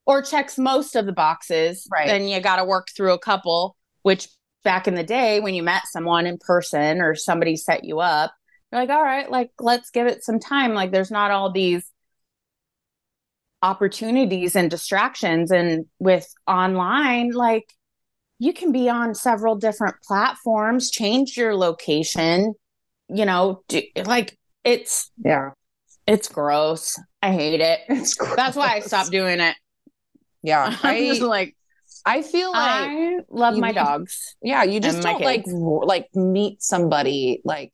or 0.06 0.22
checks 0.22 0.58
most 0.58 0.96
of 0.96 1.06
the 1.06 1.12
boxes, 1.14 1.88
Right. 1.92 2.08
then 2.08 2.28
you 2.28 2.40
got 2.40 2.58
to 2.58 2.66
work 2.66 2.88
through 2.96 3.14
a 3.14 3.20
couple, 3.20 3.76
which 4.04 4.30
back 4.64 4.88
in 4.88 4.96
the 4.96 5.04
day 5.04 5.40
when 5.40 5.54
you 5.54 5.64
met 5.64 5.84
someone 5.88 6.26
in 6.28 6.38
person 6.40 7.02
or 7.02 7.16
somebody 7.16 7.56
set 7.56 7.84
you 7.84 8.00
up, 8.00 8.34
you're 8.72 8.82
like, 8.82 8.90
all 8.90 9.04
right, 9.04 9.30
like 9.32 9.52
let's 9.60 9.90
give 9.92 10.08
it 10.08 10.24
some 10.24 10.40
time. 10.40 10.74
Like 10.74 10.92
there's 10.92 11.12
not 11.12 11.32
all 11.32 11.52
these 11.52 11.90
opportunities 13.62 14.56
and 14.56 14.70
distractions. 14.70 15.52
And 15.52 15.86
with 16.00 16.28
online, 16.48 17.32
like 17.32 17.66
you 18.40 18.54
can 18.54 18.72
be 18.72 18.90
on 18.90 19.16
several 19.16 19.56
different 19.56 19.96
platforms, 20.04 20.92
change 20.92 21.36
your 21.38 21.56
location, 21.56 22.54
you 23.10 23.26
know, 23.26 23.64
do, 23.68 23.82
like 24.06 24.38
it's 24.64 25.12
Yeah. 25.24 25.52
it's 26.06 26.28
gross. 26.28 27.00
I 27.22 27.32
hate 27.32 27.62
it. 27.62 27.80
It's 27.90 28.16
That's 28.36 28.56
why 28.56 28.76
I 28.76 28.80
stopped 28.82 29.12
doing 29.12 29.40
it. 29.40 29.56
Yeah. 30.44 30.78
I'm 30.84 31.06
just 31.06 31.22
like 31.22 31.57
I 32.08 32.22
feel 32.22 32.54
like 32.54 32.90
I 32.90 33.20
love 33.30 33.58
my 33.58 33.74
dogs. 33.74 34.36
Yeah, 34.42 34.64
you 34.64 34.80
just 34.80 35.02
don't 35.02 35.22
like 35.22 35.44
like 35.46 36.08
meet 36.16 36.64
somebody 36.64 37.42
like 37.44 37.74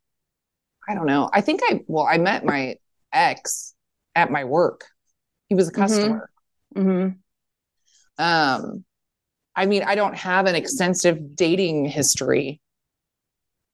I 0.90 0.96
don't 0.96 1.06
know. 1.06 1.30
I 1.32 1.42
think 1.42 1.62
I 1.64 1.82
well, 1.88 2.06
I 2.06 2.18
met 2.18 2.44
my 2.44 2.78
ex 3.14 3.76
at 4.16 4.32
my 4.32 4.44
work. 4.44 4.86
He 5.50 5.56
was 5.56 5.68
a 5.70 5.72
Mhm. 5.72 5.80
customer. 5.80 6.30
hmm 6.76 7.08
Um 8.18 8.86
I 9.56 9.68
mean, 9.68 9.84
I 9.84 9.96
don't 9.96 10.16
have 10.18 10.48
an 10.48 10.56
extensive 10.56 11.36
dating 11.36 11.86
history. 11.86 12.60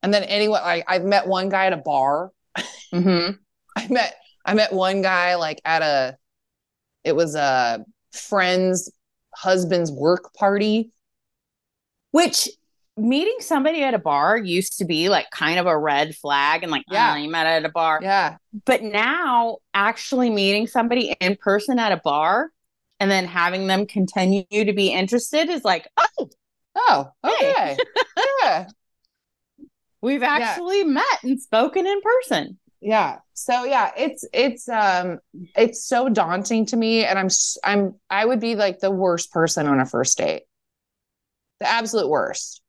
And 0.04 0.14
then 0.14 0.24
anyone 0.24 0.62
like 0.62 0.86
I've 0.88 1.06
met 1.06 1.28
one 1.28 1.50
guy 1.50 1.66
at 1.68 1.74
a 1.74 1.78
bar. 1.78 2.32
hmm 2.92 3.32
I 3.76 3.88
met 3.88 4.16
I 4.46 4.54
met 4.54 4.74
one 4.74 5.02
guy 5.02 5.36
like 5.36 5.62
at 5.66 5.82
a 5.82 6.18
it 7.04 7.16
was 7.16 7.36
a 7.36 7.86
friend's 8.12 8.92
husband's 9.34 9.92
work 9.92 10.34
party. 10.34 10.92
Which 12.12 12.50
meeting 12.98 13.38
somebody 13.40 13.84
at 13.84 13.94
a 13.94 14.00
bar 14.00 14.38
used 14.38 14.80
to 14.80 14.86
be 14.86 15.10
like 15.10 15.30
kind 15.32 15.60
of 15.60 15.66
a 15.68 15.78
red 15.78 16.16
flag 16.16 16.64
and 16.64 16.72
like, 16.72 16.84
Yeah. 16.90 17.16
yeah, 17.16 17.22
you 17.22 17.30
met 17.30 17.46
at 17.48 17.64
a 17.66 17.70
bar. 17.70 18.00
Yeah. 18.02 18.38
But 18.66 18.82
now 18.84 19.58
actually 19.74 20.30
meeting 20.30 20.68
somebody 20.68 21.16
in 21.22 21.36
person 21.38 21.80
at 21.80 21.92
a 21.92 21.98
bar 22.04 22.50
and 23.00 23.10
then 23.10 23.26
having 23.26 23.68
them 23.68 23.86
continue 23.86 24.44
to 24.52 24.74
be 24.74 24.90
interested 24.90 25.50
is 25.50 25.64
like, 25.64 25.88
oh, 25.98 26.30
Oh, 26.76 27.12
Hey. 27.24 27.52
okay. 27.52 27.78
yeah. 28.44 28.68
we've 30.02 30.24
actually 30.24 30.84
met 30.84 31.24
and 31.24 31.42
spoken 31.42 31.86
in 31.86 32.02
person. 32.02 32.58
Yeah. 32.82 33.20
So 33.34 33.64
yeah 33.64 33.92
it's 33.98 34.26
it's 34.34 34.68
um 34.68 35.20
it's 35.56 35.84
so 35.84 36.10
daunting 36.10 36.66
to 36.68 36.78
me 36.78 37.06
and 37.06 37.18
i'm 37.18 37.30
i'm 37.64 37.96
i 38.10 38.26
would 38.26 38.42
be 38.42 38.56
like 38.56 38.80
the 38.80 38.92
worst 38.92 39.32
person 39.32 39.68
on 39.68 39.80
a 39.80 39.86
first 39.86 40.18
date. 40.18 40.44
The 41.60 41.70
absolute 41.70 42.10
worst. 42.10 42.62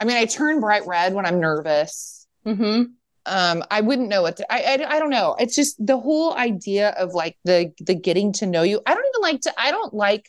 I 0.00 0.04
mean 0.04 0.16
i 0.16 0.24
turn 0.24 0.60
bright 0.60 0.86
red 0.86 1.14
when 1.14 1.26
i'm 1.26 1.40
nervous. 1.40 2.26
Mm-hmm. 2.46 2.82
um 3.26 3.64
i 3.70 3.80
wouldn't 3.80 4.08
know 4.08 4.22
what 4.22 4.38
to, 4.38 4.52
I, 4.52 4.62
I 4.62 4.96
i 4.96 4.98
don't 4.98 5.10
know. 5.10 5.36
It's 5.38 5.54
just 5.54 5.74
the 5.84 5.98
whole 5.98 6.34
idea 6.34 6.90
of 6.90 7.14
like 7.14 7.36
the 7.44 7.72
the 7.80 7.94
getting 7.94 8.32
to 8.34 8.46
know 8.46 8.62
you. 8.62 8.80
I 8.86 8.94
don't 8.94 9.06
even 9.06 9.22
like 9.22 9.40
to 9.42 9.60
i 9.60 9.70
don't 9.70 9.94
like 9.94 10.28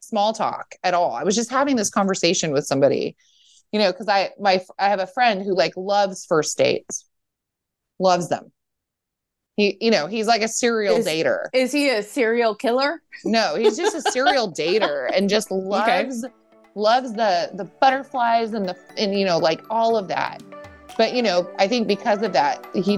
small 0.00 0.32
talk 0.32 0.74
at 0.82 0.94
all. 0.94 1.12
I 1.12 1.24
was 1.24 1.36
just 1.36 1.50
having 1.50 1.76
this 1.76 1.90
conversation 1.90 2.52
with 2.52 2.66
somebody 2.66 3.16
you 3.72 3.78
know 3.78 3.92
because 3.92 4.08
i 4.08 4.30
my 4.38 4.62
i 4.78 4.88
have 4.88 5.00
a 5.00 5.06
friend 5.06 5.42
who 5.42 5.54
like 5.54 5.74
loves 5.76 6.26
first 6.26 6.58
dates. 6.58 7.06
Loves 7.98 8.28
them 8.30 8.52
he 9.60 9.76
you 9.80 9.90
know 9.90 10.06
he's 10.06 10.26
like 10.26 10.42
a 10.42 10.48
serial 10.48 10.96
Is- 10.96 11.06
dater. 11.06 11.46
Is 11.52 11.70
he 11.72 11.90
a 11.90 12.02
serial 12.02 12.54
killer? 12.54 13.02
no 13.24 13.54
he's 13.56 13.76
just 13.76 13.94
a 13.94 14.02
serial 14.10 14.50
dater 14.60 15.08
and 15.14 15.28
just 15.28 15.50
loves 15.50 16.24
loves 16.74 17.12
the 17.12 17.50
the 17.54 17.64
butterflies 17.80 18.52
and 18.54 18.66
the 18.68 18.76
and 18.96 19.14
you 19.18 19.24
know 19.26 19.38
like 19.38 19.60
all 19.70 19.96
of 19.96 20.08
that. 20.08 20.42
But 20.98 21.14
you 21.14 21.22
know 21.22 21.48
i 21.58 21.66
think 21.68 21.86
because 21.88 22.22
of 22.22 22.32
that 22.32 22.66
he 22.74 22.94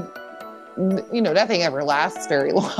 you 1.12 1.20
know 1.20 1.32
nothing 1.32 1.62
ever 1.62 1.84
lasts 1.84 2.26
very 2.26 2.52
long 2.60 2.72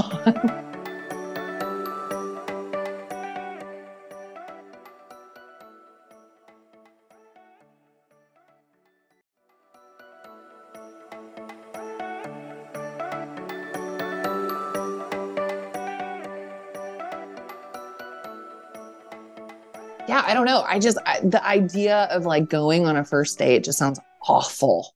yeah 20.13 20.23
i 20.27 20.35
don't 20.35 20.44
know 20.46 20.63
i 20.63 20.79
just 20.79 20.98
I, 21.06 21.21
the 21.21 21.42
idea 21.44 22.06
of 22.10 22.25
like 22.27 22.48
going 22.50 22.87
on 22.87 22.96
a 22.96 23.04
first 23.04 23.38
date 23.38 23.65
just 23.65 23.79
sounds 23.79 23.98
awful 24.29 24.94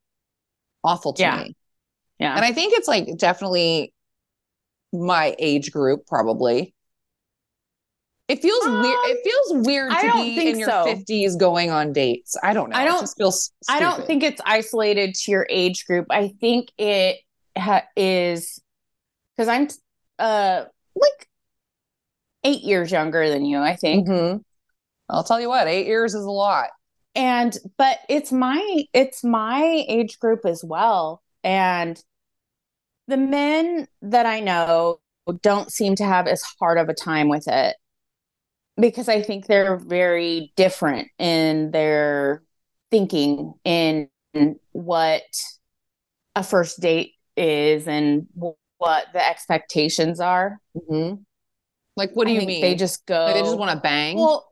awful 0.84 1.12
to 1.14 1.22
Yeah. 1.22 1.42
me 1.44 1.56
Yeah. 2.18 2.36
and 2.36 2.44
i 2.44 2.52
think 2.52 2.74
it's 2.76 2.86
like 2.88 3.16
definitely 3.16 3.92
my 4.92 5.34
age 5.38 5.72
group 5.72 6.06
probably 6.06 6.74
it 8.28 8.42
feels 8.42 8.64
Um, 8.66 8.82
weird 8.82 8.98
it 9.04 9.18
feels 9.24 9.66
weird 9.66 9.92
I 9.92 10.02
to 10.02 10.06
don't 10.08 10.22
be 10.24 10.36
think 10.36 10.50
in 10.54 10.58
your 10.58 10.68
so. 10.68 10.84
50s 10.84 11.38
going 11.38 11.70
on 11.70 11.92
dates 11.92 12.36
i 12.42 12.52
don't 12.52 12.70
know 12.70 12.76
I 12.76 12.84
don't- 12.84 13.00
just 13.00 13.16
feels 13.16 13.52
I 13.68 13.80
don't 13.80 14.06
think 14.06 14.22
it's 14.22 14.40
isolated 14.44 15.14
to 15.14 15.30
your 15.30 15.46
age 15.48 15.86
group. 15.86 16.06
I 16.10 16.28
think 16.40 16.70
it 16.78 17.16
ha- 17.56 17.84
is 17.96 18.60
because 19.36 19.48
I'm 19.48 19.68
uh 20.18 20.64
like 20.94 21.28
eight 22.44 22.62
years 22.62 22.90
younger 22.92 23.28
than 23.28 23.44
you, 23.44 23.58
I 23.58 23.74
think. 23.76 24.06
Mhm. 24.08 24.42
I'll 25.08 25.24
tell 25.24 25.40
you 25.40 25.48
what, 25.48 25.68
eight 25.68 25.86
years 25.86 26.14
is 26.14 26.24
a 26.24 26.30
lot. 26.30 26.68
and 27.14 27.56
but 27.78 27.98
it's 28.08 28.32
my 28.32 28.84
it's 28.92 29.22
my 29.24 29.84
age 29.88 30.18
group 30.18 30.44
as 30.44 30.62
well 30.64 31.22
and 31.44 32.02
the 33.08 33.16
men 33.16 33.86
that 34.02 34.26
i 34.26 34.40
know 34.40 34.98
don't 35.42 35.72
seem 35.72 35.94
to 35.96 36.04
have 36.04 36.26
as 36.26 36.42
hard 36.60 36.76
of 36.78 36.88
a 36.88 36.94
time 36.94 37.28
with 37.28 37.46
it 37.48 37.74
because 38.78 39.08
i 39.08 39.22
think 39.22 39.46
they're 39.46 39.76
very 39.78 40.52
different 40.56 41.08
in 41.18 41.70
their 41.70 42.42
thinking 42.90 43.54
in 43.64 44.08
what 44.72 45.22
a 46.34 46.42
first 46.42 46.80
date 46.80 47.12
is 47.36 47.88
and 47.88 48.26
what 48.78 49.06
the 49.14 49.26
expectations 49.26 50.20
are 50.20 50.58
Mhm. 50.76 51.24
Like, 51.96 52.10
what 52.12 52.26
do 52.26 52.32
I 52.32 52.40
you 52.40 52.46
mean? 52.46 52.60
they 52.60 52.74
just 52.74 53.06
go 53.06 53.24
Like, 53.24 53.34
they 53.36 53.40
just 53.42 53.56
want 53.56 53.70
to 53.70 53.80
bang? 53.80 54.16
well, 54.18 54.45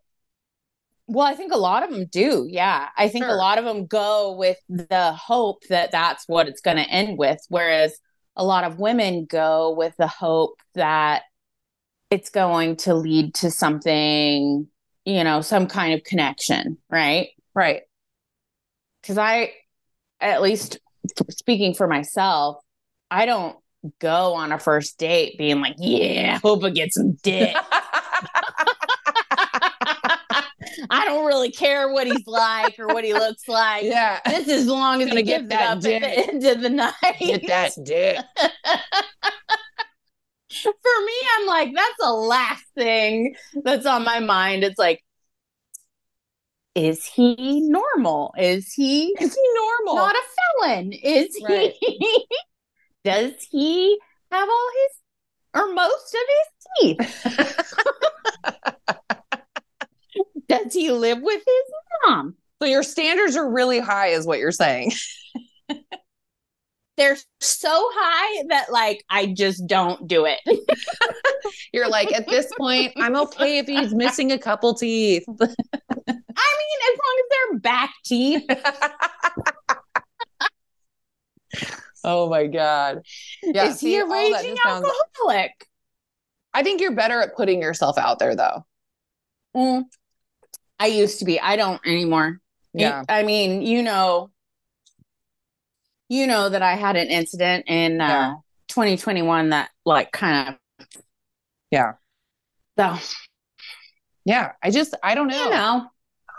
well, 1.06 1.26
I 1.26 1.34
think 1.34 1.52
a 1.52 1.56
lot 1.58 1.82
of 1.82 1.90
them 1.90 2.06
do. 2.06 2.46
Yeah. 2.48 2.88
I 2.96 3.08
think 3.08 3.24
Sure. 3.24 3.34
a 3.34 3.36
lot 3.36 3.58
of 3.58 3.64
them 3.64 3.86
go 3.86 4.34
with 4.36 4.58
the 4.68 5.12
hope 5.12 5.62
that 5.68 5.90
that's 5.92 6.26
what 6.26 6.48
it's 6.48 6.60
going 6.60 6.78
to 6.78 6.88
end 6.88 7.18
with. 7.18 7.38
Whereas 7.48 7.98
a 8.36 8.44
lot 8.44 8.64
of 8.64 8.78
women 8.78 9.26
go 9.26 9.74
with 9.74 9.94
the 9.98 10.06
hope 10.06 10.60
that 10.74 11.22
it's 12.10 12.30
going 12.30 12.76
to 12.76 12.94
lead 12.94 13.34
to 13.34 13.50
something, 13.50 14.66
you 15.04 15.24
know, 15.24 15.40
some 15.40 15.66
kind 15.66 15.94
of 15.94 16.04
connection. 16.04 16.78
Right. 16.90 17.30
right. 17.54 17.82
Cause 19.06 19.18
I, 19.18 19.52
at 20.20 20.40
least 20.40 20.78
speaking 21.30 21.74
for 21.74 21.86
myself, 21.86 22.56
I 23.10 23.26
don't 23.26 23.56
go 24.00 24.32
on 24.34 24.50
a 24.52 24.58
first 24.58 24.98
date 24.98 25.36
being 25.36 25.60
like, 25.60 25.74
yeah, 25.78 26.38
hope 26.42 26.64
I 26.64 26.70
get 26.70 26.92
some 26.94 27.12
dick. 27.22 27.54
I 30.90 31.04
don't 31.04 31.26
really 31.26 31.50
care 31.50 31.92
what 31.92 32.06
he's 32.06 32.26
like 32.26 32.78
or 32.78 32.86
what 32.88 33.04
he 33.04 33.12
looks 33.12 33.48
like. 33.48 33.84
yeah. 33.84 34.20
This 34.26 34.48
is 34.48 34.62
as 34.62 34.66
long 34.66 35.02
as 35.02 35.08
he 35.10 35.22
get 35.22 35.24
gives 35.24 35.44
it 35.44 35.48
that 35.50 35.70
up 35.76 35.80
dick. 35.80 36.02
at 36.02 36.14
the 36.16 36.28
end 36.32 36.44
of 36.44 36.60
the 36.62 36.70
night. 36.70 36.94
Get 37.20 37.46
that 37.46 37.72
dick. 37.84 38.18
For 40.62 40.72
me, 41.06 41.12
I'm 41.38 41.46
like, 41.46 41.74
that's 41.74 41.96
the 41.98 42.12
last 42.12 42.64
thing 42.76 43.34
that's 43.64 43.86
on 43.86 44.04
my 44.04 44.20
mind. 44.20 44.62
It's 44.62 44.78
like, 44.78 45.02
is 46.76 47.04
he 47.04 47.60
normal? 47.62 48.32
Is 48.38 48.72
he 48.72 49.14
Is 49.20 49.34
he 49.34 49.42
normal? 49.54 49.96
not 49.96 50.14
a 50.14 50.22
felon? 50.60 50.92
Is 50.92 51.40
Right. 51.42 51.72
he? 51.80 52.26
Does 53.04 53.32
he 53.50 53.98
have 54.30 54.48
all 54.48 54.70
his 54.82 55.62
or 55.62 55.72
most 55.74 56.14
of 56.14 56.20
his 56.28 56.96
teeth? 56.96 57.26
Does 60.48 60.72
he 60.72 60.90
live 60.90 61.20
with 61.20 61.42
his 61.46 61.64
mom? 62.06 62.36
so 62.62 62.68
your 62.68 62.82
standards 62.82 63.36
are 63.36 63.48
really 63.48 63.78
high, 63.78 64.08
is 64.08 64.26
what 64.26 64.38
you're 64.38 64.52
saying. 64.52 64.92
They're 66.96 67.16
so 67.40 67.90
high 67.92 68.44
that 68.50 68.70
like 68.70 69.04
I 69.10 69.26
just 69.26 69.66
don't 69.66 70.06
do 70.06 70.26
it. 70.26 70.38
You're 71.72 71.88
like, 71.88 72.12
at 72.12 72.28
this 72.28 72.52
point, 72.56 72.92
I'm 72.96 73.16
okay 73.16 73.58
if 73.58 73.66
he's 73.66 73.92
missing 73.92 74.30
a 74.30 74.38
couple 74.38 74.74
teeth. 74.74 75.24
I 75.28 75.34
mean, 75.40 75.48
as 75.48 76.98
long 77.00 77.18
as 77.18 77.24
they're 77.30 77.58
back 77.58 77.90
teeth. 78.04 78.48
oh 82.04 82.28
my 82.28 82.46
god. 82.46 83.02
Yeah. 83.42 83.64
is 83.64 83.80
he 83.80 83.96
a 83.96 84.06
raging 84.06 84.56
sounds- 84.62 84.86
alcoholic? 84.86 85.66
I 86.52 86.62
think 86.62 86.80
you're 86.80 86.92
better 86.94 87.20
at 87.20 87.34
putting 87.34 87.60
yourself 87.60 87.98
out 87.98 88.20
there, 88.20 88.36
though. 88.36 88.64
Mm. 89.56 89.82
I 90.78 90.86
used 90.86 91.18
to 91.20 91.24
be. 91.24 91.38
I 91.40 91.56
don't 91.56 91.80
anymore. 91.86 92.40
Yeah. 92.72 93.04
I 93.08 93.22
mean, 93.22 93.62
you 93.62 93.82
know, 93.82 94.30
you 96.08 96.26
know 96.26 96.48
that 96.48 96.62
I 96.62 96.74
had 96.74 96.96
an 96.96 97.08
incident 97.08 97.64
in 97.68 98.00
uh, 98.00 98.06
Yeah. 98.08 98.34
2021 98.68 99.50
that 99.50 99.70
like 99.84 100.10
kind 100.12 100.48
of 100.80 100.86
Yeah. 101.70 101.92
So 102.78 102.96
Yeah. 104.24 104.52
I 104.62 104.70
just, 104.70 104.94
I 105.02 105.14
don't 105.14 105.28
know. 105.28 105.44
you 105.44 105.50
know, 105.50 105.86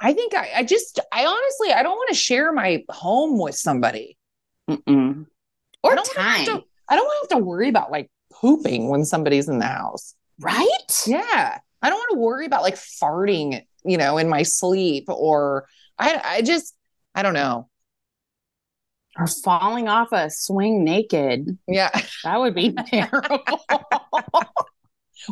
I 0.01 0.13
think 0.13 0.33
I, 0.35 0.49
I 0.57 0.63
just, 0.63 0.99
I 1.11 1.25
honestly, 1.25 1.71
I 1.71 1.81
don't 1.83 1.95
want 1.95 2.09
to 2.09 2.15
share 2.15 2.51
my 2.51 2.83
home 2.89 3.37
with 3.39 3.55
somebody. 3.55 4.17
Mm-mm. 4.69 5.25
Or 5.83 5.95
have 5.95 6.13
time, 6.13 6.45
to- 6.45 6.63
I 6.89 6.95
don't 6.95 7.05
want 7.05 7.29
to 7.29 7.35
have 7.35 7.39
to 7.41 7.45
worry 7.45 7.69
about 7.69 7.91
like 7.91 8.09
pooping 8.31 8.89
when 8.89 9.05
somebody's 9.05 9.47
in 9.47 9.59
the 9.59 9.65
house. 9.67 10.13
right? 10.39 10.67
Yeah. 11.07 11.59
I 11.81 11.89
don't 11.89 11.97
want 11.97 12.11
to 12.13 12.19
worry 12.19 12.45
about 12.45 12.63
like 12.63 12.75
farting, 12.75 13.61
you 13.85 13.97
know, 13.97 14.17
in 14.17 14.29
my 14.29 14.43
sleep 14.43 15.05
or 15.09 15.67
I, 15.97 16.21
I 16.23 16.41
just, 16.41 16.75
I 17.13 17.23
don't 17.23 17.33
know. 17.33 17.69
Or 19.17 19.27
falling 19.27 19.87
off 19.87 20.11
a 20.11 20.29
swing 20.29 20.83
naked. 20.83 21.57
Yeah. 21.67 21.89
That 22.23 22.39
would 22.39 22.55
be 22.55 22.73
terrible. 22.87 23.39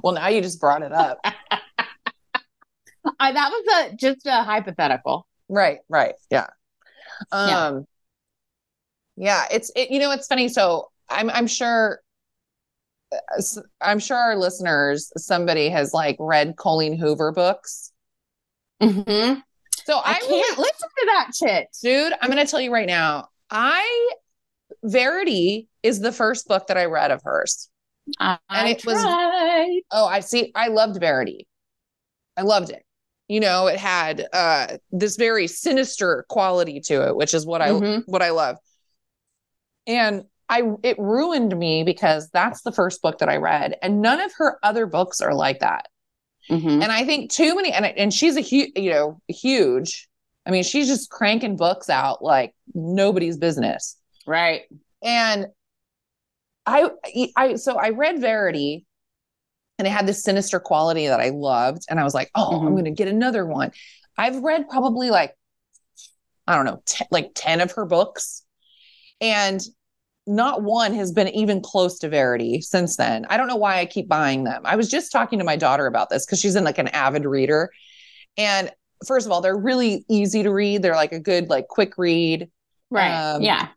well, 0.04 0.14
now 0.14 0.28
you 0.28 0.42
just 0.42 0.60
brought 0.60 0.82
it 0.84 0.92
up. 0.94 1.20
I, 3.20 3.32
that 3.34 3.50
was 3.50 3.92
a 3.92 3.96
just 3.96 4.26
a 4.26 4.44
hypothetical. 4.44 5.28
Right, 5.50 5.80
right. 5.90 6.16
Yeah. 6.30 6.48
Um 7.32 7.50
Yeah. 7.50 7.82
yeah, 9.16 9.46
it's 9.52 9.72
it, 9.76 9.92
you 9.92 10.00
know 10.00 10.12
it's 10.12 10.28
funny 10.28 10.48
so 10.50 10.90
I'm 11.10 11.30
I'm 11.30 11.48
sure 11.48 12.00
uh, 13.12 13.42
I'm 13.82 14.00
sure 14.00 14.18
our 14.18 14.36
listeners 14.36 15.12
somebody 15.18 15.70
has 15.70 15.94
like 15.94 16.18
read 16.20 16.56
Colleen 16.58 16.98
Hoover 16.98 17.32
books. 17.32 17.92
Mm-hmm. 18.82 19.40
So 19.86 19.98
I 19.98 20.12
I, 20.12 20.14
can't 20.20 20.30
really, 20.30 20.58
listen 20.58 20.90
to 20.98 21.06
that 21.08 21.32
shit. 21.38 21.68
dude, 21.82 22.14
I'm 22.22 22.30
going 22.32 22.44
to 22.46 22.50
tell 22.50 22.62
you 22.62 22.72
right 22.72 22.88
now. 22.88 23.28
I 23.50 24.12
Verity 24.84 25.68
is 25.84 26.00
the 26.00 26.12
first 26.12 26.48
book 26.48 26.68
that 26.68 26.78
I 26.78 26.86
read 26.86 27.12
of 27.12 27.22
hers. 27.24 27.70
I, 28.20 28.38
And 28.50 28.68
it 28.70 28.86
was- 28.86 28.98
Oh, 29.92 30.06
I 30.06 30.20
see. 30.22 30.52
I 30.56 30.68
loved 30.70 31.00
Verity. 31.00 31.48
I 32.36 32.42
loved 32.42 32.70
it. 32.72 32.84
You 33.30 33.40
know, 33.40 33.68
it 33.68 33.78
had 33.80 34.28
uh 34.34 34.78
this 34.92 35.16
very 35.16 35.48
sinister 35.48 36.26
quality 36.30 36.82
to 36.82 37.08
it, 37.08 37.16
which 37.16 37.34
is 37.34 37.46
what 37.46 37.62
I 37.62 37.70
Mhm. 37.70 38.04
what 38.06 38.22
I 38.22 38.32
love. 38.32 38.58
And 39.88 40.24
I 40.50 40.64
it 40.84 41.00
ruined 41.00 41.58
me 41.58 41.84
because 41.84 42.30
that's 42.32 42.62
the 42.64 42.72
first 42.74 43.02
book 43.02 43.20
that 43.20 43.30
I 43.30 43.38
read, 43.38 43.76
and 43.82 44.02
none 44.02 44.20
of 44.20 44.34
her 44.38 44.60
other 44.62 44.86
books 44.86 45.22
are 45.22 45.34
like 45.34 45.60
that. 45.60 45.88
Mhm. 46.50 46.84
And 46.84 46.92
I 46.92 47.06
think 47.06 47.32
too 47.32 47.56
many, 47.56 47.72
and 47.72 47.86
and 47.86 48.14
she's 48.14 48.36
a 48.36 48.42
huge, 48.42 48.72
you 48.76 48.92
know, 48.92 49.22
huge. 49.28 50.08
I 50.46 50.52
mean, 50.52 50.64
she's 50.64 50.88
just 50.88 51.10
cranking 51.10 51.56
books 51.56 51.90
out 51.90 52.22
like 52.24 52.54
nobody's 52.74 53.38
business. 53.38 53.98
Right. 54.28 54.64
And 55.02 55.48
I, 56.66 56.90
I, 57.36 57.56
so 57.56 57.76
I 57.78 57.90
read 57.90 58.20
Verity 58.20 58.86
and 59.80 59.88
it 59.88 59.92
had 59.92 60.06
this 60.08 60.24
sinister 60.24 60.60
quality 60.60 61.08
that 61.08 61.20
I 61.20 61.30
loved. 61.30 61.84
And 61.90 62.00
I 62.00 62.04
was 62.04 62.14
like, 62.14 62.30
oh, 62.36 62.58
I'm 62.62 62.68
Mhm. 62.68 62.72
going 62.74 62.86
to 62.86 62.92
get 62.92 63.08
another 63.08 63.46
one. 63.46 63.72
I've 64.18 64.38
read 64.44 64.70
probably 64.70 65.10
like, 65.10 65.36
I 66.48 66.56
don't 66.56 66.66
know, 66.66 66.82
te- 66.86 67.06
like 67.10 67.32
10 67.36 67.62
of 67.62 67.72
her 67.74 67.86
books. 67.86 68.44
And 69.22 69.62
not 70.26 70.64
one 70.64 70.94
has 70.94 71.12
been 71.12 71.28
even 71.30 71.62
close 71.62 72.00
to 72.00 72.10
Verity 72.10 72.62
since 72.62 72.96
then. 72.96 73.26
I 73.30 73.38
don't 73.38 73.48
know 73.48 73.56
why 73.58 73.80
I 73.80 73.86
keep 73.86 74.08
buying 74.08 74.44
them. 74.46 74.62
I 74.66 74.76
was 74.76 74.90
just 74.90 75.12
talking 75.12 75.40
to 75.40 75.46
my 75.46 75.56
daughter 75.56 75.86
about 75.86 76.10
this 76.10 76.26
because 76.26 76.40
she's 76.40 76.56
in 76.56 76.64
like 76.64 76.78
an 76.78 76.88
avid 76.90 77.26
reader. 77.26 77.72
And 78.38 78.72
first 79.06 79.26
of 79.26 79.32
all, 79.32 79.42
they're 79.42 79.58
really 79.58 80.06
easy 80.10 80.44
to 80.44 80.52
read. 80.52 80.82
They're 80.82 80.96
like 80.96 81.12
a 81.12 81.20
good, 81.20 81.50
like 81.50 81.68
quick 81.68 81.98
read 81.98 82.50
Right. 82.90 83.12
Um, 83.34 83.42
yeah. 83.42 83.70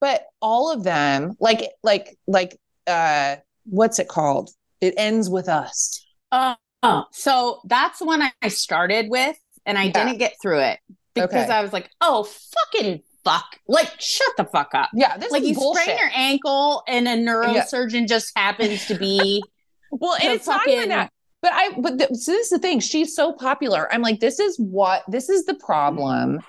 but 0.00 0.24
all 0.40 0.70
of 0.70 0.84
them 0.84 1.32
like 1.40 1.68
like 1.82 2.16
like 2.26 2.56
uh 2.86 3.36
what's 3.64 3.98
it 3.98 4.08
called 4.08 4.50
it 4.80 4.94
ends 4.98 5.28
with 5.30 5.48
us 5.48 6.04
Uh, 6.30 6.54
oh, 6.82 7.04
so 7.10 7.60
that's 7.64 7.98
the 7.98 8.04
one 8.04 8.22
I- 8.42 8.48
started 8.48 9.06
with, 9.08 9.36
and 9.66 9.76
I 9.78 9.84
Yeah. 9.84 9.92
didn't 10.04 10.18
get 10.18 10.34
through 10.40 10.60
it 10.60 10.78
because 11.14 11.44
Okay. 11.46 11.52
I 11.52 11.62
was 11.62 11.72
like, 11.72 11.90
"Oh, 12.00 12.24
fucking 12.24 13.02
fuck! 13.28 13.58
Like, 13.66 13.92
shut 14.00 14.28
the 14.36 14.44
fuck 14.44 14.70
up!" 14.74 14.90
yeah 14.94 15.16
this 15.16 15.30
like 15.32 15.42
is 15.42 15.48
you 15.50 15.54
bullshit. 15.54 15.82
sprain 15.84 15.98
your 15.98 16.10
ankle, 16.14 16.82
and 16.88 17.06
a 17.08 17.16
neurosurgeon 17.16 18.08
just 18.08 18.32
happens 18.36 18.86
to 18.86 18.94
be 18.94 19.42
well 19.92 20.14
and 20.22 20.32
it's 20.32 20.46
not 20.46 20.66
even 20.66 20.78
fucking- 20.78 20.88
that 20.90 21.12
but 21.42 21.52
i 21.54 21.70
but 21.78 21.98
the, 21.98 22.06
so 22.14 22.32
this 22.32 22.44
is 22.46 22.50
the 22.50 22.58
thing 22.58 22.80
she's 22.80 23.14
so 23.14 23.32
popular 23.32 23.92
i'm 23.92 24.02
like 24.02 24.20
this 24.20 24.38
is 24.40 24.56
what 24.58 25.02
this 25.08 25.28
is 25.28 25.44
the 25.46 25.54
problem 25.54 26.40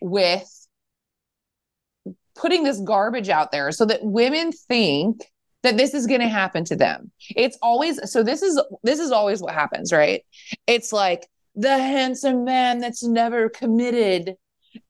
with 0.00 0.48
putting 2.36 2.62
this 2.64 2.80
garbage 2.80 3.28
out 3.28 3.52
there 3.52 3.70
so 3.72 3.84
that 3.86 4.00
women 4.02 4.50
think 4.52 5.30
that 5.62 5.76
this 5.76 5.94
is 5.94 6.06
going 6.06 6.20
to 6.20 6.28
happen 6.28 6.64
to 6.64 6.76
them 6.76 7.10
it's 7.30 7.56
always 7.62 7.98
so 8.10 8.22
this 8.22 8.42
is 8.42 8.60
this 8.82 8.98
is 8.98 9.10
always 9.12 9.40
what 9.40 9.54
happens 9.54 9.92
right 9.92 10.22
it's 10.66 10.92
like 10.92 11.26
the 11.54 11.78
handsome 11.78 12.44
man 12.44 12.80
that's 12.80 13.02
never 13.04 13.48
committed 13.48 14.34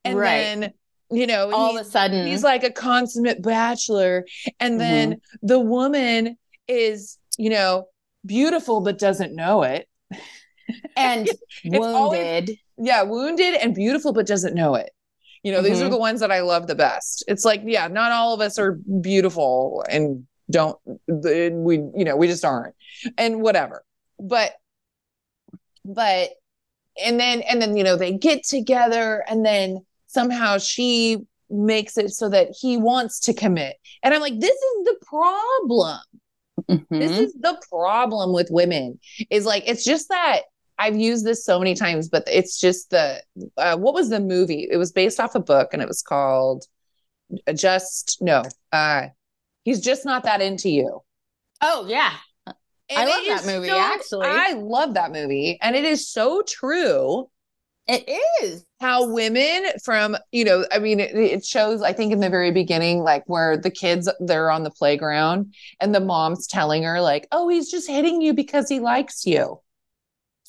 and 0.03 0.17
Right. 0.17 0.37
then 0.37 0.73
you 1.11 1.27
know 1.27 1.51
all 1.51 1.73
he- 1.73 1.79
of 1.79 1.85
a 1.85 1.89
sudden. 1.89 2.25
he's 2.27 2.43
like 2.43 2.63
a 2.63 2.71
consummate 2.71 3.41
bachelor 3.41 4.25
and 4.59 4.79
then 4.79 5.19
the 5.41 5.59
woman 5.59 6.37
is 6.67 7.17
you 7.37 7.49
know 7.49 7.85
beautiful 8.25 8.81
but 8.81 8.97
doesn't 8.97 9.35
know 9.35 9.63
it 9.63 9.87
and 10.97 11.29
always- 11.73 12.19
wounded. 12.41 12.57
yeah, 12.77 13.03
wounded 13.03 13.53
and 13.55 13.75
beautiful, 13.75 14.13
but 14.13 14.25
doesn't 14.25 14.55
know 14.55 14.73
it. 14.75 14.89
You 15.43 15.51
know, 15.51 15.61
these 15.61 15.79
are 15.79 15.85
Mhm. 15.85 15.91
the 15.91 15.97
ones 15.99 16.19
that 16.21 16.31
I 16.31 16.39
love 16.41 16.65
the 16.65 16.73
best. 16.73 17.23
It's 17.27 17.45
like, 17.45 17.61
yeah, 17.63 17.87
not 17.87 18.11
all 18.11 18.33
of 18.33 18.41
us 18.41 18.57
are 18.57 18.79
beautiful 19.01 19.85
and 19.87 20.25
don't, 20.49 20.75
we, 21.07 21.75
you 21.95 22.03
know, 22.03 22.15
we 22.15 22.25
just 22.27 22.43
aren't, 22.43 22.73
and 23.15 23.41
whatever. 23.43 23.83
But, 24.19 24.53
but, 25.83 26.29
and 27.03 27.19
then, 27.19 27.41
and 27.41 27.61
then, 27.61 27.77
you 27.77 27.83
know, 27.83 27.95
they 27.95 28.13
get 28.13 28.43
together 28.43 29.23
and 29.27 29.45
then 29.45 29.85
somehow 30.15 30.57
she 30.57 31.19
makes 31.49 31.95
it 31.99 32.09
so 32.09 32.27
that 32.29 32.47
he 32.59 32.75
wants 32.77 33.19
to 33.19 33.33
commit. 33.33 33.75
And 34.01 34.13
I'm 34.13 34.21
like, 34.21 34.39
this 34.39 34.57
is 34.69 34.85
the 34.85 34.97
problem. 35.05 35.99
This 36.89 37.11
Mhm. 37.11 37.19
is 37.19 37.33
the 37.33 37.61
problem 37.69 38.33
with 38.33 38.49
women 38.49 38.99
is 39.29 39.45
like 39.45 39.63
it's 39.67 39.83
just 39.83 40.09
that 40.09 40.41
I've 40.79 40.97
used 40.97 41.23
this 41.25 41.45
so 41.45 41.59
many 41.59 41.75
times, 41.75 42.09
but 42.09 42.23
it's 42.27 42.59
just 42.59 42.89
the 42.89 43.21
uh, 43.57 43.77
what 43.77 43.93
was 43.93 44.09
the 44.09 44.19
movie? 44.19 44.67
It 44.71 44.77
was 44.77 44.91
based 44.91 45.19
off 45.19 45.35
a 45.35 45.39
book 45.39 45.69
and 45.73 45.81
it 45.81 45.87
was 45.87 46.01
called 46.01 46.65
Just 47.53 48.17
No. 48.21 48.43
Uh 48.71 49.07
he's 49.63 49.81
just 49.81 50.05
not 50.05 50.23
that 50.23 50.41
into 50.41 50.69
you. 50.69 51.01
Oh 51.61 51.85
yeah. 51.87 52.13
And 52.47 52.55
I 52.89 53.05
love 53.05 53.25
that 53.27 53.45
movie, 53.45 53.69
actually. 53.69 54.27
I 54.27 54.53
love 54.53 54.93
that 54.93 55.11
movie. 55.11 55.57
And 55.61 55.75
it 55.75 55.85
is 55.85 56.07
so 56.09 56.43
true 56.43 57.29
It 57.87 58.19
is. 58.41 58.65
how 58.79 59.07
women 59.11 59.65
from 59.83 60.17
you 60.31 60.43
know 60.43 60.65
i 60.71 60.79
mean 60.79 60.99
it, 60.99 61.15
it 61.15 61.45
shows 61.45 61.83
i 61.83 61.93
think 61.93 62.11
in 62.11 62.19
the 62.19 62.29
very 62.29 62.51
beginning 62.51 63.01
like 63.01 63.23
where 63.27 63.57
the 63.57 63.69
kids 63.69 64.09
they're 64.21 64.49
on 64.49 64.63
the 64.63 64.71
playground 64.71 65.53
and 65.79 65.93
the 65.93 65.99
mom's 65.99 66.47
telling 66.47 66.83
her 66.83 66.99
like 66.99 67.27
oh 67.31 67.47
he's 67.47 67.69
just 67.69 67.87
hitting 67.87 68.21
you 68.21 68.33
because 68.33 68.67
he 68.67 68.79
likes 68.79 69.25
you 69.25 69.59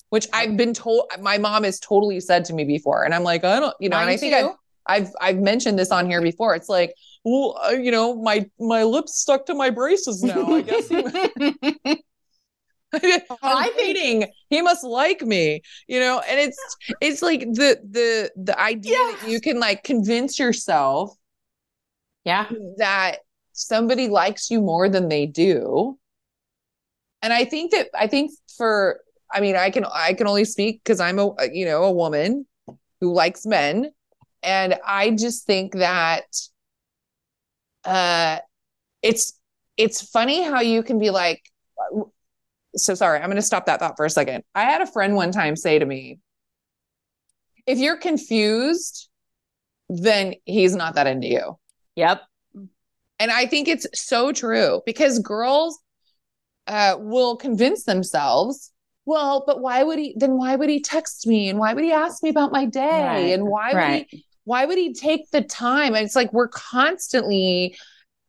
which 0.08 0.26
i've 0.32 0.56
been 0.56 0.72
told 0.72 1.10
my 1.20 1.36
mom 1.36 1.64
has 1.64 1.78
totally 1.78 2.20
said 2.20 2.44
to 2.46 2.54
me 2.54 2.64
before 2.64 3.04
and 3.04 3.14
i'm 3.14 3.22
like 3.22 3.44
i 3.44 3.60
don't 3.60 3.74
you 3.80 3.90
know 3.90 3.98
and 3.98 4.08
i 4.08 4.16
think. 4.16 4.34
I've, 4.34 4.50
I've 4.86 5.10
i've 5.20 5.38
mentioned 5.38 5.78
this 5.78 5.90
on 5.90 6.08
here 6.08 6.22
before 6.22 6.54
it's 6.54 6.70
like 6.70 6.94
well 7.22 7.60
uh, 7.66 7.70
you 7.70 7.90
know 7.90 8.20
my 8.20 8.48
my 8.58 8.82
lips 8.82 9.18
stuck 9.18 9.44
to 9.46 9.54
my 9.54 9.68
braces 9.68 10.22
now 10.22 10.54
i 10.54 10.62
guess 10.62 10.88
I'm 12.92 13.20
I 13.42 13.70
think-. 13.74 14.30
He 14.48 14.62
must 14.62 14.84
like 14.84 15.22
me, 15.22 15.62
you 15.88 16.00
know. 16.00 16.20
And 16.28 16.38
it's 16.40 16.76
it's 17.00 17.22
like 17.22 17.40
the 17.40 17.80
the 17.88 18.30
the 18.36 18.58
idea 18.58 18.96
that 18.96 19.28
you 19.28 19.40
can 19.40 19.58
like 19.58 19.84
convince 19.84 20.38
yourself 20.38 21.16
yeah. 22.24 22.48
that 22.78 23.18
somebody 23.52 24.08
likes 24.08 24.50
you 24.50 24.60
more 24.60 24.88
than 24.88 25.08
they 25.08 25.26
do. 25.26 25.98
And 27.22 27.32
I 27.32 27.44
think 27.44 27.72
that 27.72 27.88
I 27.98 28.06
think 28.06 28.32
for 28.56 29.00
I 29.32 29.40
mean 29.40 29.56
I 29.56 29.70
can 29.70 29.84
I 29.84 30.12
can 30.12 30.26
only 30.26 30.44
speak 30.44 30.82
because 30.84 31.00
I'm 31.00 31.18
a 31.18 31.34
you 31.52 31.64
know 31.64 31.84
a 31.84 31.92
woman 31.92 32.46
who 33.00 33.12
likes 33.12 33.46
men, 33.46 33.90
and 34.42 34.76
I 34.86 35.10
just 35.10 35.46
think 35.46 35.74
that 35.74 36.26
uh 37.84 38.38
it's 39.02 39.32
it's 39.76 40.08
funny 40.08 40.42
how 40.42 40.60
you 40.60 40.82
can 40.82 40.98
be 40.98 41.10
like 41.10 41.42
so 42.76 42.94
sorry 42.94 43.18
i'm 43.18 43.26
going 43.26 43.36
to 43.36 43.42
stop 43.42 43.66
that 43.66 43.80
thought 43.80 43.96
for 43.96 44.04
a 44.04 44.10
second. 44.10 44.44
I 44.54 44.62
had 44.62 44.80
a 44.80 44.86
friend 44.86 45.14
one 45.14 45.32
time 45.32 45.56
say 45.56 45.78
to 45.78 45.86
me 45.86 46.18
if 47.66 47.78
you're 47.78 47.96
confused 47.98 49.08
then 49.88 50.34
he's 50.44 50.74
not 50.74 50.96
that 50.96 51.06
into 51.06 51.28
you. 51.28 51.58
Yep. 51.96 52.22
and 53.18 53.30
i 53.30 53.46
think 53.46 53.68
it's 53.68 53.86
so 53.94 54.32
true 54.32 54.82
because 54.84 55.18
girls 55.18 55.78
uh, 56.66 56.96
will 56.98 57.36
convince 57.36 57.84
themselves 57.84 58.72
well 59.04 59.44
but 59.46 59.60
why 59.60 59.82
would 59.84 59.98
he 59.98 60.14
then 60.18 60.36
why 60.36 60.56
would 60.56 60.68
he 60.68 60.80
text 60.80 61.26
me? 61.26 61.48
And 61.48 61.58
why 61.58 61.72
would 61.72 61.84
he 61.84 61.92
ask 61.92 62.22
me 62.22 62.28
about 62.28 62.52
my 62.52 62.66
day? 62.66 63.04
Right, 63.04 63.32
and 63.32 63.46
why 63.46 63.72
would 63.72 64.06
he 64.10 64.24
why 64.44 64.66
would 64.66 64.78
he 64.78 64.92
take 64.92 65.30
the 65.30 65.42
time? 65.42 65.94
And 65.94 66.04
it's 66.04 66.16
like 66.16 66.32
we're 66.32 66.48
constantly 66.48 67.76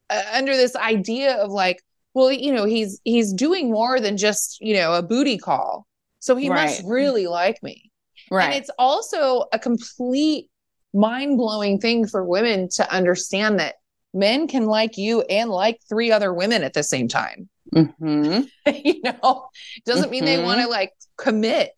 uh, 0.10 0.22
under 0.34 0.56
this 0.56 0.76
idea 0.76 1.36
of 1.36 1.52
like 1.52 1.84
well 2.18 2.32
you 2.32 2.52
know 2.52 2.66
he's 2.66 3.00
he's 3.04 3.32
doing 3.32 3.72
more 3.72 4.00
than 4.00 4.18
just 4.18 4.58
you 4.60 4.74
know 4.74 4.94
a 4.94 5.04
booty 5.04 5.38
call. 5.38 5.86
So 6.20 6.36
he 6.36 6.50
must 6.50 6.82
really 6.86 7.28
like 7.28 7.62
me. 7.62 7.92
Right. 8.32 8.46
and 8.46 8.56
it's 8.56 8.72
also 8.78 9.46
a 9.54 9.60
complete 9.60 10.50
mind-blowing 10.94 11.80
thing 11.80 12.08
for 12.08 12.26
women 12.26 12.68
to 12.76 12.92
understand 12.92 13.60
that 13.60 13.76
men 14.14 14.48
can 14.48 14.66
like 14.66 14.98
you 14.98 15.22
and 15.22 15.50
like 15.50 15.80
three 15.88 16.12
other 16.12 16.34
women 16.34 16.64
at 16.64 16.74
the 16.74 16.84
same 16.84 17.08
time. 17.08 17.48
Hmm 17.74 18.42
you 18.66 19.02
know 19.04 19.48
doesn't 19.86 20.10
mean 20.10 20.26
they 20.26 20.42
want 20.44 20.60
to 20.62 20.68
like 20.68 20.94
commit. 21.18 21.72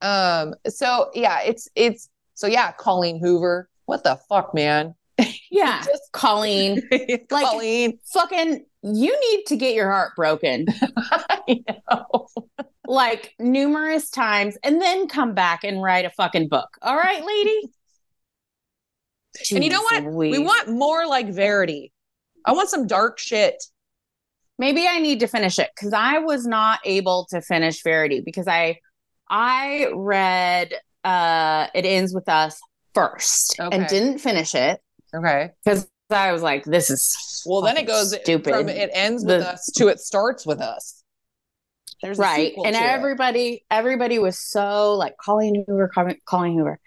Um 0.00 0.54
so 0.68 1.10
yeah 1.14 1.40
it's 1.42 1.68
it's 1.74 2.08
so 2.34 2.46
yeah 2.46 2.72
colleen 2.72 3.18
hoover. 3.20 3.68
What 3.86 4.04
the 4.04 4.18
fuck 4.28 4.54
man? 4.54 4.94
Yeah. 5.50 5.82
Just- 5.84 6.12
Colleen. 6.12 6.80
Like- 7.30 7.46
colleen. 7.46 7.98
Fucking 8.12 8.64
you 8.82 9.18
need 9.30 9.44
to 9.46 9.56
get 9.56 9.74
your 9.74 9.90
heart 9.90 10.16
broken 10.16 10.66
know. 11.48 12.28
like 12.86 13.34
numerous 13.38 14.10
times 14.10 14.56
and 14.62 14.80
then 14.80 15.06
come 15.06 15.34
back 15.34 15.64
and 15.64 15.82
write 15.82 16.04
a 16.04 16.10
fucking 16.10 16.48
book. 16.48 16.68
All 16.82 16.96
right, 16.96 17.24
lady? 17.24 17.60
and 19.54 19.62
you 19.62 19.70
know 19.70 19.82
what 19.82 20.04
we 20.04 20.38
want 20.40 20.68
more 20.68 21.06
like 21.06 21.28
verity 21.28 21.92
i 22.44 22.50
want 22.50 22.68
some 22.68 22.84
dark 22.88 23.16
shit 23.16 23.54
maybe 24.60 24.86
I 24.86 24.98
need 25.00 25.18
to 25.20 25.26
finish 25.26 25.58
it 25.58 25.70
because 25.74 25.92
I 25.92 26.18
was 26.18 26.46
not 26.46 26.78
able 26.84 27.26
to 27.30 27.40
finish 27.40 27.82
Verity 27.82 28.20
because 28.20 28.46
I 28.46 28.78
I 29.28 29.88
read 29.92 30.74
uh 31.02 31.66
It 31.74 31.84
Ends 31.84 32.14
With 32.14 32.28
Us 32.28 32.60
first 32.94 33.58
Okay. 33.58 33.76
and 33.76 33.88
didn't 33.88 34.18
finish 34.18 34.54
it 34.54 34.80
okay 35.12 35.50
because 35.64 35.88
I 36.12 36.32
was 36.32 36.42
like, 36.42 36.64
this 36.64 36.90
is 36.90 37.42
well 37.46 37.62
then 37.62 37.76
it 37.76 37.86
goes 37.86 38.14
stupid. 38.14 38.54
from 38.54 38.68
it 38.68 38.90
ends 38.92 39.24
with 39.24 39.40
The- 39.40 39.50
us 39.52 39.66
to 39.76 39.88
it 39.88 40.00
starts 40.00 40.44
with 40.46 40.60
us 40.60 40.96
there's 42.02 42.16
right. 42.18 42.54
And 42.56 42.74
to 42.74 42.80
it. 42.82 42.86
everybody 42.86 43.64
everybody 43.70 44.18
was 44.18 44.38
so 44.38 44.94
like 44.94 45.16
Colleen 45.18 45.64
Hoover, 45.68 45.90
Colleen 46.26 46.56
Hoover. 46.56 46.78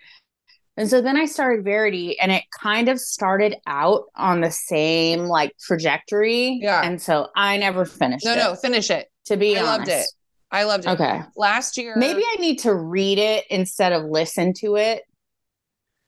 And 0.76 0.90
so 0.90 1.02
then 1.02 1.18
I 1.18 1.26
started 1.26 1.64
Verity 1.64 2.20
and 2.20 2.32
it 2.32 2.44
kind 2.60 2.90
of 2.90 3.00
started 3.00 3.56
out 3.68 4.06
on 4.16 4.42
the 4.42 4.50
same 4.50 5.26
like 5.26 5.52
trajectory. 5.62 6.58
Yeah. 6.64 6.82
And 6.84 7.00
so 7.00 7.28
I 7.36 7.58
never 7.58 7.86
finished 7.86 8.26
no 8.26 8.34
it. 8.34 8.38
no 8.38 8.56
finish 8.56 8.90
it 8.90 9.08
To 9.28 9.38
be 9.38 9.56
I 9.56 9.62
honest. 9.62 9.78
loved 9.78 9.90
it. 9.90 10.06
i 10.52 10.64
loved 10.64 10.86
it 10.86 10.90
Okay. 10.90 11.22
last 11.36 11.78
year 11.78 11.94
Maybe 11.96 12.24
I 12.28 12.38
need 12.40 12.58
to 12.60 12.74
read 12.74 13.20
it 13.20 13.46
instead 13.52 13.94
of 13.94 14.06
listen 14.06 14.54
to 14.62 14.78
it 14.78 15.04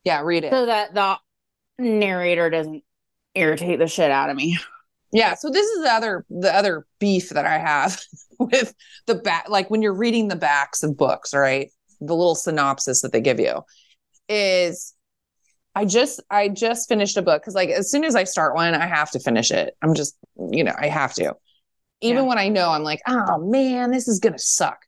yeah 0.02 0.20
read 0.22 0.42
it 0.42 0.50
so 0.52 0.66
that 0.66 0.94
the 0.94 1.16
narrator 1.78 2.50
doesn't 2.50 2.82
irritate 3.36 3.78
the 3.78 3.86
shit 3.86 4.10
out 4.10 4.30
of 4.30 4.36
me. 4.36 4.58
Yeah, 5.12 5.34
so 5.34 5.50
this 5.50 5.66
is 5.66 5.84
the 5.84 5.92
other 5.92 6.24
the 6.28 6.54
other 6.54 6.86
beef 6.98 7.30
that 7.30 7.46
I 7.46 7.58
have 7.58 8.00
with 8.38 8.74
the 9.06 9.14
back 9.14 9.48
like 9.48 9.70
when 9.70 9.80
you're 9.82 9.94
reading 9.94 10.28
the 10.28 10.36
backs 10.36 10.82
of 10.82 10.96
books, 10.96 11.32
right? 11.32 11.70
The 12.00 12.14
little 12.14 12.34
synopsis 12.34 13.02
that 13.02 13.12
they 13.12 13.20
give 13.20 13.40
you 13.40 13.62
is 14.28 14.94
I 15.74 15.84
just 15.84 16.22
I 16.30 16.48
just 16.48 16.88
finished 16.88 17.16
a 17.16 17.22
book 17.22 17.44
cuz 17.44 17.54
like 17.54 17.68
as 17.70 17.90
soon 17.90 18.04
as 18.04 18.14
I 18.14 18.24
start 18.24 18.54
one, 18.54 18.74
I 18.74 18.86
have 18.86 19.10
to 19.12 19.20
finish 19.20 19.50
it. 19.50 19.76
I'm 19.82 19.94
just, 19.94 20.16
you 20.50 20.64
know, 20.64 20.74
I 20.76 20.88
have 20.88 21.14
to. 21.14 21.34
Even 22.00 22.24
Yeah. 22.24 22.28
when 22.28 22.38
I 22.38 22.48
know 22.48 22.70
I'm 22.70 22.82
like, 22.82 23.00
"Oh 23.06 23.38
man, 23.38 23.90
this 23.90 24.08
is 24.08 24.18
going 24.18 24.34
to 24.34 24.38
suck." 24.38 24.78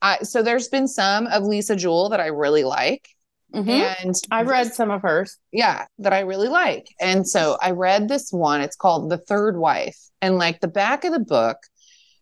I 0.00 0.18
so 0.22 0.42
there's 0.42 0.68
been 0.68 0.88
some 0.88 1.26
of 1.26 1.42
Lisa 1.42 1.76
Jewell 1.76 2.08
that 2.10 2.20
I 2.20 2.26
really 2.26 2.64
like 2.64 3.08
Mhm. 3.54 3.94
and 4.04 4.14
I've 4.30 4.46
read 4.48 4.72
some 4.72 4.90
of 4.90 5.02
hers. 5.02 5.36
yeah 5.52 5.86
that 5.98 6.12
i 6.12 6.20
really 6.20 6.48
like. 6.48 6.86
And 7.00 7.28
so 7.28 7.58
i 7.60 7.70
read 7.72 8.08
this 8.08 8.30
one. 8.30 8.60
It's 8.60 8.76
called 8.76 9.10
the 9.10 9.18
third 9.18 9.56
wife. 9.58 9.96
And 10.22 10.36
like 10.38 10.60
the 10.60 10.68
back 10.68 11.04
of 11.04 11.12
the 11.12 11.18
book 11.20 11.58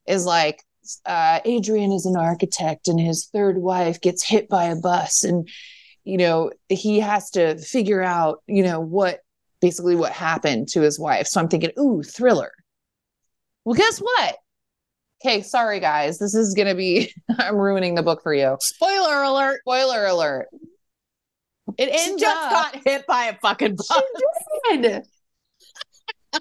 is 0.06 0.24
like 0.24 0.62
uh 1.04 1.40
adrian 1.44 1.92
is 1.92 2.06
an 2.06 2.16
architect 2.16 2.88
and 2.88 2.98
his 2.98 3.28
third 3.32 3.58
wife 3.58 4.00
gets 4.00 4.24
hit 4.24 4.48
by 4.48 4.64
a 4.64 4.76
bus. 4.76 5.22
And 5.24 5.46
you 6.04 6.16
know 6.16 6.50
he 6.70 7.00
has 7.00 7.30
to 7.32 7.58
figure 7.58 8.02
out 8.02 8.42
you 8.46 8.62
know 8.62 8.80
what 8.80 9.20
basically 9.60 9.96
what 9.96 10.12
happened 10.12 10.68
to 10.68 10.80
his 10.80 10.98
wife. 10.98 11.26
So 11.26 11.40
i'm 11.40 11.48
thinking 11.48 11.72
ooh 11.78 12.02
thriller. 12.02 12.52
Well 13.64 13.74
guess 13.74 13.98
what? 13.98 14.36
Okay 15.22 15.42
sorry 15.42 15.80
guys. 15.80 16.18
This 16.18 16.34
is 16.34 16.54
gonna 16.54 16.74
be 16.74 17.12
i'm 17.38 17.56
ruining 17.56 17.96
the 17.96 18.02
book 18.02 18.22
for 18.22 18.32
you. 18.32 18.56
Spoiler 18.60 19.22
alert. 19.24 19.60
spoiler 19.60 20.06
alert 20.06 20.48
it 21.76 21.98
She 21.98 22.16
just 22.16 22.24
up 22.24 22.50
got 22.50 22.82
hit 22.84 23.06
by 23.06 23.24
a 23.26 23.38
fucking 23.38 23.76
bus. 23.76 24.02
She 24.70 24.76
did. 24.78 25.04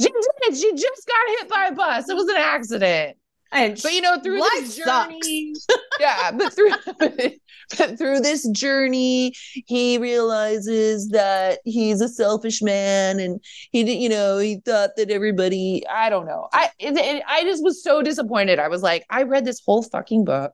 she 0.00 0.08
did. 0.08 0.56
She 0.56 0.72
just 0.74 1.06
got 1.06 1.38
hit 1.38 1.48
by 1.48 1.68
a 1.70 1.74
bus. 1.74 2.08
It 2.08 2.14
was 2.14 2.28
an 2.28 2.36
accident. 2.36 3.16
And 3.50 3.80
But 3.82 3.94
you 3.94 4.02
know, 4.02 4.18
through 4.20 4.40
this 4.40 4.76
journey, 4.76 5.54
yeah, 5.98 6.30
but 6.32 6.52
through 6.52 6.70
but 7.78 7.98
through 7.98 8.20
this 8.20 8.46
journey, 8.50 9.32
he 9.66 9.96
realizes 9.96 11.08
that 11.10 11.60
he's 11.64 12.02
a 12.02 12.08
selfish 12.08 12.60
man, 12.60 13.18
and 13.18 13.42
he, 13.70 13.84
did, 13.84 13.94
you 13.94 14.10
know, 14.10 14.36
he 14.36 14.60
thought 14.66 14.90
that 14.96 15.10
everybody. 15.10 15.82
I 15.90 16.10
don't 16.10 16.26
know. 16.26 16.48
I, 16.52 16.70
it, 16.78 16.94
it, 16.98 17.22
I 17.26 17.42
just 17.44 17.64
was 17.64 17.82
so 17.82 18.02
disappointed. 18.02 18.58
I 18.58 18.68
was 18.68 18.82
like, 18.82 19.06
I 19.08 19.22
read 19.22 19.46
this 19.46 19.62
whole 19.64 19.82
fucking 19.82 20.26
book. 20.26 20.52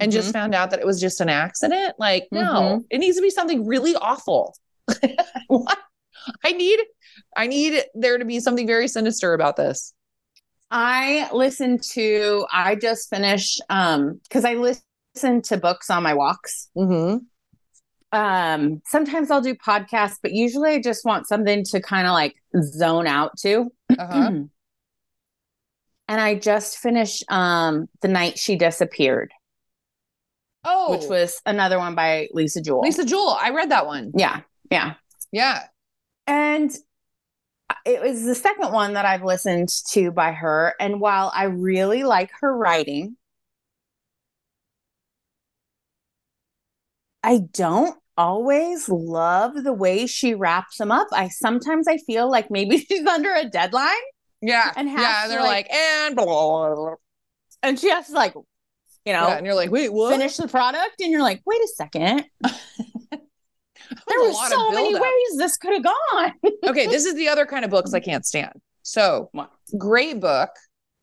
And 0.00 0.10
Mm-hmm. 0.10 0.20
just 0.20 0.32
found 0.32 0.54
out 0.54 0.70
that 0.70 0.80
it 0.80 0.86
was 0.86 1.00
just 1.00 1.20
an 1.20 1.28
accident. 1.28 1.94
Like, 1.98 2.28
no, 2.32 2.40
Mhm. 2.80 2.84
it 2.90 2.98
needs 2.98 3.16
to 3.16 3.22
be 3.22 3.30
something 3.30 3.66
really 3.66 3.94
awful. 3.94 4.56
what? 5.48 5.78
I 6.44 6.52
need, 6.52 6.80
I 7.36 7.46
need 7.46 7.84
there 7.94 8.16
to 8.16 8.24
be 8.24 8.40
something 8.40 8.66
very 8.66 8.88
sinister 8.88 9.34
about 9.34 9.56
this. 9.56 9.92
I 10.70 11.28
listened 11.32 11.82
to, 11.92 12.46
I 12.50 12.74
just 12.76 13.10
finished, 13.10 13.60
um, 13.68 14.20
because 14.22 14.44
I 14.46 14.54
listen 14.54 15.42
to 15.42 15.56
books 15.58 15.90
on 15.90 16.02
my 16.02 16.14
walks. 16.14 16.70
Mm-hmm. 16.76 17.18
Um, 18.18 18.82
sometimes 18.86 19.30
I'll 19.30 19.40
do 19.42 19.54
podcasts, 19.54 20.16
but 20.22 20.32
usually 20.32 20.70
I 20.70 20.80
just 20.80 21.04
want 21.04 21.26
something 21.26 21.64
to 21.64 21.80
kind 21.82 22.06
of 22.06 22.12
like 22.12 22.34
zone 22.62 23.06
out 23.06 23.36
to. 23.40 23.70
Uh-huh. 23.98 24.30
And 26.08 26.20
I 26.20 26.34
just 26.34 26.78
finished 26.78 27.24
um 27.30 27.88
The 28.02 28.08
Night 28.08 28.38
She 28.38 28.56
Disappeared, 28.56 29.32
Oh, 30.64 30.92
which 30.96 31.08
was 31.08 31.40
another 31.44 31.78
one 31.78 31.94
by 31.94 32.28
Lisa 32.32 32.60
Jewell. 32.60 32.82
Lisa 32.82 33.04
Jewell. 33.04 33.36
I 33.40 33.50
read 33.50 33.70
that 33.70 33.86
one. 33.86 34.12
Yeah, 34.14 34.40
yeah. 34.70 34.94
Yeah. 35.32 35.64
And 36.26 36.70
it 37.84 38.00
was 38.00 38.24
the 38.24 38.34
second 38.34 38.72
one 38.72 38.92
that 38.92 39.04
I've 39.04 39.24
listened 39.24 39.70
to 39.90 40.10
by 40.12 40.32
her. 40.32 40.74
And 40.78 41.00
while 41.00 41.32
I 41.34 41.44
really 41.44 42.04
like 42.04 42.30
her 42.40 42.56
writing, 42.56 43.16
I 47.24 47.38
don't 47.52 47.98
always 48.16 48.88
love 48.88 49.62
the 49.64 49.72
way 49.72 50.06
she 50.06 50.34
wraps 50.34 50.76
them 50.78 50.92
up. 50.92 51.08
I 51.12 51.28
sometimes 51.28 51.88
I 51.88 51.96
feel 51.98 52.30
like 52.30 52.50
maybe 52.50 52.78
she's 52.88 53.06
under 53.06 53.32
a 53.32 53.44
deadline 53.48 53.90
Yeah. 54.40 54.72
And 54.76 54.88
has 54.88 55.00
yeah. 55.00 55.28
They're 55.28 55.40
like, 55.40 55.68
like- 55.68 55.72
and 55.72 56.16
blah, 56.16 56.24
blah, 56.26 56.74
blah. 56.74 56.94
and 57.62 57.78
she 57.78 57.90
has 57.90 58.06
to 58.08 58.12
like, 58.12 58.34
you 59.04 59.12
know, 59.12 59.28
Yeah, 59.28 59.36
and 59.36 59.46
you're 59.46 59.54
like, 59.54 59.70
wait, 59.70 59.92
what? 59.92 60.12
finish 60.12 60.36
the 60.36 60.48
product 60.48 61.00
and 61.00 61.10
you're 61.10 61.22
like, 61.22 61.42
wait 61.46 61.60
a 61.60 61.68
second. 61.76 62.24
There 64.08 64.20
were 64.22 64.32
so 64.32 64.70
many 64.70 64.88
buildup. 64.90 65.02
ways 65.02 65.36
this 65.38 65.56
could 65.58 65.74
have 65.74 65.84
gone. 65.84 66.32
okay, 66.66 66.86
this 66.86 67.04
is 67.04 67.14
the 67.14 67.28
other 67.28 67.44
kind 67.44 67.62
of 67.64 67.70
books 67.70 67.92
I 67.92 68.00
can't 68.00 68.24
stand. 68.24 68.52
So, 68.82 69.30
great 69.76 70.18
book, 70.18 70.48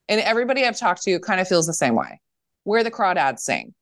and 0.07 0.19
everybody 0.21 0.65
I've 0.65 0.77
talked 0.77 1.03
to 1.03 1.19
kind 1.19 1.39
of 1.39 1.47
feels 1.47 1.67
the 1.67 1.73
same 1.73 1.93
way. 1.95 2.19
Where 2.63 2.83
the 2.83 2.89
Crawdads 2.89 3.39
Sing. 3.39 3.75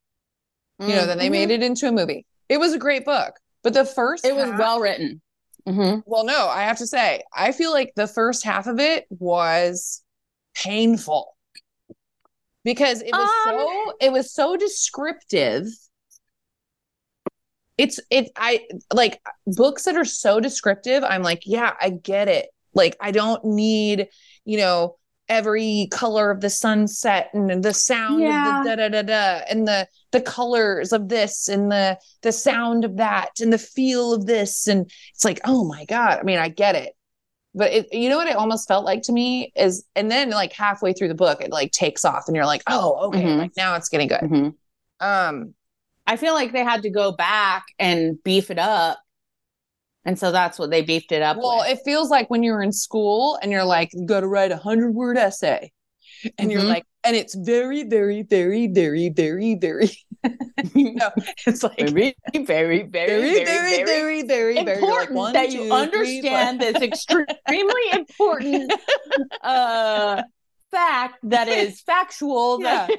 You 0.79 0.89
know, 0.89 1.05
then 1.05 1.17
they 1.17 1.29
made 1.29 1.51
it 1.51 1.63
into 1.63 1.87
a 1.87 1.91
movie. 1.91 2.25
It 2.49 2.59
was 2.59 2.73
a 2.73 2.77
great 2.77 3.05
book, 3.05 3.33
but 3.63 3.73
the 3.73 3.85
first 3.85 4.25
Mm-hmm. 4.25 4.37
It 4.39 4.49
was 4.51 4.59
well 4.59 4.79
written. 4.81 5.21
Mhm. 5.67 6.03
Well, 6.05 6.25
no, 6.25 6.47
I 6.49 6.63
have 6.63 6.77
to 6.79 6.87
say, 6.87 7.21
I 7.33 7.53
feel 7.53 7.71
like 7.71 7.93
the 7.95 8.07
first 8.07 8.43
half 8.43 8.67
of 8.67 8.77
it 8.79 9.05
was 9.09 10.03
painful 10.53 11.36
because 12.67 13.01
it 13.01 13.13
was 13.13 13.29
Um, 13.47 13.57
so 13.57 13.93
it 14.01 14.11
was 14.11 14.33
so 14.33 14.57
descriptive. 14.57 15.63
It's 17.77 17.97
it 18.09 18.29
I 18.35 18.67
like 18.93 19.21
books 19.45 19.83
that 19.83 19.95
are 19.95 20.03
so 20.03 20.41
descriptive. 20.41 21.01
I'm 21.05 21.23
like, 21.23 21.43
yeah, 21.45 21.73
I 21.79 21.91
get 21.91 22.27
it. 22.27 22.49
Like 22.73 22.97
I 22.99 23.11
don't 23.11 23.43
need, 23.45 24.09
you 24.43 24.57
know, 24.57 24.97
every 25.29 25.87
color 25.91 26.29
of 26.29 26.41
the 26.41 26.49
sunset 26.49 27.29
and 27.33 27.63
the 27.63 27.73
sound 27.73 28.21
Yeah. 28.21 28.59
of 28.59 28.65
the 28.65 28.75
da 28.75 28.89
da 28.89 28.89
da 28.89 29.01
da 29.03 29.45
and 29.49 29.65
the 29.65 29.87
the 30.11 30.21
colors 30.21 30.91
of 30.91 31.07
this 31.07 31.47
and 31.47 31.71
the 31.71 31.97
the 32.23 32.33
sound 32.33 32.83
of 32.83 32.97
that 32.97 33.39
and 33.39 33.53
the 33.53 33.57
feel 33.57 34.13
of 34.13 34.25
this 34.25 34.67
and 34.67 34.91
it's 35.13 35.23
like 35.25 35.39
oh 35.45 35.65
my 35.65 35.83
god 35.85 36.19
i 36.19 36.23
mean 36.23 36.37
i 36.39 36.47
get 36.47 36.75
it 36.75 36.93
but 37.55 37.71
it, 37.71 37.93
you 37.93 38.09
know 38.09 38.17
what 38.17 38.27
it 38.27 38.35
almost 38.35 38.67
felt 38.67 38.85
like 38.85 39.01
to 39.03 39.11
me 39.11 39.51
is 39.55 39.85
and 39.95 40.11
then 40.11 40.29
like 40.29 40.53
halfway 40.53 40.93
through 40.93 41.07
the 41.07 41.15
book 41.15 41.41
it 41.41 41.51
like 41.51 41.71
takes 41.71 42.05
off 42.05 42.25
and 42.27 42.35
you're 42.35 42.45
like 42.45 42.61
oh 42.67 43.07
okay 43.07 43.23
Mhm. 43.23 43.37
like 43.37 43.51
now 43.57 43.75
it's 43.75 43.89
getting 43.89 44.07
good 44.07 44.21
Mhm. 44.21 44.53
um 44.99 45.53
I 46.09 46.15
feel 46.17 46.33
like 46.33 46.53
they 46.53 46.63
had 46.63 46.83
to 46.83 46.89
go 46.89 47.11
back 47.11 47.65
and 47.79 48.21
beef 48.23 48.49
it 48.49 48.57
up. 48.57 48.97
And 50.05 50.17
so 50.17 50.31
that's 50.31 50.57
what 50.57 50.69
they 50.69 50.81
beefed 50.81 51.11
it 51.11 51.21
up 51.21 51.35
well 51.37 51.57
with. 51.59 51.67
it 51.71 51.79
feels 51.83 52.09
like 52.09 52.29
when 52.29 52.43
you're 52.43 52.61
in 52.61 52.71
school 52.71 53.37
and 53.41 53.51
you're 53.51 53.65
like 53.65 53.89
you 53.93 54.05
got 54.05 54.21
to 54.21 54.27
write 54.27 54.51
a 54.51 54.57
hundred 54.57 54.91
word 54.91 55.17
essay 55.17 55.71
and 56.37 56.51
you're 56.51 56.61
Mhm. 56.61 56.69
like 56.69 56.85
and 57.07 57.15
it's 57.15 57.33
very 57.35 57.83
very 57.83 58.21
very 58.23 58.67
very 58.67 59.07
very 59.09 59.55
very 59.55 59.89
you 60.75 60.93
know 60.95 61.09
it's 61.47 61.63
like 61.63 61.77
very, 61.77 62.15
very, 62.33 62.83
very, 62.83 62.83
very 62.83 63.45
very 63.45 63.83
very 63.85 64.23
very 64.23 64.55
like, 64.55 64.67
important 64.67 65.13
one, 65.15 65.33
that 65.33 65.51
you 65.51 65.71
understand 65.71 66.59
this 66.59 66.81
extremely 66.81 67.85
important 67.93 68.73
uh 69.41 70.21
fact 70.69 71.15
that 71.23 71.47
is 71.47 71.79
factual 71.81 72.59
that 72.59 72.89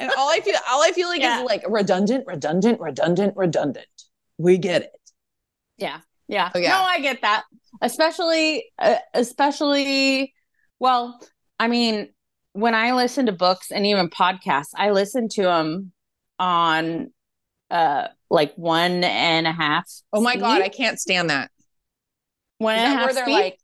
and 0.00 0.10
all 0.18 0.28
I 0.30 0.40
feel 0.40 0.56
all 0.68 0.82
I 0.82 0.90
feel 0.90 1.06
like 1.08 1.20
Yeah. 1.20 1.38
is 1.38 1.44
like 1.46 1.62
redundant, 1.68 2.24
redundant, 2.26 2.80
redundant, 2.80 3.34
redundant. 3.36 3.86
We 4.36 4.58
get 4.58 4.82
it. 4.82 4.90
yeah 5.78 6.00
yeah 6.26 6.50
Oh, 6.54 6.58
yeah. 6.58 6.70
no 6.70 6.82
i 6.82 6.98
get 7.00 7.20
that 7.22 7.44
especially 7.82 8.64
uh, 8.78 8.96
especially 9.14 10.34
well 10.80 11.20
i 11.60 11.68
mean 11.68 12.08
when 12.54 12.74
i 12.74 12.92
listen 12.92 13.26
to 13.26 13.32
books 13.32 13.70
and 13.70 13.84
even 13.86 14.08
podcasts 14.08 14.70
i 14.76 14.90
listen 14.90 15.28
to 15.28 15.42
them 15.42 15.92
on 16.38 17.12
uh 17.70 18.08
like 18.30 18.52
one 18.56 19.04
and 19.04 19.46
a 19.46 19.52
half 19.52 19.84
Oh 20.12 20.20
my 20.20 20.36
god, 20.36 20.62
I 20.62 20.68
can't 20.68 20.98
stand 20.98 21.30
that. 21.30 21.50
one 22.58 22.74
Is 22.76 22.82
and 22.82 22.92
a 22.92 22.96
half 22.96 23.04
where 23.06 23.14
they're 23.14 23.24
speed. 23.24 23.32
like 23.32 23.58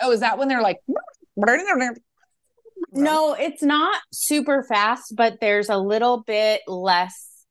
Oh, 0.00 0.12
is 0.12 0.20
that 0.20 0.36
when 0.38 0.48
they're 0.48 0.60
like 0.62 0.78
No, 2.92 3.34
it's 3.34 3.62
not 3.62 4.00
super 4.12 4.62
fast, 4.64 5.14
but 5.16 5.40
there's 5.40 5.68
a 5.68 5.76
little 5.78 6.22
bit 6.22 6.60
less 6.66 7.44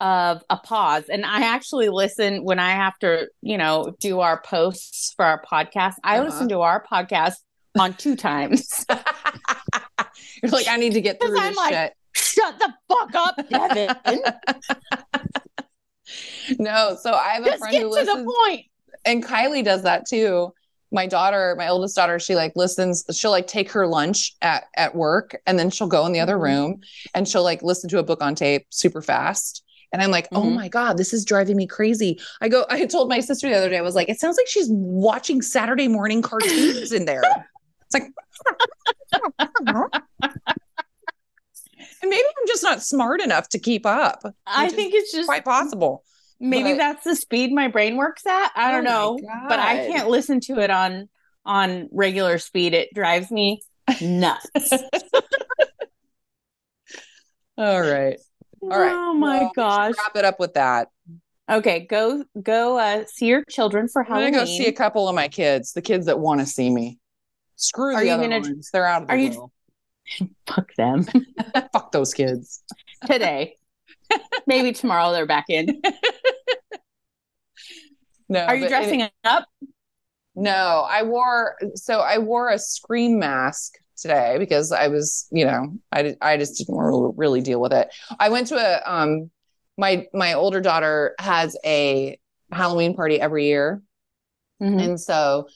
of 0.00 0.42
a 0.50 0.56
pause. 0.56 1.04
And 1.08 1.24
I 1.24 1.42
actually 1.46 1.88
listen 1.88 2.44
when 2.44 2.58
I 2.58 2.70
have 2.72 2.98
to, 2.98 3.28
you 3.40 3.56
know, 3.56 3.94
do 4.00 4.20
our 4.20 4.40
posts 4.42 5.12
for 5.16 5.24
our 5.24 5.42
podcast. 5.50 5.94
I 6.04 6.16
Uh-huh. 6.18 6.24
listen 6.26 6.48
to 6.50 6.60
our 6.60 6.84
podcast 6.90 7.34
on 7.78 7.94
two 7.94 8.16
times. 8.16 8.84
You're 10.42 10.50
like, 10.52 10.68
I 10.68 10.76
need 10.76 10.94
to 10.94 11.00
get 11.00 11.20
through 11.20 11.30
this 11.30 11.56
like, 11.56 11.72
shit. 11.74 11.92
Shut 12.14 12.58
the 12.58 12.72
fuck 12.88 13.14
up, 13.14 13.48
Devin. 13.48 13.94
No, 16.58 16.96
so 17.00 17.12
I 17.12 17.28
have 17.34 17.42
a 17.44 17.46
Just 17.46 17.58
friend 17.60 17.72
get 17.72 17.82
who 17.82 17.88
to 17.96 18.04
the 18.04 18.12
listens 18.12 18.32
point. 18.46 18.66
and 19.04 19.24
Kylie 19.24 19.64
does 19.64 19.82
that 19.84 20.04
too. 20.06 20.52
My 20.90 21.06
daughter, 21.06 21.54
my 21.56 21.68
oldest 21.68 21.96
daughter, 21.96 22.18
she 22.18 22.34
like 22.34 22.52
listens, 22.54 23.04
she'll 23.12 23.30
like 23.30 23.46
take 23.46 23.70
her 23.72 23.86
lunch 23.86 24.34
at 24.42 24.64
at 24.76 24.94
work 24.94 25.40
and 25.46 25.58
then 25.58 25.70
she'll 25.70 25.86
go 25.86 26.04
in 26.04 26.12
the 26.12 26.20
other 26.20 26.36
Mhm. 26.36 26.42
room 26.42 26.80
and 27.14 27.26
she'll 27.26 27.44
like 27.44 27.62
listen 27.62 27.88
to 27.90 27.98
a 27.98 28.02
book 28.02 28.22
on 28.22 28.34
tape 28.34 28.66
super 28.70 29.00
fast. 29.00 29.62
And 29.92 30.02
I'm 30.02 30.10
like, 30.10 30.28
oh 30.32 30.42
Mhm. 30.42 30.54
my 30.54 30.68
God, 30.68 30.98
this 30.98 31.14
is 31.14 31.24
driving 31.24 31.56
me 31.56 31.66
crazy. 31.66 32.20
I 32.42 32.48
go, 32.48 32.66
I 32.68 32.84
told 32.86 33.08
my 33.08 33.20
sister 33.20 33.48
the 33.48 33.56
other 33.56 33.70
day, 33.70 33.78
I 33.78 33.82
was 33.82 33.94
like, 33.94 34.08
it 34.10 34.18
sounds 34.20 34.36
like 34.36 34.48
she's 34.48 34.68
watching 34.70 35.40
Saturday 35.40 35.88
morning 35.88 36.20
cartoons 36.20 36.92
in 36.92 37.04
there. 37.06 37.22
It's 37.94 37.94
like, 37.94 38.10
maybe 42.02 42.22
I'm 42.26 42.46
just 42.46 42.62
not 42.62 42.82
smart 42.82 43.20
enough 43.20 43.48
to 43.50 43.58
keep 43.58 43.86
up. 43.86 44.22
I 44.46 44.68
think 44.70 44.94
it's 44.94 45.12
just 45.12 45.26
Quite 45.26 45.44
possible. 45.44 46.04
maybe 46.40 46.72
but- 46.72 46.78
that's 46.78 47.04
the 47.04 47.16
speed 47.16 47.52
my 47.52 47.68
brain 47.68 47.96
works 47.96 48.26
at. 48.26 48.50
I 48.54 48.70
Oh 48.70 48.72
don't 48.76 48.84
my 48.84 48.90
know. 48.90 49.18
But 49.48 49.58
I 49.58 49.86
can't 49.86 50.08
listen 50.08 50.40
to 50.40 50.58
it 50.58 50.70
on 50.70 51.08
on 51.44 51.88
regular 51.92 52.38
speed. 52.38 52.72
It 52.74 52.94
drives 52.94 53.30
me 53.30 53.62
nuts. 54.00 54.48
All 57.58 57.80
right. 57.80 58.18
All 58.62 58.68
right. 58.68 58.92
Oh 58.94 59.12
my 59.14 59.38
Well, 59.40 59.52
gosh. 59.54 59.94
Wrap 59.98 60.16
it 60.16 60.24
up 60.24 60.40
with 60.40 60.54
that. 60.54 60.88
Okay, 61.50 61.80
go 61.90 62.24
go 62.40 62.78
uh 62.78 63.04
see 63.06 63.26
your 63.26 63.44
children 63.50 63.88
for 63.88 64.02
I'm 64.02 64.08
Halloween. 64.08 64.32
gonna 64.32 64.44
go 64.46 64.50
see 64.50 64.66
a 64.68 64.72
couple 64.72 65.08
of 65.08 65.14
my 65.14 65.28
kids, 65.28 65.72
the 65.72 65.82
kids 65.82 66.06
that 66.06 66.18
want 66.18 66.40
to 66.40 66.46
see 66.46 66.70
me. 66.70 66.98
Screw 67.56 67.94
Are 67.94 68.00
the 68.00 68.06
you 68.06 68.12
other 68.12 68.22
gonna- 68.24 68.40
ones. 68.40 68.70
They're 68.72 68.86
out 68.86 69.02
of 69.02 69.08
the 69.08 69.14
are 69.14 69.16
you- 69.16 69.50
Fuck 70.46 70.74
them 70.76 71.04
Fuck 71.72 71.92
those 71.92 72.12
kids. 72.14 72.62
today. 73.06 73.56
Maybe 74.46 74.72
tomorrow 74.72 75.12
they're 75.12 75.26
back 75.26 75.46
in. 75.48 75.80
No. 78.28 78.40
Are 78.40 78.56
you 78.56 78.68
dressing 78.68 79.00
it- 79.00 79.12
up? 79.24 79.46
no, 80.34 80.86
I 80.88 81.02
wore 81.02 81.56
so 81.74 82.00
I 82.00 82.18
wore 82.18 82.48
a 82.50 82.58
scream 82.58 83.18
mask 83.18 83.74
today 83.96 84.36
because 84.38 84.72
I 84.72 84.88
was, 84.88 85.28
you 85.30 85.44
know, 85.44 85.74
I 85.92 86.16
I 86.22 86.36
just 86.38 86.56
didn't 86.58 86.74
re- 86.76 87.12
really 87.16 87.40
deal 87.42 87.60
with 87.60 87.72
it. 87.72 87.88
I 88.18 88.30
went 88.30 88.46
to 88.48 88.56
a 88.56 88.80
um 88.90 89.30
my 89.76 90.06
my 90.14 90.32
older 90.34 90.60
daughter 90.60 91.14
has 91.18 91.56
a 91.64 92.18
Halloween 92.50 92.94
party 92.94 93.20
every 93.20 93.46
year. 93.46 93.82
Mhm. 94.62 94.82
And 94.82 95.00
so 95.00 95.48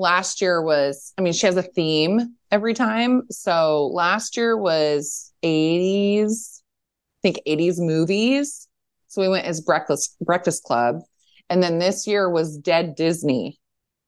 last 0.00 0.40
year 0.40 0.62
was, 0.62 1.12
I 1.18 1.22
mean, 1.22 1.32
she 1.32 1.46
has 1.46 1.56
a 1.56 1.62
theme 1.62 2.34
every 2.50 2.74
time. 2.74 3.22
So 3.30 3.86
last 3.92 4.36
year 4.36 4.56
was 4.56 5.32
80s, 5.44 6.60
I 6.60 7.20
think 7.22 7.40
80s 7.46 7.78
movies. 7.78 8.66
So 9.08 9.20
we 9.20 9.28
went 9.28 9.46
as 9.46 9.60
breakfast 9.60 10.16
breakfast 10.20 10.64
club. 10.64 11.02
And 11.48 11.62
then 11.62 11.78
this 11.78 12.06
year 12.06 12.30
was 12.30 12.56
Dead 12.56 12.94
Disney. 12.94 13.58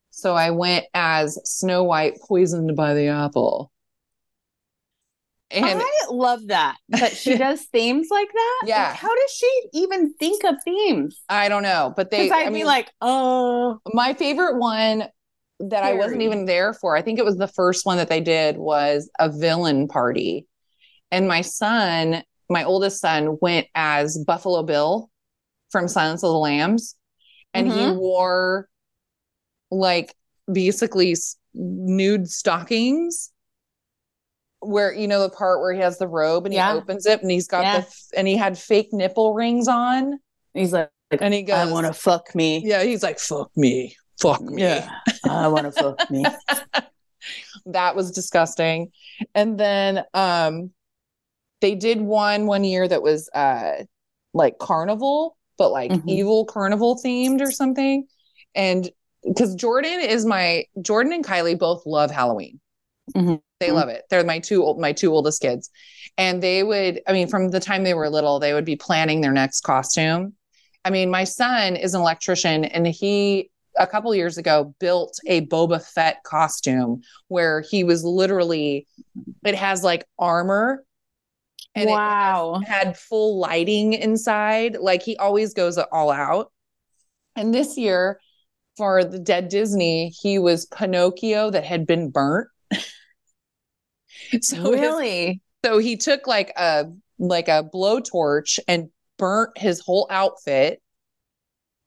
So 0.09 0.33
I 0.35 0.51
went 0.51 0.85
as 0.93 1.37
Snow 1.43 1.83
White 1.83 2.17
poisoned 2.27 2.75
by 2.75 2.93
the 2.93 3.07
apple. 3.07 3.71
And 5.51 5.81
I 5.83 5.91
love 6.09 6.47
that. 6.47 6.77
But 6.89 7.15
she 7.15 7.37
does 7.37 7.61
themes 7.65 8.07
like 8.09 8.31
that. 8.31 8.63
Yeah. 8.65 8.87
Like, 8.87 8.95
how 8.95 9.13
does 9.13 9.31
she 9.31 9.61
even 9.73 10.13
think 10.15 10.43
of 10.45 10.55
themes? 10.63 11.21
I 11.29 11.49
don't 11.49 11.63
know, 11.63 11.93
but 11.95 12.09
they 12.09 12.31
I'd 12.31 12.47
I 12.47 12.49
be 12.49 12.63
like, 12.63 12.89
oh, 13.01 13.79
my 13.93 14.13
favorite 14.13 14.57
one 14.57 15.03
that 15.69 15.83
I 15.83 15.93
wasn't 15.93 16.21
even 16.21 16.45
there 16.45 16.73
for, 16.73 16.95
I 16.95 17.01
think 17.01 17.19
it 17.19 17.25
was 17.25 17.37
the 17.37 17.47
first 17.47 17.85
one 17.85 17.97
that 17.97 18.09
they 18.09 18.21
did 18.21 18.57
was 18.57 19.09
a 19.19 19.29
villain 19.29 19.87
party. 19.87 20.47
And 21.11 21.27
my 21.27 21.41
son, 21.41 22.23
my 22.49 22.63
oldest 22.63 22.99
son, 22.99 23.37
went 23.41 23.67
as 23.75 24.17
Buffalo 24.17 24.63
Bill 24.63 25.09
from 25.71 25.87
Silence 25.87 26.23
of 26.23 26.29
the 26.29 26.37
Lambs. 26.37 26.95
And 27.53 27.67
he 27.67 27.73
Mhm. 27.73 27.97
wore 27.97 28.67
like 29.71 30.15
basically 30.51 31.15
nude 31.53 32.29
stockings 32.29 33.31
where 34.59 34.93
you 34.93 35.07
know 35.07 35.21
the 35.21 35.29
part 35.29 35.59
where 35.59 35.73
he 35.73 35.81
has 35.81 35.97
the 35.97 36.07
robe 36.07 36.45
and 36.45 36.53
Yeah. 36.53 36.71
he 36.73 36.77
opens 36.77 37.05
it 37.05 37.21
and 37.21 37.29
he's 37.29 37.47
got 37.47 37.63
Yeah. 37.63 37.79
the 37.81 37.87
f- 37.87 38.03
and 38.15 38.27
he 38.27 38.35
had 38.37 38.57
fake 38.57 38.89
nipple 38.91 39.33
rings 39.33 39.67
on 39.67 40.19
he's 40.53 40.71
like, 40.73 40.89
and 41.11 41.33
he 41.33 41.43
goes 41.43 41.55
I 41.57 41.71
want 41.71 41.85
to 41.87 41.93
fuck 41.93 42.33
me. 42.33 42.61
yeah 42.65 42.81
he's 42.83 43.03
like 43.03 43.19
fuck 43.19 43.51
me 43.57 43.95
fuck 44.21 44.41
me 44.41 44.61
Yeah. 44.61 44.89
I 45.29 45.47
want 45.47 45.65
to 45.65 45.71
fuck 45.71 46.09
me. 46.11 46.25
that 47.67 47.95
was 47.95 48.11
disgusting 48.11 48.91
and 49.33 49.57
then 49.57 50.03
um 50.13 50.71
they 51.61 51.75
did 51.75 52.01
one 52.01 52.45
one 52.45 52.63
year 52.65 52.85
that 52.87 53.01
was 53.01 53.29
uh 53.33 53.83
like 54.33 54.57
carnival 54.57 55.37
but 55.57 55.71
like 55.71 55.91
Mhm. 55.91 56.03
evil 56.09 56.45
carnival 56.45 56.99
themed 57.03 57.39
or 57.41 57.51
something 57.51 58.05
and 58.55 58.89
because 59.25 59.55
jordan 59.55 60.01
is 60.01 60.25
my 60.25 60.65
jordan 60.81 61.13
and 61.13 61.23
kylie 61.25 61.57
both 61.57 61.83
love 61.85 62.11
halloween 62.11 62.59
Mhm. 63.15 63.41
they 63.61 63.71
love 63.71 63.87
it 63.87 64.03
they're 64.09 64.25
my 64.25 64.39
two 64.39 64.61
old 64.63 64.77
my 64.79 64.91
two 64.91 65.13
oldest 65.13 65.41
kids 65.41 65.69
and 66.17 66.43
they 66.43 66.63
would 66.63 66.99
i 67.07 67.13
mean 67.13 67.27
from 67.29 67.49
the 67.51 67.59
time 67.61 67.83
they 67.83 67.93
were 67.93 68.09
little 68.09 68.39
they 68.39 68.53
would 68.53 68.65
be 68.65 68.75
planning 68.75 69.21
their 69.21 69.31
next 69.31 69.61
costume 69.61 70.33
i 70.83 70.89
mean 70.89 71.09
my 71.09 71.23
son 71.23 71.77
is 71.77 71.93
an 71.93 72.01
electrician 72.01 72.65
and 72.65 72.85
he 72.85 73.49
a 73.77 73.87
couple 73.87 74.13
years 74.13 74.37
ago 74.37 74.73
built 74.79 75.19
a 75.27 75.45
boba 75.47 75.83
fett 75.83 76.23
costume 76.23 77.01
where 77.27 77.61
he 77.61 77.83
was 77.83 78.03
literally 78.03 78.87
it 79.43 79.55
has 79.55 79.83
like 79.83 80.05
armor 80.19 80.85
and 81.75 81.89
it 81.89 81.93
wow. 81.93 82.61
had 82.65 82.97
full 82.97 83.39
lighting 83.39 83.93
inside. 83.93 84.77
Like 84.79 85.01
he 85.01 85.17
always 85.17 85.53
goes 85.53 85.77
all 85.77 86.11
out. 86.11 86.51
And 87.35 87.53
this 87.53 87.77
year, 87.77 88.19
for 88.77 89.03
the 89.03 89.19
Dead 89.19 89.49
Disney, 89.49 90.09
he 90.09 90.37
was 90.37 90.67
Pinocchio 90.67 91.49
that 91.51 91.63
had 91.63 91.87
been 91.87 92.11
burnt. 92.11 92.47
so 94.41 94.71
his- 94.71 94.81
really? 94.81 95.41
so 95.65 95.79
he 95.79 95.97
took 95.97 96.27
like 96.27 96.53
a 96.57 96.85
like 97.17 97.47
a 97.47 97.67
blowtorch 97.73 98.59
and 98.67 98.89
burnt 99.17 99.57
his 99.57 99.79
whole 99.79 100.07
outfit. 100.09 100.81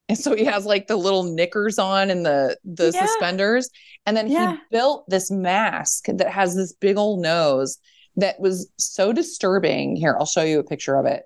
And 0.08 0.16
so 0.16 0.36
he 0.36 0.44
has 0.44 0.64
like 0.64 0.86
the 0.86 0.96
little 0.96 1.24
knickers 1.24 1.78
on 1.78 2.10
and 2.10 2.24
the 2.24 2.56
the 2.64 2.92
Yeah. 2.94 3.06
suspenders. 3.06 3.68
And 4.06 4.16
then 4.16 4.28
Yeah. 4.28 4.52
he 4.52 4.58
built 4.70 5.08
this 5.08 5.30
mask 5.30 6.04
that 6.06 6.30
has 6.30 6.54
this 6.54 6.72
big 6.72 6.96
old 6.96 7.20
nose 7.20 7.78
that 8.16 8.38
was 8.40 8.70
so 8.78 9.12
disturbing. 9.12 9.96
Here, 9.96 10.16
I'll 10.18 10.26
show 10.26 10.42
you 10.44 10.60
a 10.60 10.64
picture 10.64 10.96
of 10.96 11.06
it. 11.06 11.24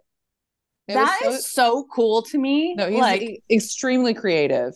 It 0.89 0.97
was 0.97 1.07
That 1.07 1.21
so- 1.23 1.31
is 1.31 1.53
so 1.53 1.87
cool 1.93 2.23
to 2.23 2.39
me. 2.39 2.75
no, 2.75 2.89
he's 2.89 2.99
like, 3.01 3.43
extremely 3.51 4.15
creative, 4.15 4.73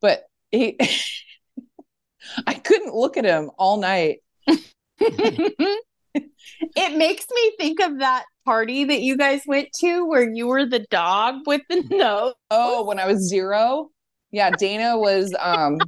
but 0.00 0.26
he 0.50 0.76
I 2.46 2.54
couldn't 2.54 2.94
look 2.94 3.16
at 3.16 3.24
him 3.24 3.50
all 3.58 3.78
night. 3.78 4.18
it 5.00 6.96
makes 6.96 7.26
me 7.34 7.52
think 7.58 7.80
of 7.80 7.98
that 7.98 8.24
party 8.46 8.84
that 8.84 9.02
you 9.02 9.18
guys 9.18 9.42
went 9.46 9.68
to 9.80 10.06
where 10.06 10.26
you 10.28 10.46
were 10.46 10.64
the 10.64 10.86
dog 10.90 11.42
with 11.46 11.60
the 11.68 11.82
nose. 11.90 12.32
Oh, 12.50 12.84
when 12.86 12.98
I 12.98 13.06
was 13.06 13.28
zero. 13.28 13.90
Yeah, 14.30 14.50
Dana 14.50 14.96
was 14.96 15.34
um 15.38 15.78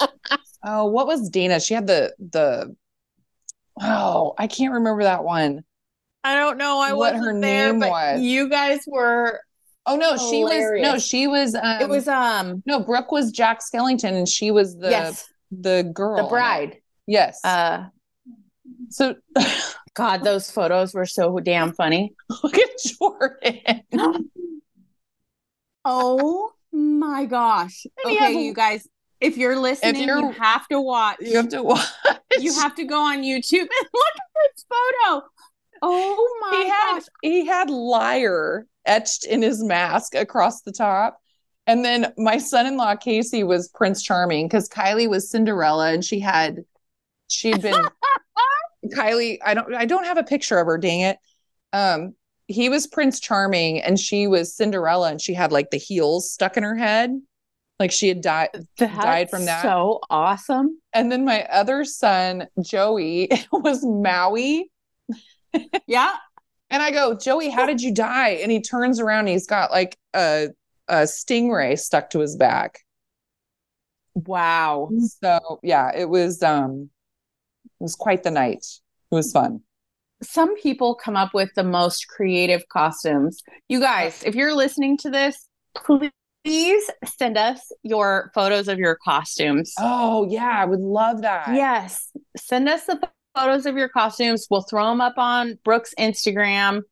oh, 0.64 0.86
what 0.86 1.06
was 1.06 1.28
Dana? 1.28 1.60
She 1.60 1.74
had 1.74 1.86
the 1.86 2.14
the 2.18 2.74
oh, 3.82 4.34
I 4.38 4.46
can't 4.46 4.72
remember 4.72 5.02
that 5.02 5.24
one. 5.24 5.64
I 6.22 6.36
don't 6.36 6.56
know. 6.56 6.78
I 6.78 6.94
What 6.94 7.14
wasn't 7.14 7.24
her 7.26 7.40
there, 7.40 7.72
name 7.72 7.80
but 7.80 7.90
was. 7.90 8.20
you 8.22 8.48
guys 8.48 8.80
were. 8.86 9.40
Oh 9.86 9.96
no, 9.96 10.16
she 10.16 10.42
was 10.42 10.80
no, 10.80 10.98
she 10.98 11.26
was 11.26 11.54
um 11.54 11.82
it 11.82 11.88
was 11.90 12.08
um. 12.08 12.62
no, 12.64 12.80
Brooke 12.80 13.12
was 13.12 13.30
Jack 13.30 13.60
Skellington 13.60 14.14
and 14.14 14.26
she 14.26 14.50
was 14.50 14.76
the 14.78 14.88
yes, 14.88 15.28
the 15.50 15.90
girl. 15.94 16.16
the 16.16 16.28
bride. 16.28 16.78
Yes. 17.06 17.44
Uh, 17.44 17.84
so 18.88 19.14
God, 19.94 20.24
those 20.24 20.50
photos 20.50 20.92
were 20.92 21.06
so 21.06 21.38
damn 21.38 21.72
funny. 21.72 22.14
look 22.42 22.58
at 22.58 22.70
Jordan. 22.98 23.82
Oh 25.84 26.50
my 26.72 27.26
gosh. 27.26 27.86
And 28.02 28.10
he 28.12 28.16
has 28.16 28.30
Okay, 28.30 28.42
you 28.42 28.54
guys, 28.54 28.88
if 29.20 29.36
you're 29.36 29.58
listening, 29.58 30.08
you're- 30.08 30.20
you 30.20 30.30
have 30.30 30.66
to 30.68 30.80
watch. 30.80 31.18
You 31.20 31.36
have 31.36 31.50
to 31.50 31.62
watch. 31.62 31.86
You 32.38 32.54
have 32.54 32.74
to 32.76 32.84
go 32.84 32.98
on 33.00 33.18
YouTube 33.22 33.60
and 33.60 33.68
look 33.92 34.14
at 34.16 34.54
this 34.54 34.64
photo. 34.68 35.26
Oh 35.82 36.38
my 36.40 36.56
he 36.56 36.68
had 36.68 36.94
gosh. 36.94 37.02
he 37.20 37.44
had 37.46 37.68
liar 37.68 38.66
etched 38.86 39.26
in 39.26 39.42
his 39.42 39.62
mask 39.62 40.14
across 40.14 40.62
the 40.62 40.72
top 40.72 41.18
and 41.66 41.84
then 41.84 42.12
my 42.16 42.38
son-in-law 42.38 42.96
casey 42.96 43.42
was 43.42 43.68
prince 43.68 44.02
charming 44.02 44.46
because 44.46 44.68
kylie 44.68 45.08
was 45.08 45.30
cinderella 45.30 45.92
and 45.92 46.02
she 46.04 46.20
had 46.20 46.64
she'd 47.28 47.60
been 47.60 47.74
kylie 48.92 49.38
i 49.44 49.54
don't 49.54 49.74
i 49.74 49.84
don't 49.84 50.04
have 50.04 50.18
a 50.18 50.24
picture 50.24 50.58
of 50.58 50.66
her 50.66 50.78
dang 50.78 51.00
it 51.00 51.18
um 51.72 52.14
he 52.46 52.68
was 52.68 52.86
prince 52.86 53.20
charming 53.20 53.80
and 53.80 53.98
she 53.98 54.26
was 54.26 54.54
cinderella 54.54 55.10
and 55.10 55.20
she 55.20 55.34
had 55.34 55.52
like 55.52 55.70
the 55.70 55.78
heels 55.78 56.30
stuck 56.30 56.56
in 56.56 56.62
her 56.62 56.76
head 56.76 57.10
like 57.80 57.90
she 57.90 58.08
had 58.08 58.20
died 58.20 58.50
died 58.76 59.28
from 59.28 59.46
that. 59.46 59.62
So 59.62 60.00
awesome. 60.08 60.80
and 60.92 61.10
then 61.10 61.24
my 61.24 61.42
other 61.44 61.84
son 61.84 62.46
joey 62.62 63.28
was 63.52 63.84
maui 63.84 64.70
Yeah. 65.86 66.14
And 66.70 66.82
I 66.82 66.90
go, 66.90 67.16
Joey, 67.16 67.50
how 67.50 67.66
did 67.66 67.82
you 67.82 67.92
die? 67.92 68.30
And 68.30 68.50
he 68.50 68.60
turns 68.60 68.98
around 68.98 69.20
and 69.20 69.28
he's 69.28 69.46
got 69.46 69.70
like 69.70 69.96
a, 70.14 70.48
a 70.88 71.02
stingray 71.02 71.78
stuck 71.78 72.10
to 72.10 72.20
his 72.20 72.36
back. 72.36 72.80
Wow. 74.14 74.90
So 75.22 75.58
yeah, 75.62 75.90
it 75.94 76.08
was 76.08 76.42
um 76.42 76.90
was 77.84 77.94
quite 77.94 78.22
the 78.22 78.30
night. 78.30 78.66
It 79.10 79.14
was 79.14 79.30
fun. 79.30 79.60
Some 80.22 80.56
people 80.56 80.94
come 80.94 81.16
up 81.16 81.34
with 81.34 81.50
the 81.54 81.64
most 81.64 82.08
creative 82.08 82.66
costumes. 82.68 83.42
You 83.68 83.80
guys, 83.80 84.22
if 84.24 84.34
you're 84.34 84.54
listening 84.54 84.96
to 84.98 85.10
this, 85.10 85.48
please 85.74 86.90
send 87.04 87.36
us 87.36 87.60
your 87.82 88.30
photos 88.34 88.68
of 88.68 88.78
your 88.78 88.96
costumes. 89.04 89.74
Oh 89.78 90.26
yeah, 90.30 90.48
I 90.48 90.64
would 90.64 90.80
love 90.80 91.22
that. 91.22 91.54
Yes. 91.54 92.10
Send 92.36 92.68
us 92.68 92.84
the 92.84 93.00
photos 93.34 93.66
of 93.66 93.76
your 93.76 93.88
costumes. 93.88 94.46
We'll 94.50 94.62
throw 94.62 94.88
them 94.88 95.00
up 95.00 95.18
on 95.18 95.58
Brooke's 95.64 95.94
Instagram 95.98 96.82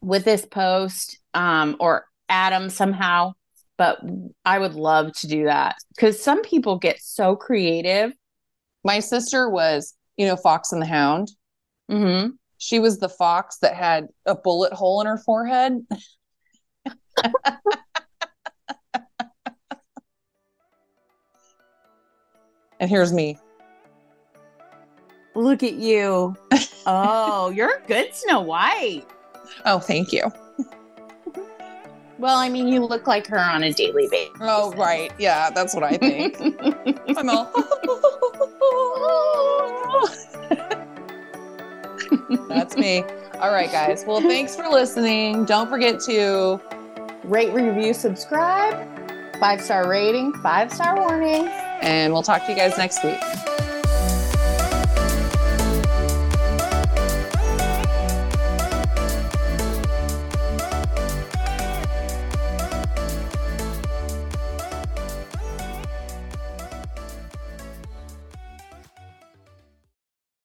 with 0.00 0.24
this 0.24 0.46
post 0.46 1.18
um, 1.34 1.76
or 1.80 2.06
add 2.28 2.52
them 2.52 2.70
somehow. 2.70 3.34
But 3.76 4.00
I 4.44 4.58
would 4.58 4.74
love 4.74 5.12
to 5.18 5.28
do 5.28 5.44
that 5.44 5.76
because 5.94 6.20
some 6.20 6.42
people 6.42 6.78
get 6.78 7.00
so 7.00 7.36
creative. 7.36 8.12
My 8.88 9.00
sister 9.00 9.50
was, 9.50 9.94
you 10.16 10.26
know, 10.26 10.34
Fox 10.34 10.72
and 10.72 10.80
the 10.80 10.86
Hound. 10.86 11.32
hmm 11.90 12.28
She 12.56 12.78
was 12.78 12.98
the 12.98 13.10
fox 13.10 13.58
that 13.58 13.74
had 13.74 14.08
a 14.24 14.34
bullet 14.34 14.72
hole 14.72 15.02
in 15.02 15.06
her 15.06 15.18
forehead. 15.18 15.86
and 22.80 22.88
here's 22.88 23.12
me. 23.12 23.38
Look 25.34 25.62
at 25.62 25.74
you. 25.74 26.34
Oh, 26.90 27.50
you're 27.50 27.82
good, 27.86 28.14
Snow 28.14 28.40
White. 28.40 29.04
Oh, 29.66 29.78
thank 29.78 30.10
you. 30.10 30.32
Well, 32.18 32.36
I 32.36 32.48
mean, 32.48 32.66
you 32.66 32.84
look 32.84 33.06
like 33.06 33.28
her 33.28 33.38
on 33.38 33.62
a 33.62 33.72
daily 33.72 34.08
basis. 34.10 34.34
Oh, 34.40 34.72
right. 34.72 35.12
Yeah, 35.20 35.50
that's 35.50 35.72
what 35.72 35.84
I 35.84 35.96
think. 35.98 36.36
I'm 37.16 37.28
all. 37.30 37.48
That's 42.48 42.76
me. 42.76 43.02
All 43.40 43.52
right, 43.52 43.70
guys. 43.70 44.04
Well, 44.06 44.20
thanks 44.20 44.54
for 44.56 44.68
listening. 44.68 45.44
Don't 45.44 45.68
forget 45.68 46.00
to 46.00 46.60
Rate, 47.24 47.52
review, 47.52 47.92
subscribe. 47.94 48.86
Five 49.38 49.60
star 49.60 49.88
rating, 49.88 50.32
five 50.34 50.72
star 50.72 50.96
warning. 50.98 51.46
and 51.82 52.12
we'll 52.12 52.22
talk 52.22 52.44
to 52.46 52.50
you 52.52 52.56
guys 52.56 52.76
next 52.78 53.04
week. 53.04 53.20